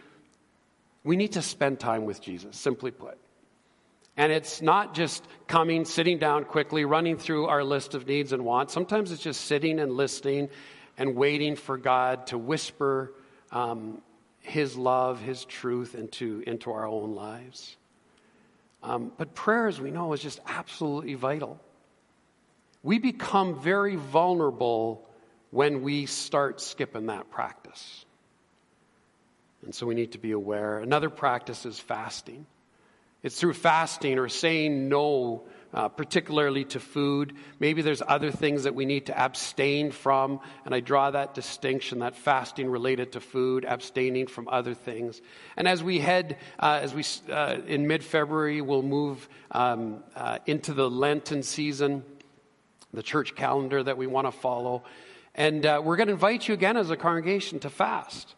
we 1.05 1.17
need 1.17 1.33
to 1.33 1.43
spend 1.43 1.81
time 1.81 2.05
with 2.05 2.21
Jesus, 2.21 2.57
simply 2.57 2.91
put. 2.91 3.19
And 4.17 4.31
it's 4.31 4.61
not 4.61 4.95
just 4.95 5.27
coming, 5.47 5.85
sitting 5.85 6.19
down 6.19 6.45
quickly, 6.45 6.85
running 6.85 7.17
through 7.17 7.47
our 7.47 7.65
list 7.65 7.95
of 7.95 8.07
needs 8.07 8.33
and 8.33 8.45
wants. 8.45 8.73
Sometimes 8.73 9.11
it's 9.11 9.23
just 9.23 9.43
sitting 9.43 9.81
and 9.81 9.93
listening 9.93 10.51
and 10.99 11.17
waiting 11.17 11.57
for 11.57 11.79
God 11.79 12.27
to 12.29 12.39
whisper 12.39 13.13
um, 13.53 14.03
His 14.41 14.77
love, 14.77 15.21
His 15.21 15.45
truth 15.45 15.95
into, 15.95 16.43
into 16.47 16.73
our 16.73 16.87
own 16.87 17.15
lives. 17.15 17.77
Um, 18.83 19.13
but 19.17 19.35
prayer, 19.35 19.69
as 19.69 19.81
we 19.81 19.91
know, 19.91 20.13
is 20.13 20.21
just 20.21 20.41
absolutely 20.47 21.15
vital. 21.15 21.61
We 22.83 22.99
become 22.99 23.61
very 23.61 23.95
vulnerable 23.95 25.09
when 25.51 25.83
we 25.83 26.07
start 26.07 26.61
skipping 26.61 27.07
that 27.07 27.31
practice. 27.31 28.05
And 29.65 29.73
so 29.75 29.87
we 29.87 29.95
need 29.95 30.13
to 30.13 30.19
be 30.19 30.33
aware. 30.33 30.81
Another 30.81 31.11
practice 31.11 31.65
is 31.65 31.79
fasting. 31.79 32.47
It's 33.23 33.39
through 33.39 33.53
fasting 33.53 34.19
or 34.19 34.29
saying 34.29 34.89
no, 34.89 35.45
uh, 35.75 35.89
particularly 35.89 36.65
to 36.67 36.81
food. 36.81 37.35
Maybe 37.59 37.83
there's 37.83 38.03
other 38.07 38.31
things 38.31 38.65
that 38.65 38.75
we 38.75 38.85
need 38.85 39.07
to 39.07 39.19
abstain 39.19 39.91
from, 39.91 40.41
and 40.65 40.75
I 40.75 40.81
draw 40.81 41.11
that 41.11 41.35
distinction, 41.35 42.01
that 42.01 42.17
fasting 42.17 42.69
related 42.71 43.13
to 43.13 43.21
food, 43.21 43.65
abstaining 43.65 44.27
from 44.27 44.49
other 44.49 44.75
things. 44.75 45.21
And 45.57 45.67
as 45.67 45.83
we 45.83 45.99
head, 45.99 46.37
uh, 46.59 46.81
as 46.83 46.95
we 46.95 47.05
uh, 47.33 47.59
in 47.67 47.87
mid-February, 47.87 48.61
we'll 48.61 48.83
move 48.83 49.29
um, 49.51 50.03
uh, 50.15 50.39
into 50.47 50.75
the 50.75 50.89
Lenten 50.89 51.43
season, 51.43 52.05
the 52.93 53.03
church 53.03 53.35
calendar 53.35 53.83
that 53.83 53.97
we 53.97 54.07
want 54.07 54.27
to 54.27 54.33
follow, 54.33 54.85
and 55.35 55.65
uh, 55.65 55.81
we're 55.83 55.97
going 55.97 56.09
to 56.09 56.13
invite 56.13 56.47
you 56.47 56.55
again 56.55 56.77
as 56.77 56.91
a 56.91 56.97
congregation 56.97 57.59
to 57.61 57.71
fast. 57.71 58.35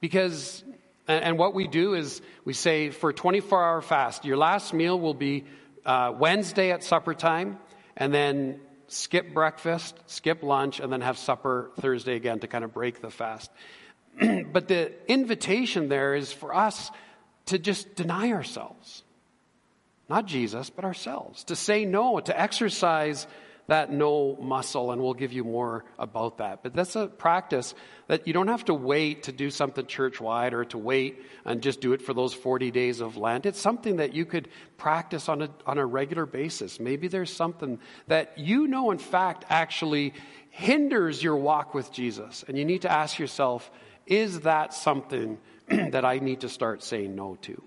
Because, 0.00 0.62
and 1.08 1.38
what 1.38 1.54
we 1.54 1.66
do 1.66 1.94
is 1.94 2.20
we 2.44 2.52
say 2.52 2.90
for 2.90 3.10
a 3.10 3.14
24 3.14 3.64
hour 3.64 3.80
fast, 3.80 4.24
your 4.24 4.36
last 4.36 4.72
meal 4.72 5.00
will 5.00 5.14
be 5.14 5.44
uh, 5.86 6.12
Wednesday 6.18 6.72
at 6.72 6.84
supper 6.84 7.14
time, 7.14 7.58
and 7.96 8.12
then 8.12 8.60
skip 8.88 9.32
breakfast, 9.32 9.96
skip 10.06 10.42
lunch, 10.42 10.80
and 10.80 10.92
then 10.92 11.00
have 11.00 11.16
supper 11.16 11.70
Thursday 11.80 12.16
again 12.16 12.40
to 12.40 12.46
kind 12.46 12.64
of 12.64 12.74
break 12.74 13.00
the 13.00 13.10
fast. 13.10 13.50
but 14.52 14.68
the 14.68 14.92
invitation 15.10 15.88
there 15.88 16.14
is 16.14 16.32
for 16.32 16.54
us 16.54 16.90
to 17.46 17.58
just 17.58 17.94
deny 17.94 18.32
ourselves. 18.32 19.02
Not 20.08 20.26
Jesus, 20.26 20.70
but 20.70 20.84
ourselves. 20.84 21.44
To 21.44 21.56
say 21.56 21.84
no, 21.84 22.20
to 22.20 22.40
exercise 22.40 23.26
that 23.68 23.92
no 23.92 24.36
muscle, 24.40 24.92
and 24.92 25.02
we'll 25.02 25.14
give 25.14 25.32
you 25.32 25.44
more 25.44 25.84
about 25.98 26.38
that. 26.38 26.62
But 26.62 26.74
that's 26.74 26.94
a 26.94 27.08
practice 27.08 27.74
that 28.06 28.26
you 28.26 28.32
don't 28.32 28.48
have 28.48 28.64
to 28.66 28.74
wait 28.74 29.24
to 29.24 29.32
do 29.32 29.50
something 29.50 29.86
church 29.86 30.20
wide 30.20 30.54
or 30.54 30.64
to 30.66 30.78
wait 30.78 31.22
and 31.44 31.60
just 31.60 31.80
do 31.80 31.92
it 31.92 32.02
for 32.02 32.14
those 32.14 32.32
40 32.32 32.70
days 32.70 33.00
of 33.00 33.16
Lent. 33.16 33.46
It's 33.46 33.60
something 33.60 33.96
that 33.96 34.14
you 34.14 34.24
could 34.24 34.48
practice 34.76 35.28
on 35.28 35.42
a, 35.42 35.50
on 35.66 35.78
a 35.78 35.86
regular 35.86 36.26
basis. 36.26 36.78
Maybe 36.78 37.08
there's 37.08 37.32
something 37.32 37.80
that 38.06 38.38
you 38.38 38.68
know, 38.68 38.90
in 38.92 38.98
fact, 38.98 39.44
actually 39.48 40.14
hinders 40.50 41.22
your 41.22 41.36
walk 41.36 41.74
with 41.74 41.92
Jesus. 41.92 42.44
And 42.46 42.56
you 42.56 42.64
need 42.64 42.82
to 42.82 42.92
ask 42.92 43.18
yourself, 43.18 43.70
is 44.06 44.40
that 44.40 44.72
something 44.74 45.38
that 45.68 46.04
I 46.04 46.20
need 46.20 46.40
to 46.42 46.48
start 46.48 46.82
saying 46.82 47.16
no 47.16 47.36
to? 47.42 47.62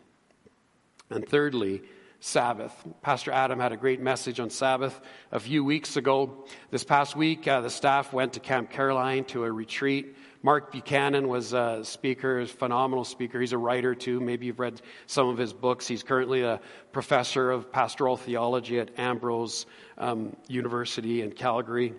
And 1.09 1.27
thirdly, 1.27 1.81
Sabbath. 2.19 2.73
Pastor 3.01 3.31
Adam 3.31 3.59
had 3.59 3.71
a 3.71 3.77
great 3.77 4.01
message 4.01 4.39
on 4.39 4.49
Sabbath 4.49 4.99
a 5.31 5.39
few 5.39 5.63
weeks 5.63 5.95
ago. 5.95 6.45
This 6.69 6.83
past 6.83 7.15
week, 7.15 7.47
uh, 7.47 7.61
the 7.61 7.69
staff 7.69 8.11
went 8.11 8.33
to 8.33 8.41
Camp 8.41 8.69
Caroline 8.69 9.23
to 9.25 9.45
a 9.45 9.51
retreat. 9.51 10.17
Mark 10.41 10.71
Buchanan 10.71 11.27
was 11.27 11.53
a 11.53 11.79
speaker, 11.83 12.41
a 12.41 12.47
phenomenal 12.47 13.05
speaker. 13.05 13.39
He's 13.39 13.53
a 13.53 13.57
writer 13.57 13.95
too. 13.95 14.19
Maybe 14.19 14.47
you've 14.47 14.59
read 14.59 14.81
some 15.05 15.29
of 15.29 15.37
his 15.37 15.53
books. 15.53 15.87
He's 15.87 16.03
currently 16.03 16.41
a 16.41 16.59
professor 16.91 17.51
of 17.51 17.71
pastoral 17.71 18.17
theology 18.17 18.79
at 18.79 18.97
Ambrose 18.97 19.65
um, 19.97 20.35
University 20.47 21.21
in 21.21 21.31
Calgary. 21.31 21.93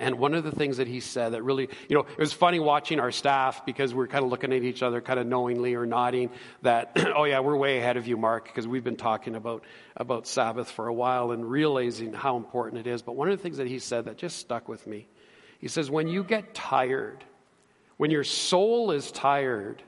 And 0.00 0.18
one 0.18 0.34
of 0.34 0.42
the 0.42 0.50
things 0.50 0.78
that 0.78 0.88
he 0.88 0.98
said 0.98 1.34
that 1.34 1.42
really, 1.44 1.68
you 1.88 1.96
know, 1.96 2.00
it 2.00 2.18
was 2.18 2.32
funny 2.32 2.58
watching 2.58 2.98
our 2.98 3.12
staff 3.12 3.64
because 3.64 3.94
we're 3.94 4.08
kind 4.08 4.24
of 4.24 4.30
looking 4.30 4.52
at 4.52 4.64
each 4.64 4.82
other 4.82 5.00
kind 5.00 5.20
of 5.20 5.26
knowingly 5.26 5.74
or 5.74 5.86
nodding 5.86 6.30
that, 6.62 6.92
oh 7.16 7.24
yeah, 7.24 7.40
we're 7.40 7.56
way 7.56 7.78
ahead 7.78 7.96
of 7.96 8.08
you, 8.08 8.16
Mark, 8.16 8.46
because 8.46 8.66
we've 8.66 8.82
been 8.82 8.96
talking 8.96 9.36
about, 9.36 9.62
about 9.96 10.26
Sabbath 10.26 10.68
for 10.68 10.88
a 10.88 10.92
while 10.92 11.30
and 11.30 11.48
realizing 11.48 12.12
how 12.12 12.36
important 12.36 12.84
it 12.84 12.90
is. 12.90 13.02
But 13.02 13.14
one 13.14 13.30
of 13.30 13.38
the 13.38 13.42
things 13.42 13.58
that 13.58 13.68
he 13.68 13.78
said 13.78 14.06
that 14.06 14.16
just 14.16 14.38
stuck 14.38 14.68
with 14.68 14.84
me, 14.86 15.06
he 15.60 15.68
says, 15.68 15.88
when 15.88 16.08
you 16.08 16.24
get 16.24 16.54
tired, 16.54 17.22
when 17.96 18.10
your 18.10 18.24
soul 18.24 18.90
is 18.90 19.12
tired, 19.12 19.80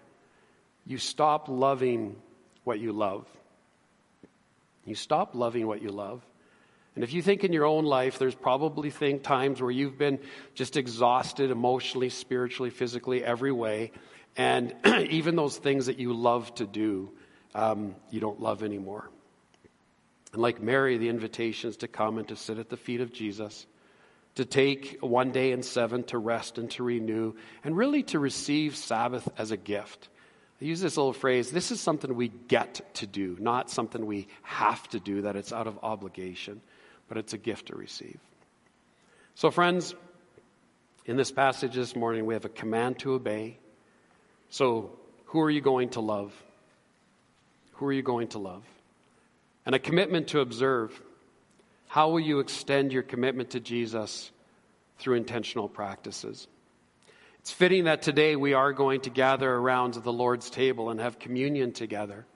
you 0.86 0.98
stop 0.98 1.48
loving 1.48 2.14
what 2.62 2.78
you 2.78 2.92
love. 2.92 3.26
You 4.84 4.94
stop 4.94 5.34
loving 5.34 5.66
what 5.66 5.82
you 5.82 5.88
love. 5.88 6.24
And 6.96 7.04
if 7.04 7.12
you 7.12 7.20
think 7.20 7.44
in 7.44 7.52
your 7.52 7.66
own 7.66 7.84
life, 7.84 8.18
there's 8.18 8.34
probably 8.34 8.88
think, 8.88 9.22
times 9.22 9.60
where 9.60 9.70
you've 9.70 9.98
been 9.98 10.18
just 10.54 10.78
exhausted 10.78 11.50
emotionally, 11.50 12.08
spiritually, 12.08 12.70
physically, 12.70 13.22
every 13.22 13.52
way. 13.52 13.92
And 14.34 14.74
even 15.10 15.36
those 15.36 15.58
things 15.58 15.86
that 15.86 15.98
you 15.98 16.14
love 16.14 16.54
to 16.54 16.66
do, 16.66 17.12
um, 17.54 17.94
you 18.10 18.18
don't 18.18 18.40
love 18.40 18.62
anymore. 18.62 19.10
And 20.32 20.40
like 20.40 20.62
Mary, 20.62 20.96
the 20.96 21.10
invitation 21.10 21.68
is 21.68 21.76
to 21.78 21.88
come 21.88 22.16
and 22.16 22.26
to 22.28 22.36
sit 22.36 22.56
at 22.56 22.70
the 22.70 22.78
feet 22.78 23.02
of 23.02 23.12
Jesus, 23.12 23.66
to 24.36 24.46
take 24.46 24.96
one 25.02 25.32
day 25.32 25.52
in 25.52 25.62
seven 25.62 26.02
to 26.04 26.16
rest 26.16 26.56
and 26.56 26.70
to 26.72 26.82
renew, 26.82 27.34
and 27.62 27.76
really 27.76 28.04
to 28.04 28.18
receive 28.18 28.74
Sabbath 28.74 29.28
as 29.36 29.50
a 29.50 29.58
gift. 29.58 30.08
I 30.62 30.64
use 30.64 30.80
this 30.80 30.96
little 30.96 31.12
phrase 31.12 31.50
this 31.50 31.70
is 31.70 31.78
something 31.78 32.14
we 32.14 32.28
get 32.28 32.80
to 32.94 33.06
do, 33.06 33.36
not 33.38 33.68
something 33.68 34.06
we 34.06 34.28
have 34.44 34.88
to 34.88 34.98
do, 34.98 35.20
that 35.22 35.36
it's 35.36 35.52
out 35.52 35.66
of 35.66 35.78
obligation 35.82 36.62
but 37.08 37.18
it's 37.18 37.32
a 37.32 37.38
gift 37.38 37.66
to 37.66 37.76
receive. 37.76 38.18
So, 39.34 39.50
friends, 39.50 39.94
in 41.04 41.16
this 41.16 41.30
passage 41.30 41.74
this 41.74 41.94
morning, 41.94 42.26
we 42.26 42.34
have 42.34 42.44
a 42.44 42.50
command 42.50 42.98
to 43.00 43.12
obey. 43.12 43.58
So, 44.50 44.90
who 45.26 45.40
are 45.40 45.50
you 45.50 45.60
going 45.60 45.90
to 45.90 46.00
love? 46.00 46.32
Who 47.74 47.86
are 47.86 47.92
you 47.92 48.02
going 48.02 48.28
to 48.28 48.38
love? 48.38 48.64
And 49.64 49.74
a 49.74 49.78
commitment 49.78 50.28
to 50.28 50.40
observe. 50.40 51.00
How 51.88 52.08
will 52.10 52.20
you 52.20 52.40
extend 52.40 52.92
your 52.92 53.02
commitment 53.02 53.50
to 53.50 53.60
Jesus 53.60 54.30
through 54.98 55.16
intentional 55.16 55.68
practices? 55.68 56.48
It's 57.40 57.52
fitting 57.52 57.84
that 57.84 58.02
today 58.02 58.34
we 58.34 58.54
are 58.54 58.72
going 58.72 59.02
to 59.02 59.10
gather 59.10 59.48
around 59.48 59.94
the 59.94 60.12
Lord's 60.12 60.50
table 60.50 60.90
and 60.90 60.98
have 60.98 61.18
communion 61.18 61.72
together. 61.72 62.26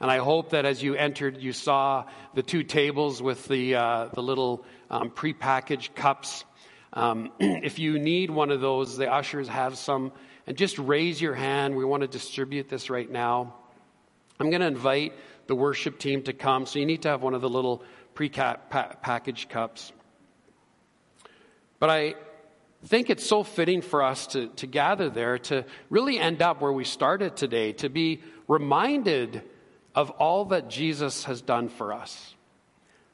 And 0.00 0.10
I 0.10 0.18
hope 0.18 0.50
that 0.50 0.64
as 0.64 0.82
you 0.82 0.94
entered, 0.94 1.42
you 1.42 1.52
saw 1.52 2.04
the 2.34 2.42
two 2.42 2.62
tables 2.62 3.20
with 3.20 3.48
the, 3.48 3.74
uh, 3.74 4.08
the 4.12 4.22
little 4.22 4.64
um, 4.90 5.10
prepackaged 5.10 5.94
cups. 5.94 6.44
Um, 6.92 7.32
if 7.40 7.78
you 7.80 7.98
need 7.98 8.30
one 8.30 8.50
of 8.50 8.60
those, 8.60 8.96
the 8.96 9.12
ushers 9.12 9.48
have 9.48 9.76
some. 9.76 10.12
And 10.46 10.56
just 10.56 10.78
raise 10.78 11.20
your 11.20 11.34
hand. 11.34 11.76
We 11.76 11.84
want 11.84 12.02
to 12.02 12.08
distribute 12.08 12.68
this 12.68 12.90
right 12.90 13.10
now. 13.10 13.54
I'm 14.38 14.50
going 14.50 14.60
to 14.60 14.68
invite 14.68 15.14
the 15.48 15.56
worship 15.56 15.98
team 15.98 16.22
to 16.22 16.32
come. 16.32 16.64
So 16.66 16.78
you 16.78 16.86
need 16.86 17.02
to 17.02 17.08
have 17.08 17.22
one 17.22 17.34
of 17.34 17.40
the 17.40 17.50
little 17.50 17.82
prepackaged 18.14 19.48
cups. 19.48 19.92
But 21.80 21.90
I 21.90 22.14
think 22.84 23.10
it's 23.10 23.26
so 23.26 23.42
fitting 23.42 23.82
for 23.82 24.02
us 24.02 24.28
to, 24.28 24.46
to 24.48 24.66
gather 24.66 25.10
there 25.10 25.38
to 25.38 25.64
really 25.90 26.18
end 26.18 26.40
up 26.40 26.60
where 26.60 26.72
we 26.72 26.84
started 26.84 27.36
today, 27.36 27.72
to 27.74 27.88
be 27.88 28.22
reminded 28.46 29.42
of 29.98 30.10
all 30.10 30.44
that 30.44 30.68
Jesus 30.68 31.24
has 31.24 31.42
done 31.42 31.68
for 31.68 31.92
us. 31.92 32.36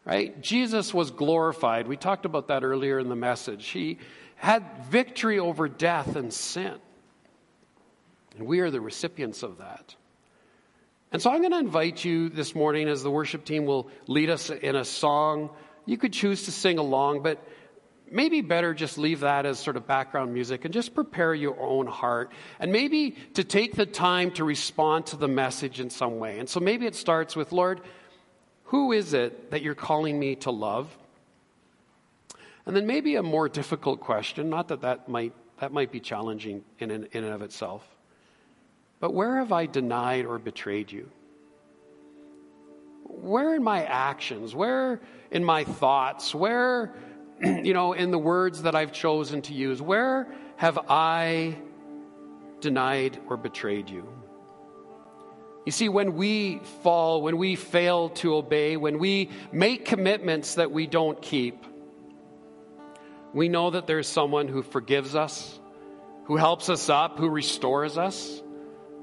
Right? 0.05 0.39
Jesus 0.43 0.93
was 0.93 1.11
glorified. 1.11 1.89
We 1.89 1.97
talked 1.97 2.27
about 2.27 2.49
that 2.49 2.63
earlier 2.63 2.99
in 2.99 3.09
the 3.09 3.17
message. 3.17 3.69
He 3.69 3.97
had 4.37 4.63
victory 4.91 5.39
over 5.39 5.67
death 5.67 6.15
and 6.15 6.31
sin. 6.31 6.75
And 8.37 8.47
we 8.47 8.61
are 8.61 8.71
the 8.71 8.83
recipients 8.83 9.43
of 9.43 9.57
that. 9.59 9.95
And 11.11 11.23
so 11.23 11.31
I'm 11.31 11.39
going 11.39 11.53
to 11.53 11.59
invite 11.59 12.05
you 12.05 12.29
this 12.29 12.55
morning 12.55 12.87
as 12.87 13.03
the 13.03 13.11
worship 13.11 13.47
team 13.47 13.65
will 13.65 13.89
lead 14.07 14.29
us 14.29 14.51
in 14.51 14.77
a 14.77 14.85
song. 14.85 15.49
You 15.87 15.97
could 15.97 16.13
choose 16.13 16.43
to 16.43 16.53
sing 16.53 16.77
along, 16.77 17.23
but 17.23 17.43
maybe 18.11 18.41
better 18.41 18.75
just 18.75 18.99
leave 18.99 19.21
that 19.21 19.47
as 19.47 19.59
sort 19.59 19.77
of 19.77 19.87
background 19.87 20.33
music 20.33 20.65
and 20.65 20.73
just 20.75 20.95
prepare 20.95 21.35
your 21.35 21.59
own 21.61 21.87
heart. 21.87 22.33
And 22.59 22.71
maybe 22.73 23.17
to 23.35 23.45
take 23.45 23.75
the 23.75 23.87
time 23.87 24.31
to 24.33 24.45
respond 24.45 25.07
to 25.07 25.17
the 25.17 25.29
message 25.29 25.81
in 25.81 25.91
some 25.91 26.19
way. 26.19 26.39
And 26.39 26.49
so 26.49 26.61
maybe 26.61 26.87
it 26.87 26.95
starts 26.95 27.35
with, 27.35 27.53
Lord, 27.53 27.81
who 28.65 28.93
is 28.93 29.15
it 29.15 29.51
that 29.51 29.63
you're 29.63 29.75
calling 29.75 30.19
me 30.19 30.37
to 30.37 30.51
love? 30.51 30.97
And 32.67 32.75
then 32.75 32.87
maybe 32.87 33.17
a 33.17 33.23
more 33.23 33.49
difficult 33.49 34.01
question, 34.01 34.49
not 34.49 34.69
that 34.69 34.81
that 34.83 35.09
might, 35.09 35.33
that 35.61 35.73
might 35.73 35.93
be 35.93 36.01
challenging 36.01 36.65
in, 36.79 36.91
in, 36.91 37.09
in 37.13 37.25
and 37.25 37.35
of 37.35 37.43
itself, 37.43 37.87
but 39.01 39.13
where 39.13 39.37
have 39.37 39.53
I 39.53 39.67
denied 39.67 40.25
or 40.25 40.39
betrayed 40.39 40.91
you? 40.91 41.11
Where 43.05 43.55
in 43.55 43.63
my 43.63 43.85
actions, 43.85 44.55
where 44.55 45.01
in 45.31 45.45
my 45.45 45.65
thoughts, 45.65 46.35
where, 46.35 46.95
you 47.65 47.75
know, 47.75 47.93
in 47.93 48.11
the 48.11 48.19
words 48.19 48.63
that 48.63 48.75
I've 48.75 48.93
chosen 48.93 49.43
to 49.43 49.55
use, 49.55 49.83
where 49.83 50.27
have 50.57 50.79
I 50.89 51.57
denied 52.61 53.19
or 53.29 53.37
betrayed 53.37 53.91
you? 53.91 54.09
You 55.67 55.73
see, 55.73 55.89
when 55.89 56.15
we 56.15 56.61
fall, 56.83 57.23
when 57.23 57.39
we 57.39 57.57
fail 57.57 58.11
to 58.11 58.37
obey, 58.37 58.77
when 58.77 58.99
we 58.99 59.31
make 59.51 59.85
commitments 59.85 60.57
that 60.57 60.71
we 60.71 60.87
don't 60.87 61.21
keep, 61.21 61.65
we 63.33 63.49
know 63.49 63.71
that 63.71 63.87
there's 63.87 64.07
someone 64.07 64.47
who 64.49 64.63
forgives 64.63 65.15
us, 65.15 65.59
who 66.27 66.37
helps 66.37 66.69
us 66.69 66.89
up, 66.89 67.19
who 67.19 67.29
restores 67.29 67.99
us. 67.99 68.43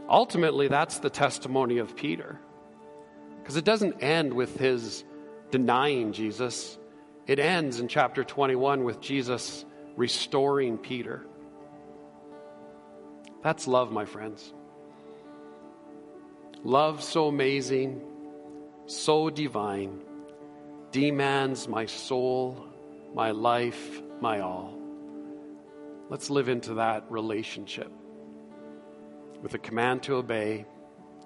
Ultimately, 0.07 0.67
that's 0.67 0.99
the 0.99 1.09
testimony 1.09 1.79
of 1.79 1.95
Peter. 1.95 2.39
Because 3.39 3.57
it 3.57 3.65
doesn't 3.65 4.01
end 4.03 4.33
with 4.33 4.57
his 4.57 5.03
denying 5.49 6.13
Jesus, 6.13 6.77
it 7.27 7.39
ends 7.39 7.79
in 7.79 7.87
chapter 7.87 8.23
21 8.23 8.83
with 8.83 8.99
Jesus 8.99 9.65
restoring 9.95 10.77
Peter. 10.77 11.25
That's 13.43 13.67
love, 13.67 13.91
my 13.91 14.05
friends. 14.05 14.53
Love 16.63 17.03
so 17.03 17.27
amazing, 17.27 18.01
so 18.85 19.29
divine, 19.29 20.01
demands 20.91 21.67
my 21.67 21.85
soul, 21.85 22.67
my 23.15 23.31
life, 23.31 24.01
my 24.19 24.41
all. 24.41 24.77
Let's 26.09 26.29
live 26.29 26.49
into 26.49 26.75
that 26.75 27.09
relationship 27.09 27.91
with 29.41 29.53
a 29.53 29.57
command 29.57 30.03
to 30.03 30.15
obey 30.15 30.65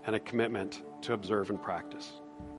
and 0.06 0.16
a 0.16 0.20
commitment 0.20 0.82
to 1.02 1.14
observe 1.14 1.50
and 1.50 1.62
practice. 1.62 2.10